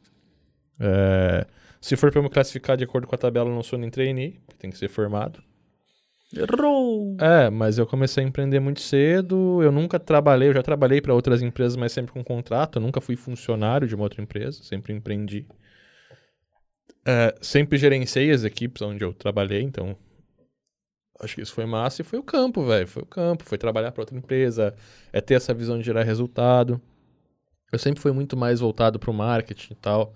É, 0.79 1.47
se 1.81 1.97
for 1.97 2.13
para 2.13 2.21
me 2.21 2.29
classificar 2.29 2.77
de 2.77 2.85
acordo 2.85 3.07
com 3.07 3.15
a 3.15 3.19
tabela, 3.19 3.49
eu 3.49 3.55
não 3.55 3.63
sou 3.63 3.79
nem 3.79 3.89
trainee, 3.89 4.39
tem 4.59 4.71
que 4.71 4.77
ser 4.77 4.89
formado. 4.89 5.43
Errou! 6.35 7.17
É, 7.21 7.51
mas 7.51 7.79
eu 7.79 7.87
comecei 7.87 8.23
a 8.23 8.27
empreender 8.27 8.61
muito 8.61 8.81
cedo. 8.81 9.63
Eu 9.63 9.73
nunca 9.73 9.99
trabalhei, 9.99 10.49
eu 10.49 10.55
já 10.55 10.63
trabalhei 10.63 11.01
para 11.01 11.15
outras 11.15 11.43
empresas, 11.43 11.77
mas 11.77 11.93
sempre 11.93 12.13
com 12.13 12.23
contrato. 12.23 12.79
Eu 12.79 12.83
nunca 12.83 13.01
fui 13.01 13.17
funcionário 13.17 13.89
de 13.89 13.95
uma 13.95 14.05
outra 14.05 14.23
empresa, 14.23 14.63
sempre 14.63 14.93
empreendi. 14.93 15.47
É, 17.05 17.35
sempre 17.41 17.79
gerenciei 17.79 18.31
as 18.31 18.45
equipes 18.45 18.81
onde 18.83 19.03
eu 19.05 19.13
trabalhei, 19.13 19.63
então 19.63 19.97
acho 21.21 21.37
que 21.37 21.41
isso 21.41 21.53
foi 21.55 21.67
massa 21.67 22.03
e 22.03 22.05
foi 22.05 22.19
o 22.19 22.23
campo, 22.23 22.65
velho. 22.65 22.87
Foi 22.87 23.03
o 23.03 23.07
campo, 23.07 23.45
foi 23.45 23.59
trabalhar 23.59 23.93
para 23.93 24.03
outra 24.03 24.17
empresa, 24.17 24.75
é 25.13 25.21
ter 25.21 25.35
essa 25.35 25.55
visão 25.55 25.79
de 25.79 25.85
gerar 25.85 26.03
resultado. 26.03 26.81
Eu 27.73 27.79
sempre 27.79 28.01
fui 28.01 28.13
muito 28.13 28.37
mais 28.37 28.61
voltado 28.61 28.99
para 28.99 29.11
o 29.11 29.15
marketing 29.15 29.73
e 29.73 29.77
tal, 29.77 30.15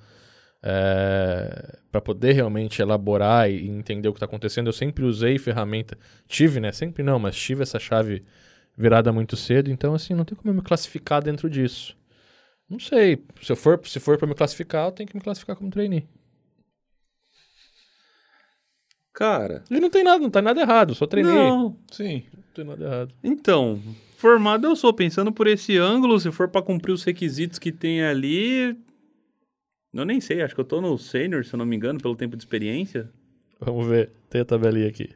é, 0.63 1.79
para 1.91 2.01
poder 2.01 2.33
realmente 2.33 2.83
elaborar 2.83 3.51
e 3.51 3.67
entender 3.69 4.09
o 4.09 4.13
que 4.13 4.19
está 4.19 4.27
acontecendo. 4.27 4.67
Eu 4.69 4.73
sempre 4.73 5.05
usei 5.05 5.39
ferramenta, 5.39 5.97
tive, 6.29 6.61
né? 6.61 6.73
Sempre 6.73 7.03
não, 7.03 7.19
mas 7.19 7.37
tive 7.37 7.63
essa 7.63 7.79
chave 7.79 8.25
virada 8.77 9.13
muito 9.13 9.37
cedo, 9.37 9.71
então 9.71 9.95
assim 9.95 10.13
não 10.15 10.25
tem 10.25 10.37
como 10.37 10.51
eu 10.51 10.55
me 10.55 10.63
classificar 10.63 11.23
dentro 11.23 11.49
disso. 11.49 11.97
Não 12.69 12.79
sei, 12.81 13.25
se 13.41 13.53
eu 13.53 13.57
for, 13.57 13.81
se 13.87 14.01
for 14.01 14.19
para 14.19 14.27
me 14.27 14.35
classificar, 14.35 14.87
eu 14.87 14.93
tenho 14.93 15.09
que 15.09 15.17
me 15.17 15.23
classificar 15.23 15.57
como 15.57 15.71
trainee. 15.71 16.07
Cara. 19.17 19.65
E 19.71 19.81
não 19.81 19.89
tem 19.89 20.05
nada, 20.05 20.19
não 20.19 20.29
tá 20.29 20.43
nada 20.43 20.61
errado, 20.61 20.95
só 20.95 21.07
treinei. 21.07 21.33
Não. 21.33 21.75
Sim, 21.91 22.25
não 22.35 22.43
tem 22.55 22.65
nada 22.67 22.85
errado. 22.85 23.15
Então, 23.25 23.81
formado 24.19 24.67
eu 24.67 24.77
sou, 24.77 24.93
pensando 24.93 25.33
por 25.33 25.47
esse 25.47 25.79
ângulo, 25.79 26.21
se 26.21 26.31
for 26.31 26.49
para 26.49 26.61
cumprir 26.61 26.93
os 26.93 27.03
requisitos 27.03 27.59
que 27.59 27.73
tem 27.73 28.05
ali. 28.05 28.77
Eu 29.95 30.05
nem 30.05 30.21
sei, 30.21 30.43
acho 30.43 30.55
que 30.55 30.61
eu 30.61 30.67
tô 30.67 30.83
no 30.83 30.99
sênior, 30.99 31.47
se 31.47 31.55
eu 31.55 31.59
não 31.59 31.65
me 31.65 31.75
engano, 31.75 31.99
pelo 31.99 32.15
tempo 32.15 32.37
de 32.37 32.43
experiência. 32.43 33.11
Vamos 33.59 33.87
ver, 33.87 34.11
tem 34.29 34.43
a 34.43 34.45
tabelinha 34.45 34.89
aqui. 34.89 35.09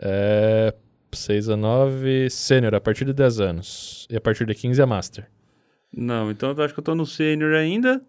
É. 0.00 0.74
6 1.12 1.48
a 1.48 1.56
9, 1.56 2.28
sênior, 2.28 2.74
a 2.74 2.80
partir 2.80 3.04
de 3.04 3.12
10 3.12 3.40
anos. 3.40 4.08
E 4.10 4.16
a 4.16 4.20
partir 4.20 4.44
de 4.44 4.54
15 4.54 4.82
é 4.82 4.84
master. 4.84 5.30
Não, 5.96 6.32
então 6.32 6.50
eu 6.50 6.64
acho 6.64 6.74
que 6.74 6.80
eu 6.80 6.84
tô 6.84 6.96
no 6.96 7.06
sênior 7.06 7.54
ainda. 7.54 8.02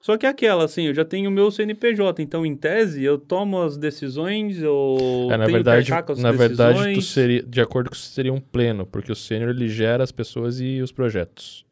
Só 0.00 0.16
que 0.16 0.24
é 0.24 0.28
aquela, 0.28 0.64
assim, 0.64 0.84
eu 0.86 0.94
já 0.94 1.04
tenho 1.04 1.28
o 1.28 1.32
meu 1.32 1.50
CNPJ, 1.50 2.22
então 2.22 2.46
em 2.46 2.54
tese 2.54 3.02
eu 3.02 3.18
tomo 3.18 3.60
as 3.60 3.76
decisões, 3.76 4.62
eu 4.62 4.96
É, 5.30 5.36
na 5.36 5.44
tenho 5.46 5.56
verdade, 5.56 5.86
que 5.86 5.92
arcar 5.92 6.06
com 6.06 6.12
as 6.12 6.18
na 6.20 6.30
verdade 6.30 6.78
tu 6.78 6.84
decisões. 6.84 7.06
seria, 7.06 7.42
de 7.42 7.60
acordo 7.60 7.90
com 7.90 7.96
isso, 7.96 8.10
seria 8.12 8.32
um 8.32 8.40
pleno, 8.40 8.86
porque 8.86 9.10
o 9.10 9.16
sênior 9.16 9.50
ele 9.50 9.68
gera 9.68 10.04
as 10.04 10.12
pessoas 10.12 10.60
e 10.60 10.80
os 10.80 10.92
projetos. 10.92 11.66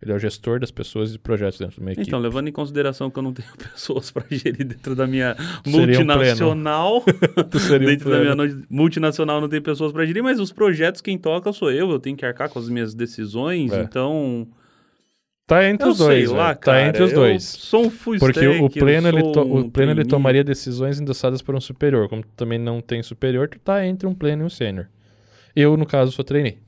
Ele 0.00 0.12
é 0.12 0.14
o 0.14 0.18
gestor 0.18 0.60
das 0.60 0.70
pessoas 0.70 1.14
e 1.14 1.18
projetos 1.18 1.58
dentro 1.58 1.76
de 1.76 1.80
uma 1.80 1.90
equipe. 1.92 2.06
Então, 2.06 2.18
levando 2.18 2.48
em 2.48 2.52
consideração 2.52 3.10
que 3.10 3.18
eu 3.18 3.22
não 3.22 3.32
tenho 3.32 3.48
pessoas 3.56 4.10
para 4.10 4.24
gerir 4.30 4.64
dentro 4.66 4.94
da 4.94 5.06
minha 5.06 5.34
Seria 5.64 5.76
um 5.76 5.80
multinacional, 6.04 7.02
Tu 7.50 7.58
seria 7.58 7.88
um 7.88 7.90
dentro 7.90 8.10
da 8.10 8.20
minha 8.34 8.64
multinacional 8.70 9.40
não 9.40 9.48
tem 9.48 9.60
pessoas 9.60 9.92
para 9.92 10.04
gerir, 10.04 10.22
mas 10.22 10.38
os 10.40 10.52
projetos 10.52 11.00
quem 11.00 11.16
toca 11.18 11.52
sou 11.52 11.70
eu, 11.70 11.90
eu 11.90 11.98
tenho 11.98 12.16
que 12.16 12.24
arcar 12.26 12.48
com 12.50 12.58
as 12.58 12.68
minhas 12.68 12.94
decisões, 12.94 13.72
É. 13.72 13.82
então 13.82 14.46
Tá 15.46 15.64
entre 15.68 15.86
eu 15.86 15.92
os 15.92 15.98
dois, 15.98 16.30
lá, 16.30 16.54
cara, 16.56 16.80
Tá 16.82 16.88
entre 16.88 17.02
os 17.04 17.12
dois. 17.12 17.44
sou 17.44 17.84
um 17.86 17.90
full 17.90 18.18
Porque 18.18 18.40
stack, 18.40 18.62
o 18.64 18.68
pleno, 18.68 19.06
ele, 19.08 19.22
to- 19.32 19.42
um 19.42 19.60
o 19.60 19.70
pleno 19.70 19.92
ele 19.92 20.04
tomaria 20.04 20.42
decisões 20.42 20.98
endossadas 21.00 21.40
por 21.40 21.54
um 21.54 21.60
superior. 21.60 22.08
Como 22.08 22.22
tu 22.22 22.28
também 22.36 22.58
não 22.58 22.80
tem 22.80 23.00
superior, 23.02 23.48
tu 23.48 23.58
tá 23.60 23.86
entre 23.86 24.08
um 24.08 24.14
pleno 24.14 24.42
e 24.42 24.46
um 24.46 24.50
sênior. 24.50 24.86
Eu, 25.54 25.76
no 25.76 25.86
caso, 25.86 26.10
sou 26.10 26.24
trainee. 26.24 26.58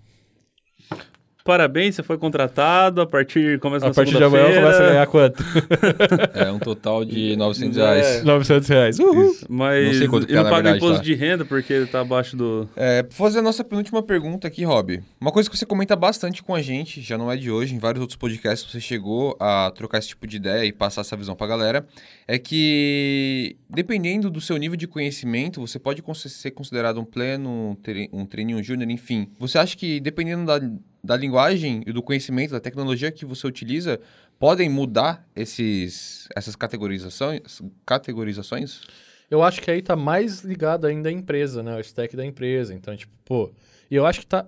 Parabéns, 1.48 1.94
você 1.94 2.02
foi 2.02 2.18
contratado, 2.18 3.00
a 3.00 3.06
partir 3.06 3.58
começa 3.58 3.86
A 3.86 3.88
na 3.88 3.94
partir 3.94 4.18
de 4.18 4.22
amanhã 4.22 4.54
começa 4.54 4.82
a 4.82 4.86
ganhar 4.86 5.06
quanto? 5.06 5.42
É 6.34 6.52
um 6.52 6.58
total 6.58 7.06
de 7.06 7.34
900 7.36 7.78
É. 7.78 7.80
reais. 7.80 8.22
900 8.22 8.68
reais. 8.68 8.98
Uhul. 8.98 9.34
Mas 9.48 9.86
Não 9.86 9.94
sei 9.94 10.08
quanto 10.08 10.26
que 10.26 10.32
ele 10.32 10.38
é, 10.40 10.42
não 10.42 10.44
na 10.44 10.50
paga 10.50 10.62
verdade, 10.64 10.76
imposto 10.84 10.98
tá? 10.98 11.02
de 11.04 11.14
renda 11.14 11.44
porque 11.46 11.72
ele 11.72 11.86
tá 11.86 12.00
abaixo 12.00 12.36
do. 12.36 12.68
É, 12.76 13.06
fazer 13.08 13.38
a 13.38 13.42
nossa 13.42 13.64
penúltima 13.64 14.02
pergunta 14.02 14.46
aqui, 14.46 14.62
Rob. 14.62 15.00
Uma 15.18 15.32
coisa 15.32 15.48
que 15.48 15.56
você 15.56 15.64
comenta 15.64 15.96
bastante 15.96 16.42
com 16.42 16.54
a 16.54 16.60
gente, 16.60 17.00
já 17.00 17.16
não 17.16 17.32
é 17.32 17.36
de 17.38 17.50
hoje, 17.50 17.74
em 17.74 17.78
vários 17.78 18.02
outros 18.02 18.18
podcasts 18.18 18.70
você 18.70 18.78
chegou 18.78 19.34
a 19.40 19.72
trocar 19.74 20.00
esse 20.00 20.08
tipo 20.08 20.26
de 20.26 20.36
ideia 20.36 20.66
e 20.66 20.72
passar 20.72 21.00
essa 21.00 21.16
visão 21.16 21.34
pra 21.34 21.46
galera, 21.46 21.86
é 22.26 22.38
que 22.38 23.56
dependendo 23.70 24.28
do 24.28 24.40
seu 24.40 24.58
nível 24.58 24.76
de 24.76 24.86
conhecimento, 24.86 25.62
você 25.62 25.78
pode 25.78 26.02
ser 26.28 26.50
considerado 26.50 27.00
um 27.00 27.04
pleno, 27.06 27.70
um, 27.70 27.74
tre- 27.74 28.10
trainee, 28.28 28.54
um 28.54 28.62
júnior, 28.62 28.90
enfim. 28.90 29.28
Você 29.38 29.56
acha 29.58 29.74
que 29.76 29.98
dependendo 29.98 30.44
da, 30.44 30.60
da 31.08 31.16
linguagem 31.16 31.82
e 31.86 31.92
do 31.92 32.02
conhecimento, 32.02 32.50
da 32.50 32.60
tecnologia 32.60 33.10
que 33.10 33.24
você 33.24 33.46
utiliza, 33.46 33.98
podem 34.38 34.68
mudar 34.68 35.26
esses, 35.34 36.28
essas 36.36 36.54
categorizações? 36.54 37.62
categorizações? 37.86 38.82
Eu 39.30 39.42
acho 39.42 39.62
que 39.62 39.70
aí 39.70 39.80
tá 39.80 39.96
mais 39.96 40.42
ligado 40.42 40.86
ainda 40.86 41.08
à 41.08 41.12
empresa, 41.12 41.62
né? 41.62 41.74
O 41.76 41.80
stack 41.80 42.14
da 42.14 42.26
empresa. 42.26 42.74
Então, 42.74 42.94
tipo, 42.94 43.10
pô. 43.24 43.50
E 43.90 43.96
eu 43.96 44.04
acho 44.04 44.20
que 44.20 44.26
tá 44.26 44.46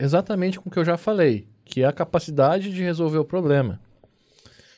exatamente 0.00 0.58
com 0.58 0.70
o 0.70 0.72
que 0.72 0.78
eu 0.78 0.84
já 0.84 0.96
falei, 0.96 1.46
que 1.62 1.82
é 1.82 1.86
a 1.86 1.92
capacidade 1.92 2.72
de 2.72 2.82
resolver 2.82 3.18
o 3.18 3.24
problema. 3.24 3.78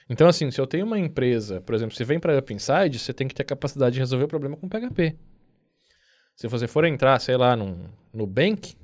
Então, 0.08 0.26
assim, 0.26 0.50
se 0.50 0.60
eu 0.60 0.66
tenho 0.66 0.84
uma 0.84 0.98
empresa, 0.98 1.60
por 1.60 1.76
exemplo, 1.76 1.94
você 1.94 2.02
vem 2.04 2.18
para 2.18 2.36
Up 2.36 2.52
Inside, 2.52 2.98
você 2.98 3.12
tem 3.12 3.28
que 3.28 3.34
ter 3.36 3.42
a 3.42 3.46
capacidade 3.46 3.94
de 3.94 4.00
resolver 4.00 4.24
o 4.24 4.28
problema 4.28 4.56
com 4.56 4.68
PHP. 4.68 5.14
Se 6.34 6.48
você 6.48 6.66
for 6.66 6.84
entrar, 6.84 7.20
sei 7.20 7.36
lá, 7.36 7.54
num, 7.54 7.84
no 8.12 8.26
Bank, 8.26 8.74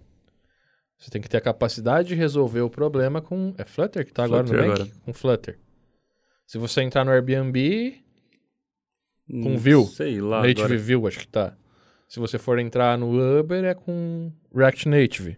você 0.99 1.11
tem 1.11 1.21
que 1.21 1.29
ter 1.29 1.37
a 1.37 1.41
capacidade 1.43 2.09
de 2.09 2.15
resolver 2.15 2.61
o 2.63 2.71
problema 2.71 3.21
com. 3.21 3.55
É 3.59 3.65
Flutter 3.65 4.05
que 4.05 4.13
tá 4.13 4.25
agora 4.25 4.43
no 4.43 4.49
Flutter 4.49 4.67
Bank? 4.69 4.81
agora. 4.83 4.97
Com 5.05 5.13
Flutter. 5.13 5.59
Se 6.47 6.59
você 6.59 6.83
entrar 6.83 7.05
no 7.05 7.11
Airbnb, 7.11 8.01
Com 9.43 9.55
Hum, 9.55 9.57
Vue. 9.57 9.87
Sei 9.87 10.21
lá. 10.21 10.39
Native 10.43 10.63
agora. 10.63 10.79
View, 10.79 11.07
acho 11.07 11.19
que 11.19 11.29
tá. 11.29 11.57
Se 12.09 12.21
você 12.21 12.39
for 12.39 12.59
entrar 12.61 12.97
no 12.97 13.41
Uber, 13.41 13.65
é 13.65 13.75
com 13.75 14.31
React 14.55 14.89
Native. 14.89 15.37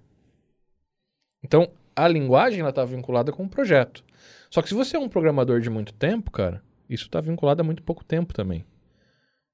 Então, 1.43 1.71
a 1.97 2.07
linguagem 2.07 2.61
ela 2.61 2.73
tá 2.73 2.85
vinculada 2.85 3.33
com 3.33 3.45
o 3.45 3.49
projeto. 3.49 4.05
Só 4.51 4.61
que 4.61 4.69
se 4.69 4.75
você 4.75 4.97
é 4.97 5.01
um 5.01 5.09
programador 5.09 5.61
de 5.61 5.71
muito 5.71 5.93
tempo, 5.95 6.31
cara, 6.31 6.63
isso 6.89 7.09
tá 7.09 7.21
vinculado 7.21 7.63
a 7.63 7.65
muito 7.65 7.83
pouco 7.83 8.05
tempo 8.05 8.35
também. 8.35 8.65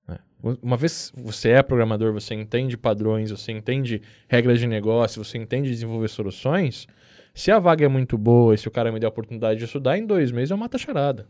Né? 0.07 0.19
Uma 0.63 0.77
vez 0.77 1.13
você 1.17 1.51
é 1.51 1.63
programador, 1.63 2.13
você 2.13 2.35
entende 2.35 2.77
padrões, 2.77 3.31
você 3.31 3.53
entende 3.53 4.03
regras 4.29 4.61
de 4.61 4.67
negócio, 4.67 5.25
você 5.25 5.39
entende 5.39 5.71
desenvolver 5.71 6.09
soluções. 6.09 6.87
Se 7.35 7.51
a 7.51 7.59
vaga 7.59 7.85
é 7.85 7.89
muito 7.89 8.17
boa 8.17 8.55
e 8.55 8.59
se 8.59 8.69
o 8.69 8.71
cara 8.71 8.93
me 8.93 9.01
der 9.01 9.07
a 9.07 9.09
oportunidade 9.09 9.59
de 9.59 9.65
estudar, 9.65 9.99
em 9.99 10.07
dois 10.07 10.31
meses 10.31 10.51
eu 10.51 10.57
mato 10.57 10.77
a 10.77 10.79
charada. 10.79 11.27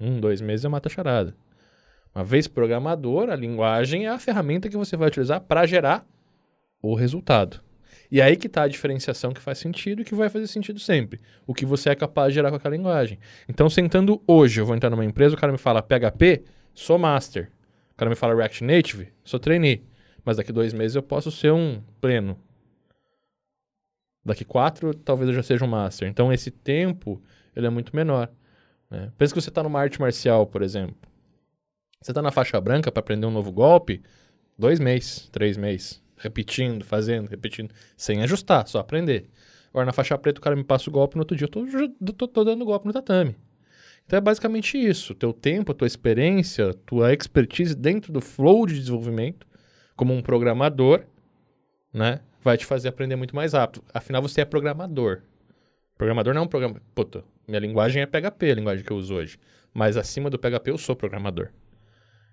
Um, 0.00 0.18
dois 0.18 0.40
meses 0.40 0.64
eu 0.64 0.70
mato 0.70 0.86
a 0.86 0.90
charada. 0.90 1.36
Uma 2.14 2.24
vez 2.24 2.48
programador, 2.48 3.30
a 3.30 3.36
linguagem 3.36 4.06
é 4.06 4.08
a 4.08 4.18
ferramenta 4.18 4.68
que 4.68 4.76
você 4.76 4.96
vai 4.96 5.08
utilizar 5.08 5.40
para 5.40 5.66
gerar 5.66 6.06
o 6.82 6.94
resultado. 6.94 7.60
E 8.10 8.20
aí 8.20 8.36
que 8.36 8.48
está 8.48 8.64
a 8.64 8.68
diferenciação 8.68 9.32
que 9.32 9.40
faz 9.40 9.58
sentido 9.58 10.02
e 10.02 10.04
que 10.04 10.14
vai 10.14 10.28
fazer 10.28 10.48
sentido 10.48 10.80
sempre. 10.80 11.20
O 11.46 11.54
que 11.54 11.64
você 11.64 11.90
é 11.90 11.94
capaz 11.94 12.28
de 12.28 12.34
gerar 12.34 12.50
com 12.50 12.56
aquela 12.56 12.74
linguagem. 12.74 13.18
Então, 13.48 13.70
sentando 13.70 14.20
hoje, 14.26 14.60
eu 14.60 14.66
vou 14.66 14.74
entrar 14.74 14.90
numa 14.90 15.04
empresa, 15.04 15.36
o 15.36 15.38
cara 15.38 15.52
me 15.52 15.58
fala 15.58 15.80
PHP, 15.80 16.42
sou 16.74 16.98
master. 16.98 17.50
Cara 18.00 18.08
me 18.08 18.16
fala 18.16 18.34
React 18.34 18.64
Native, 18.64 19.12
sou 19.22 19.38
trainee. 19.38 19.84
Mas 20.24 20.38
daqui 20.38 20.50
dois 20.50 20.72
meses 20.72 20.96
eu 20.96 21.02
posso 21.02 21.30
ser 21.30 21.52
um 21.52 21.82
pleno. 22.00 22.34
Daqui 24.24 24.42
quatro, 24.42 24.94
talvez 24.94 25.28
eu 25.28 25.34
já 25.34 25.42
seja 25.42 25.66
um 25.66 25.68
master. 25.68 26.08
Então, 26.08 26.32
esse 26.32 26.50
tempo, 26.50 27.22
ele 27.54 27.66
é 27.66 27.68
muito 27.68 27.94
menor. 27.94 28.32
né? 28.90 29.12
Pensa 29.18 29.34
que 29.34 29.40
você 29.42 29.50
está 29.50 29.62
numa 29.62 29.78
arte 29.78 30.00
marcial, 30.00 30.46
por 30.46 30.62
exemplo. 30.62 30.96
Você 32.00 32.10
tá 32.14 32.22
na 32.22 32.30
faixa 32.30 32.58
branca 32.58 32.90
para 32.90 33.00
aprender 33.00 33.26
um 33.26 33.30
novo 33.30 33.52
golpe, 33.52 34.02
dois 34.58 34.80
meses, 34.80 35.28
três 35.30 35.58
meses, 35.58 36.02
repetindo, 36.16 36.82
fazendo, 36.86 37.28
repetindo, 37.28 37.74
sem 37.98 38.22
ajustar, 38.22 38.66
só 38.66 38.78
aprender. 38.78 39.28
Agora 39.68 39.84
na 39.84 39.92
faixa 39.92 40.16
preta 40.16 40.40
o 40.40 40.42
cara 40.42 40.56
me 40.56 40.64
passa 40.64 40.88
o 40.88 40.92
golpe, 40.92 41.16
no 41.16 41.20
outro 41.20 41.36
dia 41.36 41.44
eu 41.44 41.50
tô, 41.50 42.14
tô, 42.14 42.26
tô 42.26 42.44
dando 42.44 42.64
golpe 42.64 42.86
no 42.86 42.94
tatame. 42.94 43.36
Então 44.10 44.16
é 44.16 44.20
basicamente 44.20 44.76
isso, 44.76 45.14
teu 45.14 45.32
tempo, 45.32 45.72
tua 45.72 45.86
experiência, 45.86 46.74
tua 46.74 47.12
expertise 47.12 47.76
dentro 47.76 48.12
do 48.12 48.20
flow 48.20 48.66
de 48.66 48.74
desenvolvimento, 48.74 49.46
como 49.94 50.12
um 50.12 50.20
programador, 50.20 51.04
né, 51.94 52.18
vai 52.42 52.58
te 52.58 52.66
fazer 52.66 52.88
aprender 52.88 53.14
muito 53.14 53.36
mais 53.36 53.52
rápido. 53.52 53.84
Afinal 53.94 54.20
você 54.20 54.40
é 54.40 54.44
programador. 54.44 55.22
Programador 55.96 56.34
não 56.34 56.42
é 56.42 56.44
um 56.44 56.48
programa... 56.48 56.82
Puta, 56.92 57.22
minha 57.46 57.60
linguagem 57.60 58.02
é 58.02 58.06
PHP, 58.06 58.50
a 58.50 58.54
linguagem 58.56 58.84
que 58.84 58.90
eu 58.90 58.96
uso 58.96 59.14
hoje. 59.14 59.38
Mas 59.72 59.96
acima 59.96 60.28
do 60.28 60.40
PHP 60.40 60.72
eu 60.72 60.78
sou 60.78 60.96
programador. 60.96 61.50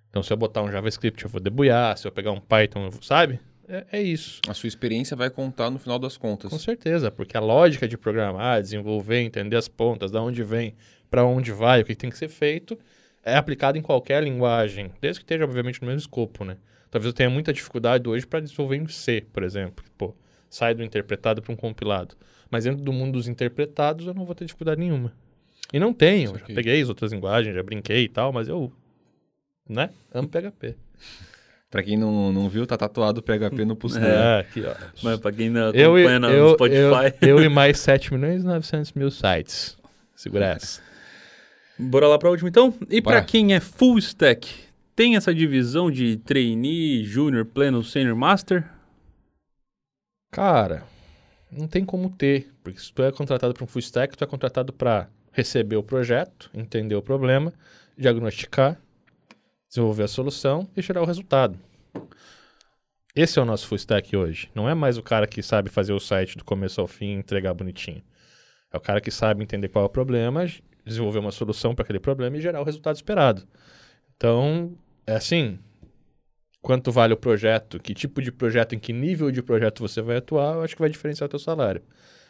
Então, 0.09 0.23
se 0.23 0.33
eu 0.33 0.37
botar 0.37 0.63
um 0.63 0.71
JavaScript, 0.71 1.23
eu 1.25 1.29
vou 1.29 1.39
debulhar. 1.39 1.95
Se 1.95 2.07
eu 2.07 2.11
pegar 2.11 2.31
um 2.31 2.41
Python, 2.41 2.85
eu 2.85 2.89
vou- 2.89 3.03
sabe? 3.03 3.39
É, 3.67 3.85
é 3.91 4.01
isso. 4.01 4.39
A 4.47 4.53
sua 4.53 4.67
experiência 4.67 5.15
vai 5.15 5.29
contar 5.29 5.69
no 5.69 5.77
final 5.77 5.99
das 5.99 6.17
contas. 6.17 6.49
Com 6.49 6.57
certeza, 6.57 7.11
porque 7.11 7.35
a 7.35 7.41
lógica 7.41 7.87
de 7.87 7.97
programar, 7.97 8.61
desenvolver, 8.61 9.19
entender 9.19 9.57
as 9.57 9.67
pontas, 9.67 10.09
da 10.09 10.21
onde 10.21 10.41
vem, 10.41 10.73
para 11.09 11.23
onde 11.25 11.51
vai, 11.51 11.81
o 11.81 11.85
que 11.85 11.95
tem 11.95 12.09
que 12.09 12.17
ser 12.17 12.29
feito, 12.29 12.77
é 13.23 13.35
aplicado 13.35 13.77
em 13.77 13.81
qualquer 13.81 14.23
linguagem, 14.23 14.91
desde 15.01 15.19
que 15.19 15.23
esteja, 15.25 15.43
obviamente, 15.43 15.81
no 15.81 15.87
mesmo 15.87 15.99
escopo, 15.99 16.43
né? 16.45 16.57
Talvez 16.89 17.07
eu 17.07 17.13
tenha 17.13 17.29
muita 17.29 17.51
dificuldade 17.51 18.07
hoje 18.07 18.25
para 18.25 18.39
desenvolver 18.39 18.77
em 18.77 18.87
C, 18.87 19.25
por 19.33 19.43
exemplo. 19.43 19.83
Pô, 19.97 20.15
sai 20.49 20.73
do 20.73 20.83
interpretado 20.83 21.41
para 21.41 21.51
um 21.51 21.55
compilado. 21.55 22.15
Mas 22.49 22.63
dentro 22.63 22.81
do 22.81 22.93
mundo 22.93 23.13
dos 23.13 23.27
interpretados, 23.27 24.07
eu 24.07 24.13
não 24.13 24.25
vou 24.25 24.33
ter 24.33 24.45
dificuldade 24.45 24.79
nenhuma. 24.79 25.11
E 25.73 25.79
não 25.79 25.93
tenho. 25.93 26.37
Já 26.37 26.45
peguei 26.45 26.81
as 26.81 26.87
outras 26.87 27.11
linguagens, 27.11 27.53
já 27.53 27.61
brinquei 27.61 28.05
e 28.05 28.07
tal, 28.09 28.31
mas 28.31 28.47
eu, 28.47 28.71
né, 29.67 29.89
amo 30.13 30.29
PHP. 30.29 30.75
Pra 31.69 31.83
quem 31.83 31.97
não, 31.97 32.31
não 32.31 32.47
viu, 32.47 32.65
tá 32.65 32.77
tatuado 32.77 33.19
o 33.19 33.21
PHP 33.23 33.65
no 33.65 33.75
pulso 33.75 33.99
dele. 33.99 34.09
É, 34.13 34.39
aqui, 34.39 34.63
ó. 34.65 34.73
Mas 35.03 35.19
pra 35.19 35.33
quem 35.33 35.49
não 35.49 35.71
Eu, 35.71 35.95
acompanha 35.95 36.19
no 36.19 36.29
eu, 36.29 36.49
Spotify. 36.53 37.17
eu, 37.21 37.39
eu 37.39 37.43
e 37.43 37.49
mais 37.49 37.77
7 37.79 38.13
milhões 38.13 38.41
e 38.41 38.45
900 38.45 38.93
mil 38.93 39.11
sites. 39.11 39.77
Segura 40.15 40.45
essa. 40.45 40.81
Bora 41.79 42.07
lá 42.07 42.17
pra 42.17 42.29
última 42.29 42.49
então? 42.49 42.73
E 42.89 43.01
pra 43.01 43.23
quem 43.23 43.53
é 43.53 43.59
full 43.59 43.97
stack, 43.99 44.49
tem 44.95 45.15
essa 45.15 45.33
divisão 45.33 45.91
de 45.91 46.17
trainee, 46.17 47.03
junior, 47.03 47.45
pleno, 47.45 47.83
senior, 47.83 48.15
master? 48.15 48.67
Cara, 50.31 50.83
não 51.51 51.67
tem 51.67 51.85
como 51.85 52.09
ter. 52.09 52.51
Porque 52.63 52.79
se 52.79 52.91
tu 52.91 53.03
é 53.03 53.11
contratado 53.11 53.53
para 53.53 53.63
um 53.63 53.67
full 53.67 53.79
stack, 53.79 54.17
tu 54.17 54.23
é 54.23 54.27
contratado 54.27 54.73
para 54.73 55.07
receber 55.31 55.75
o 55.75 55.83
projeto, 55.83 56.49
entender 56.53 56.95
o 56.95 57.01
problema, 57.01 57.53
diagnosticar, 57.95 58.81
desenvolver 59.69 60.03
a 60.03 60.07
solução 60.07 60.67
e 60.75 60.81
gerar 60.81 61.03
o 61.03 61.05
resultado. 61.05 61.59
Esse 63.15 63.37
é 63.39 63.41
o 63.41 63.45
nosso 63.45 63.67
full 63.67 63.77
stack 63.77 64.15
hoje. 64.15 64.49
Não 64.53 64.67
é 64.67 64.73
mais 64.73 64.97
o 64.97 65.03
cara 65.03 65.27
que 65.27 65.43
sabe 65.43 65.69
fazer 65.69 65.93
o 65.93 65.99
site 65.99 66.37
do 66.37 66.43
começo 66.43 66.81
ao 66.81 66.87
fim 66.87 67.07
e 67.07 67.19
entregar 67.19 67.53
bonitinho. 67.53 68.03
É 68.73 68.77
o 68.77 68.81
cara 68.81 68.99
que 68.99 69.11
sabe 69.11 69.43
entender 69.43 69.69
qual 69.69 69.83
é 69.83 69.87
o 69.87 69.89
problema, 69.89 70.45
desenvolver 70.87 71.19
uma 71.19 71.31
solução 71.31 71.75
para 71.75 71.83
aquele 71.83 71.99
problema 71.99 72.37
e 72.37 72.41
gerar 72.41 72.61
o 72.61 72.63
resultado 72.63 72.95
esperado. 72.95 73.43
Então, 74.15 74.73
é 75.05 75.15
assim, 75.15 75.59
quanto 76.61 76.91
vale 76.91 77.13
o 77.13 77.17
projeto, 77.17 77.79
que 77.79 77.93
tipo 77.93 78.21
de 78.21 78.31
projeto, 78.31 78.73
em 78.75 78.79
que 78.79 78.91
nível 78.91 79.31
de 79.31 79.41
projeto 79.41 79.79
você 79.81 80.01
vai 80.01 80.17
atuar, 80.17 80.55
eu 80.55 80.63
acho 80.63 80.75
que 80.75 80.81
vai 80.81 80.89
diferenciar 80.89 81.27
o 81.27 81.29
teu 81.29 81.39
salário. 81.39 81.81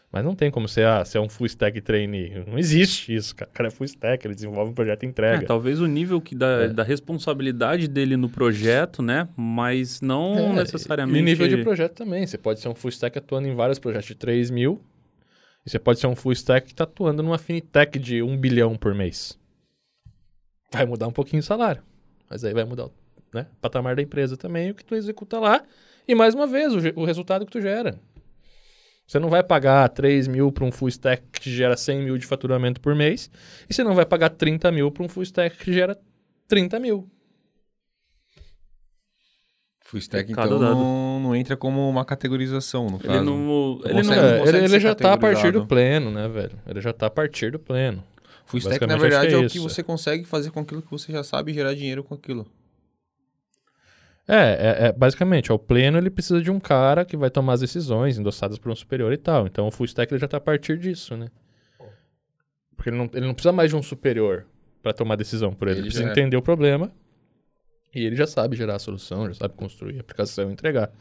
Mas 0.10 0.24
não 0.24 0.34
tem 0.34 0.50
como 0.50 0.70
ser, 0.70 0.86
ah, 0.86 1.04
ser 1.04 1.20
um 1.20 1.28
full 1.28 1.48
stack 1.48 1.82
trainee. 1.82 2.42
Não 2.48 2.58
existe 2.58 3.14
isso, 3.14 3.36
cara. 3.36 3.52
O 3.52 3.54
cara 3.54 3.68
é 3.68 3.72
full 3.72 3.84
stack, 3.86 4.26
ele 4.26 4.36
desenvolve 4.36 4.72
um 4.72 4.74
projeto 4.74 5.04
e 5.04 5.06
É, 5.06 5.10
entrega. 5.10 5.46
talvez 5.46 5.82
o 5.82 5.86
nível 5.86 6.22
que 6.22 6.34
da, 6.34 6.64
É. 6.64 6.68
da 6.70 6.82
responsabilidade 6.82 7.90
dele 7.90 8.16
no 8.16 8.30
projeto, 8.30 9.02
né? 9.02 9.28
Mas 9.36 10.00
não 10.00 10.34
É, 10.38 10.54
necessariamente. 10.54 11.20
E 11.20 11.22
nível 11.24 11.48
de 11.50 11.58
projeto 11.62 11.94
também. 11.96 12.26
Você 12.26 12.38
pode 12.38 12.62
ser 12.62 12.70
um 12.70 12.76
full 12.76 12.90
stack 12.90 13.18
atuando 13.18 13.50
em 13.50 13.56
vários 13.56 13.80
projetos 13.80 14.08
de 14.08 14.16
3 14.16 14.50
mil. 14.50 14.82
E 15.68 15.70
você 15.70 15.78
pode 15.78 16.00
ser 16.00 16.08
um 16.08 16.16
full 16.16 16.32
stack 16.32 16.68
que 16.68 16.72
está 16.72 16.86
atuando 16.86 17.22
numa 17.22 17.38
fintech 17.38 18.00
de 18.00 18.24
1 18.24 18.38
bilhão 18.38 18.78
por 18.78 18.96
mês. 18.96 19.38
vai 20.72 20.86
mudar 20.86 21.08
um 21.08 21.12
pouquinho 21.12 21.42
o 21.42 21.44
salário. 21.44 21.84
Mas 22.30 22.46
aí 22.46 22.54
vai 22.54 22.64
mudar 22.64 22.86
o 22.86 22.94
né, 23.34 23.48
patamar 23.60 23.98
da 23.98 24.02
empresa 24.02 24.38
também, 24.38 24.72
o 24.72 24.74
que 24.74 24.86
tu 24.86 24.96
executa 24.96 25.38
lá. 25.38 25.62
E 26.08 26.16
mais 26.16 26.34
uma 26.34 26.48
vez, 26.48 26.74
o, 26.74 26.78
o 27.02 27.04
resultado 27.04 27.46
que 27.46 27.52
tu 27.52 27.60
gera. 27.60 28.00
Você 29.06 29.20
não 29.20 29.30
vai 29.30 29.44
pagar 29.44 29.90
3 29.90 30.30
mil 30.30 30.54
para 30.54 30.64
um 30.64 30.72
full 30.72 30.88
stack 30.88 31.22
que 31.34 31.54
gera 31.54 31.76
100 31.76 32.02
mil 32.02 32.18
de 32.18 32.26
faturamento 32.26 32.80
por 32.80 32.96
mês. 32.96 33.30
E 33.70 33.74
você 33.74 33.84
não 33.84 33.94
vai 33.94 34.06
pagar 34.06 34.30
30 34.30 34.72
mil 34.72 34.90
para 34.90 35.04
um 35.04 35.10
full 35.10 35.24
stack 35.24 35.58
que 35.58 35.74
gera 35.74 36.00
30 36.48 36.80
mil. 36.80 37.12
Full 39.88 40.00
stack, 40.00 40.30
então, 40.30 40.60
não, 40.60 41.20
não, 41.22 41.34
entra 41.34 41.56
como 41.56 41.90
uma 41.90 42.04
categorização, 42.04 42.88
no 42.88 42.98
ele 42.98 43.08
caso. 43.08 43.24
Não, 43.24 43.80
ele, 43.86 44.04
não, 44.04 44.14
é, 44.14 44.42
ele, 44.46 44.58
ele 44.66 44.80
já 44.82 44.92
está 44.92 45.14
a 45.14 45.18
partir 45.18 45.54
do 45.54 45.66
pleno, 45.66 46.12
né, 46.12 46.28
velho? 46.28 46.60
Ele 46.68 46.82
já 46.82 46.90
está 46.90 47.06
a 47.06 47.10
partir 47.10 47.54
do 47.54 47.60
pleno. 47.60 48.04
Full 48.48 48.60
stack, 48.60 48.86
na 48.86 48.98
verdade, 48.98 49.34
é, 49.34 49.38
é, 49.38 49.46
o 49.46 49.48
que 49.48 49.60
você 49.60 49.82
consegue 49.82 50.26
fazer 50.26 50.52
com 50.52 50.60
aquilo 50.60 50.82
que 50.82 50.92
você 50.92 51.14
já 51.14 51.24
sabe 51.24 51.52
e 51.52 51.54
gerar 51.54 51.74
dinheiro 51.74 52.04
com 52.04 52.14
aquilo. 52.14 52.46
É, 54.28 54.36
é, 54.36 54.88
é, 54.88 54.92
basicamente, 54.92 55.54
o 55.54 55.58
pleno 55.58 55.98
ele 55.98 56.10
precisa 56.10 56.42
de 56.42 56.52
um 56.52 56.60
cara 56.60 57.06
que 57.06 57.16
vai 57.16 57.30
tomar 57.30 57.54
as 57.54 57.62
decisões 57.62 58.18
endossadas 58.18 58.60
por 58.60 58.70
um 58.70 58.76
superior 58.76 59.14
e 59.14 59.18
tal. 59.18 59.48
Então 59.48 59.68
o 59.68 59.72
full 59.72 59.86
stack 59.86 60.12
ele 60.12 60.20
já 60.20 60.26
está 60.26 60.36
a 60.36 60.42
partir 60.42 60.78
disso, 60.78 61.16
né? 61.16 61.30
Porque 62.76 62.90
ele 62.90 62.98
não, 62.98 63.10
ele 63.14 63.26
não 63.26 63.34
precisa 63.34 63.54
mais 63.54 63.70
de 63.70 63.78
um 63.78 63.82
superior 63.82 64.46
para 64.84 64.92
tomar 64.92 65.16
decisão 65.16 65.54
por 65.54 65.70
ele. 65.70 65.80
Ele, 65.80 65.88
ele 65.88 65.92
precisa 65.92 66.12
entender 66.12 66.36
o 66.36 66.42
problema 66.42 66.92
e 67.94 68.06
ele 68.06 68.16
já 68.16 68.28
sabe 68.28 68.56
gerar 68.56 68.76
a 68.76 68.80
solução, 68.80 69.28
já 69.28 69.34
sabe 69.36 69.54
construir 69.56 69.98
a 69.98 70.02
aplicação 70.02 70.50
e 70.50 70.54
entregar. 70.54 70.92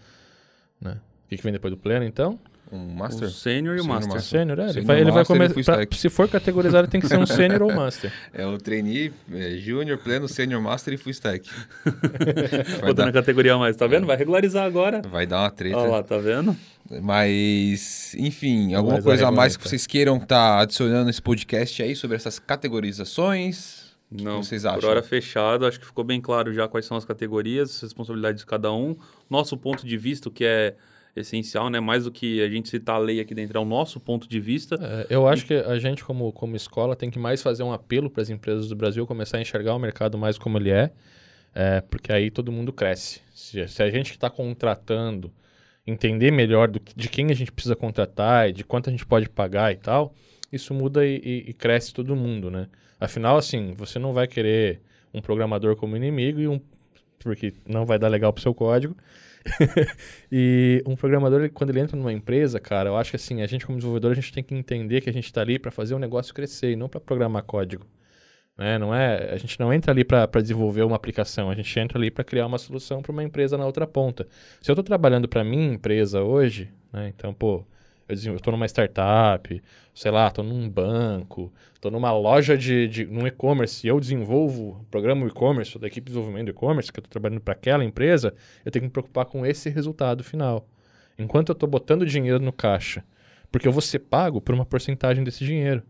Né? 0.81 0.99
O 1.25 1.29
que, 1.29 1.37
que 1.37 1.43
vem 1.43 1.53
depois 1.53 1.73
do 1.73 1.77
pleno, 1.79 2.05
então? 2.05 2.39
Um 2.71 2.95
master? 2.95 3.29
O 3.29 3.31
sênior 3.31 3.77
e 3.77 3.81
o 3.81 3.85
master. 3.85 4.21
Sênior, 4.21 4.59
é. 4.59 4.71
Ele 4.71 4.81
vai, 4.81 5.01
ele 5.01 5.13
vai 5.13 5.25
começar. 5.25 5.87
Se 5.93 6.09
for 6.09 6.29
categorizado, 6.29 6.85
ele 6.85 6.91
tem 6.91 7.01
que 7.01 7.07
ser 7.07 7.17
um 7.17 7.27
sênior 7.27 7.63
ou 7.63 7.73
master. 7.73 8.13
É 8.35 8.45
o 8.45 8.59
trainee, 8.59 9.13
é, 9.33 9.57
júnior, 9.57 9.99
pleno, 9.99 10.29
sênior, 10.29 10.61
master 10.61 10.95
e 10.95 10.97
full 10.97 11.13
stack. 11.13 11.49
Botando 12.81 12.97
dar... 12.97 13.07
na 13.07 13.13
categoria 13.13 13.57
mais, 13.57 13.77
tá 13.77 13.87
vendo? 13.87 14.07
Vai 14.07 14.17
regularizar 14.17 14.65
agora. 14.65 15.01
Vai 15.09 15.27
dar 15.27 15.43
uma 15.43 15.51
treta. 15.51 15.77
Olha 15.77 15.91
lá, 15.93 16.03
tá 16.03 16.19
vendo? 16.19 16.57
Mas, 17.03 18.15
enfim, 18.19 18.75
alguma 18.75 19.01
coisa 19.01 19.29
a 19.29 19.31
mais 19.31 19.57
que 19.57 19.67
vocês 19.67 19.87
queiram 19.87 20.17
estar 20.17 20.27
tá 20.27 20.61
adicionando 20.61 21.07
nesse 21.07 21.23
podcast 21.23 21.83
aí 21.83 21.95
sobre 21.95 22.17
essas 22.17 22.39
categorizações? 22.39 23.86
Não, 24.11 24.43
vocês 24.43 24.65
acham? 24.65 24.81
por 24.81 24.89
hora 24.89 25.03
fechado, 25.03 25.67
acho 25.67 25.81
que 25.81 25.87
ficou 25.87 26.05
bem 26.05 26.21
claro 26.21 26.53
já 26.53 26.69
quais 26.69 26.87
são 26.87 26.97
as 26.97 27.05
categorias, 27.05 27.71
as 27.71 27.83
responsabilidades 27.83 28.41
de 28.41 28.47
cada 28.47 28.73
um. 28.73 28.97
Nosso 29.29 29.57
ponto 29.57 29.87
de 29.87 29.97
vista, 29.97 30.31
que 30.31 30.45
é 30.45 30.77
essencial, 31.17 31.71
né? 31.71 31.81
Mais 31.81 32.05
do 32.05 32.11
que 32.11 32.43
a 32.43 32.49
gente 32.49 32.69
citar 32.69 32.97
a 32.97 32.99
lei 32.99 33.21
aqui 33.21 33.35
dentro, 33.35 33.59
é 33.59 33.61
o 33.61 33.65
nosso 33.65 33.99
ponto 33.99 34.29
de 34.29 34.39
vista. 34.39 34.77
É, 34.81 35.07
eu 35.11 35.27
acho 35.27 35.47
que 35.47 35.55
a 35.55 35.79
gente, 35.79 36.05
como, 36.05 36.33
como 36.33 36.55
escola, 36.55 36.95
tem 36.95 37.11
que 37.11 37.19
mais 37.19 37.43
fazer 37.43 37.63
um 37.63 37.73
apelo 37.73 38.11
para 38.11 38.23
as 38.23 38.31
empresas 38.31 38.69
do 38.69 38.77
Brasil 38.77 39.07
começar 39.07 39.39
a 39.39 39.41
enxergar 39.41 39.75
o 39.75 39.79
mercado 39.79 40.17
mais 40.19 40.39
como 40.39 40.59
ele 40.59 40.71
é, 40.71 40.93
é 41.55 41.81
porque 41.81 42.13
aí 42.13 42.31
todo 42.31 42.53
mundo 42.53 42.73
cresce. 42.73 43.21
Se, 43.35 43.67
se 43.67 43.83
a 43.83 43.91
gente 43.91 44.11
que 44.11 44.17
está 44.17 44.31
contratando 44.31 45.33
entender 45.87 46.31
melhor 46.31 46.69
do, 46.69 46.81
de 46.95 47.09
quem 47.09 47.31
a 47.31 47.35
gente 47.35 47.53
precisa 47.53 47.77
contratar 47.77 48.51
e 48.51 48.53
de 48.53 48.65
quanto 48.65 48.89
a 48.89 48.93
gente 48.93 49.07
pode 49.07 49.29
pagar 49.29 49.73
e 49.73 49.77
tal, 49.77 50.15
isso 50.53 50.75
muda 50.75 51.07
e, 51.07 51.17
e, 51.25 51.51
e 51.51 51.53
cresce 51.55 51.95
todo 51.95 52.15
mundo, 52.15 52.51
né? 52.51 52.69
Afinal, 52.99 53.37
assim, 53.37 53.75
você 53.77 53.99
não 53.99 54.13
vai 54.13 54.27
querer 54.27 54.81
um 55.13 55.21
programador 55.21 55.77
como 55.77 55.97
inimigo 55.97 56.41
e 56.41 56.49
um 56.49 56.61
porque 57.19 57.55
não 57.67 57.85
vai 57.85 57.99
dar 57.99 58.09
legal 58.09 58.33
pro 58.33 58.43
seu 58.43 58.55
código. 58.55 58.97
e 60.31 60.83
um 60.87 60.97
programador, 60.97 61.49
quando 61.51 61.71
ele 61.71 61.81
entra 61.81 61.97
numa 61.97 62.13
empresa, 62.13 62.61
cara, 62.61 62.91
eu 62.91 62.97
acho 62.97 63.11
que 63.11 63.17
assim, 63.17 63.43
a 63.43 63.47
gente 63.47 63.67
como 63.67 63.79
desenvolvedor, 63.79 64.13
a 64.13 64.15
gente 64.15 64.33
tem 64.33 64.43
que 64.43 64.55
entender 64.55 65.01
que 65.01 65.11
a 65.11 65.13
gente 65.13 65.25
está 65.25 65.41
ali 65.41 65.59
para 65.59 65.71
fazer 65.71 65.95
o 65.95 65.99
negócio 65.99 66.35
crescer 66.35 66.73
e 66.73 66.77
não 66.77 66.89
para 66.89 67.01
programar 67.01 67.43
código. 67.43 67.87
Né? 68.57 68.79
Não 68.79 68.95
é, 68.95 69.33
a 69.33 69.37
gente 69.37 69.59
não 69.61 69.73
entra 69.73 69.93
ali 69.93 70.05
para 70.05 70.27
desenvolver 70.41 70.83
uma 70.83 70.97
aplicação, 70.97 71.51
a 71.51 71.55
gente 71.55 71.79
entra 71.79 71.99
ali 71.99 72.11
para 72.11 72.25
criar 72.25 72.47
uma 72.47 72.59
solução 72.59 73.03
para 73.03 73.13
uma 73.13 73.23
empresa 73.23 73.59
na 73.59 73.67
outra 73.67 73.87
ponta. 73.87 74.27
Se 74.61 74.71
eu 74.71 74.73
estou 74.73 74.85
trabalhando 74.85 75.29
para 75.29 75.45
minha 75.45 75.75
empresa 75.75 76.23
hoje, 76.23 76.71
né? 76.93 77.13
então, 77.15 77.35
pô, 77.35 77.65
eu 78.09 78.37
estou 78.37 78.53
numa 78.53 78.67
startup, 78.67 79.63
sei 79.95 80.11
lá, 80.11 80.29
estou 80.29 80.45
num 80.45 80.69
banco, 80.69 81.53
estou 81.75 81.91
numa 81.91 82.13
loja 82.13 82.57
de, 82.57 82.87
de 82.87 83.05
num 83.07 83.27
e-commerce, 83.27 83.87
e 83.87 83.91
eu 83.91 83.99
desenvolvo, 83.99 84.85
programa 84.91 85.27
e-commerce, 85.27 85.79
da 85.79 85.87
equipe 85.87 86.07
de 86.07 86.13
desenvolvimento 86.13 86.47
do 86.47 86.51
e-commerce, 86.51 86.93
que 86.93 87.01
eu 87.01 87.03
estou 87.03 87.11
trabalhando 87.11 87.41
para 87.41 87.55
aquela 87.55 87.85
empresa, 87.85 88.33
eu 88.65 88.71
tenho 88.71 88.83
que 88.83 88.87
me 88.87 88.93
preocupar 88.93 89.25
com 89.25 89.45
esse 89.45 89.69
resultado 89.71 90.23
final. 90.23 90.69
Enquanto 91.19 91.49
eu 91.49 91.55
estou 91.55 91.69
botando 91.69 92.07
dinheiro 92.07 92.39
no 92.39 92.53
caixa, 92.53 93.03
porque 93.51 93.67
eu 93.67 93.73
vou 93.73 93.83
ser 93.83 94.01
pago 94.01 94.41
por 94.41 94.55
uma 94.55 94.67
porcentagem 94.67 95.25
desse 95.25 95.45
dinheiro. 95.45 95.83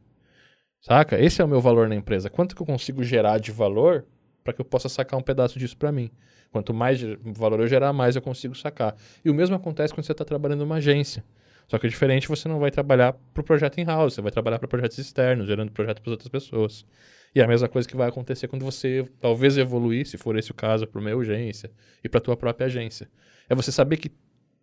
Saca? 0.80 1.18
Esse 1.18 1.42
é 1.42 1.44
o 1.44 1.48
meu 1.48 1.60
valor 1.60 1.88
na 1.88 1.96
empresa. 1.96 2.30
Quanto 2.30 2.54
que 2.54 2.62
eu 2.62 2.66
consigo 2.66 3.02
gerar 3.02 3.38
de 3.38 3.50
valor 3.50 4.06
para 4.44 4.52
que 4.52 4.60
eu 4.60 4.64
possa 4.64 4.88
sacar 4.88 5.18
um 5.18 5.22
pedaço 5.22 5.58
disso 5.58 5.76
para 5.76 5.90
mim? 5.90 6.10
Quanto 6.52 6.72
mais 6.72 7.00
valor 7.24 7.60
eu 7.60 7.66
gerar, 7.66 7.92
mais 7.92 8.14
eu 8.14 8.22
consigo 8.22 8.54
sacar. 8.54 8.94
E 9.24 9.28
o 9.28 9.34
mesmo 9.34 9.56
acontece 9.56 9.92
quando 9.92 10.06
você 10.06 10.12
está 10.12 10.24
trabalhando 10.24 10.60
numa 10.60 10.76
agência. 10.76 11.24
Só 11.68 11.78
que 11.78 11.86
é 11.86 11.90
diferente, 11.90 12.28
você 12.28 12.48
não 12.48 12.60
vai 12.60 12.70
trabalhar 12.70 13.12
para 13.12 13.40
o 13.40 13.44
projeto 13.44 13.78
in-house, 13.78 14.14
você 14.14 14.22
vai 14.22 14.30
trabalhar 14.30 14.58
para 14.58 14.68
projetos 14.68 14.98
externos, 14.98 15.46
gerando 15.46 15.72
projeto 15.72 16.00
para 16.00 16.12
outras 16.12 16.28
pessoas. 16.28 16.86
E 17.34 17.40
é 17.40 17.44
a 17.44 17.48
mesma 17.48 17.68
coisa 17.68 17.88
que 17.88 17.96
vai 17.96 18.08
acontecer 18.08 18.48
quando 18.48 18.64
você 18.64 19.04
talvez 19.20 19.58
evoluir, 19.58 20.06
se 20.06 20.16
for 20.16 20.38
esse 20.38 20.50
o 20.50 20.54
caso, 20.54 20.86
para 20.86 21.00
uma 21.00 21.10
urgência 21.14 21.70
e 22.02 22.08
para 22.08 22.18
a 22.18 22.20
tua 22.20 22.36
própria 22.36 22.66
agência. 22.66 23.10
É 23.48 23.54
você 23.54 23.72
saber 23.72 23.96
que 23.96 24.10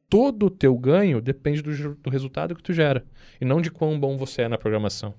todo 0.09 0.45
o 0.45 0.49
teu 0.49 0.77
ganho 0.77 1.21
depende 1.21 1.61
do, 1.61 1.95
do 1.95 2.09
resultado 2.09 2.55
que 2.55 2.63
tu 2.63 2.71
gera 2.73 3.03
e 3.39 3.45
não 3.45 3.61
de 3.61 3.69
quão 3.69 3.99
bom 3.99 4.17
você 4.17 4.43
é 4.43 4.47
na 4.47 4.57
programação. 4.57 5.13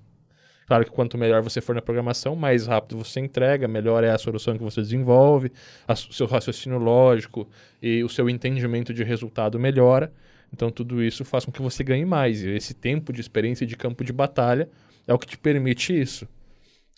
Claro 0.66 0.84
que 0.84 0.90
quanto 0.90 1.18
melhor 1.18 1.42
você 1.42 1.60
for 1.60 1.74
na 1.74 1.82
programação, 1.82 2.34
mais 2.34 2.66
rápido 2.66 2.96
você 2.96 3.20
entrega, 3.20 3.68
melhor 3.68 4.02
é 4.02 4.10
a 4.10 4.18
solução 4.18 4.56
que 4.56 4.62
você 4.62 4.80
desenvolve, 4.80 5.52
o 5.86 5.94
seu 5.94 6.26
raciocínio 6.26 6.78
lógico 6.78 7.48
e 7.82 8.02
o 8.02 8.08
seu 8.08 8.30
entendimento 8.30 8.94
de 8.94 9.04
resultado 9.04 9.58
melhora. 9.60 10.12
Então, 10.54 10.70
tudo 10.70 11.02
isso 11.02 11.24
faz 11.24 11.44
com 11.44 11.50
que 11.50 11.60
você 11.60 11.82
ganhe 11.82 12.04
mais. 12.04 12.42
E 12.44 12.50
esse 12.50 12.72
tempo 12.72 13.12
de 13.12 13.20
experiência 13.20 13.66
de 13.66 13.76
campo 13.76 14.04
de 14.04 14.12
batalha 14.12 14.68
é 15.04 15.12
o 15.12 15.18
que 15.18 15.26
te 15.26 15.36
permite 15.36 16.00
isso. 16.00 16.28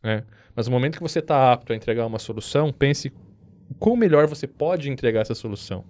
Né? 0.02 0.22
Mas 0.54 0.66
no 0.66 0.72
momento 0.72 0.98
que 0.98 1.02
você 1.02 1.20
está 1.20 1.54
apto 1.54 1.72
a 1.72 1.76
entregar 1.76 2.04
uma 2.04 2.18
solução, 2.18 2.70
pense 2.70 3.10
quão 3.78 3.96
melhor 3.96 4.26
você 4.26 4.46
pode 4.46 4.90
entregar 4.90 5.22
essa 5.22 5.34
solução. 5.34 5.82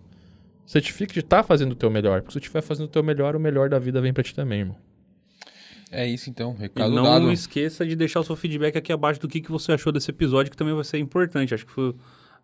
Certifique 0.64 1.12
de 1.12 1.20
estar 1.20 1.38
tá 1.38 1.42
fazendo 1.42 1.72
o 1.72 1.74
teu 1.74 1.90
melhor. 1.90 2.20
Porque 2.22 2.32
se 2.32 2.34
você 2.34 2.44
estiver 2.44 2.62
fazendo 2.62 2.86
o 2.86 2.90
teu 2.90 3.02
melhor, 3.02 3.34
o 3.34 3.40
melhor 3.40 3.68
da 3.68 3.80
vida 3.80 4.00
vem 4.00 4.12
para 4.12 4.22
ti 4.22 4.32
também, 4.32 4.60
irmão. 4.60 4.76
É 5.90 6.06
isso 6.06 6.30
então, 6.30 6.54
recado 6.54 6.92
e 6.92 6.94
não 6.94 7.04
dado. 7.04 7.32
esqueça 7.32 7.84
de 7.84 7.96
deixar 7.96 8.20
o 8.20 8.24
seu 8.24 8.36
feedback 8.36 8.76
aqui 8.76 8.92
abaixo 8.92 9.20
do 9.20 9.28
que, 9.28 9.40
que 9.40 9.50
você 9.50 9.72
achou 9.72 9.92
desse 9.92 10.10
episódio, 10.10 10.50
que 10.50 10.56
também 10.56 10.74
vai 10.74 10.84
ser 10.84 10.98
importante. 10.98 11.54
Acho 11.54 11.66
que 11.66 11.72
foi 11.72 11.94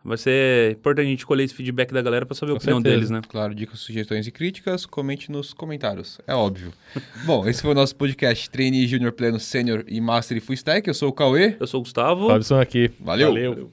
Vai 0.05 0.17
ser 0.19 0.73
importante 0.73 1.07
a 1.07 1.11
gente 1.11 1.25
colher 1.25 1.45
esse 1.45 1.55
feedback 1.55 1.93
da 1.93 2.03
galera 2.03 2.27
para 2.27 2.35
saber 2.35 2.53
Com 2.53 2.57
a 2.57 2.59
opinião 2.59 2.79
certeza. 2.79 2.95
deles, 2.97 3.11
né? 3.11 3.21
Claro, 3.29 3.55
dicas, 3.55 3.79
sugestões 3.79 4.27
e 4.27 4.31
críticas, 4.33 4.85
comente 4.85 5.31
nos 5.31 5.53
comentários. 5.55 6.21
É 6.27 6.35
óbvio. 6.35 6.73
Bom, 7.25 7.47
esse 7.49 7.63
foi 7.63 7.71
o 7.71 7.75
nosso 7.75 7.95
podcast 7.95 8.51
Trainee 8.51 8.87
Junior 8.87 9.13
Pleno 9.13 9.39
Sênior 9.39 9.85
e 9.87 10.01
Master 10.01 10.37
e 10.37 10.41
Full 10.41 10.55
Stack. 10.55 10.89
Eu 10.89 10.95
sou 10.95 11.09
o 11.09 11.13
Cauê. 11.13 11.57
Eu 11.61 11.67
sou 11.67 11.81
o 11.81 11.83
Gustavo. 11.85 12.27
Fabson 12.29 12.59
aqui. 12.61 12.91
Valeu. 12.99 13.29
Valeu. 13.29 13.71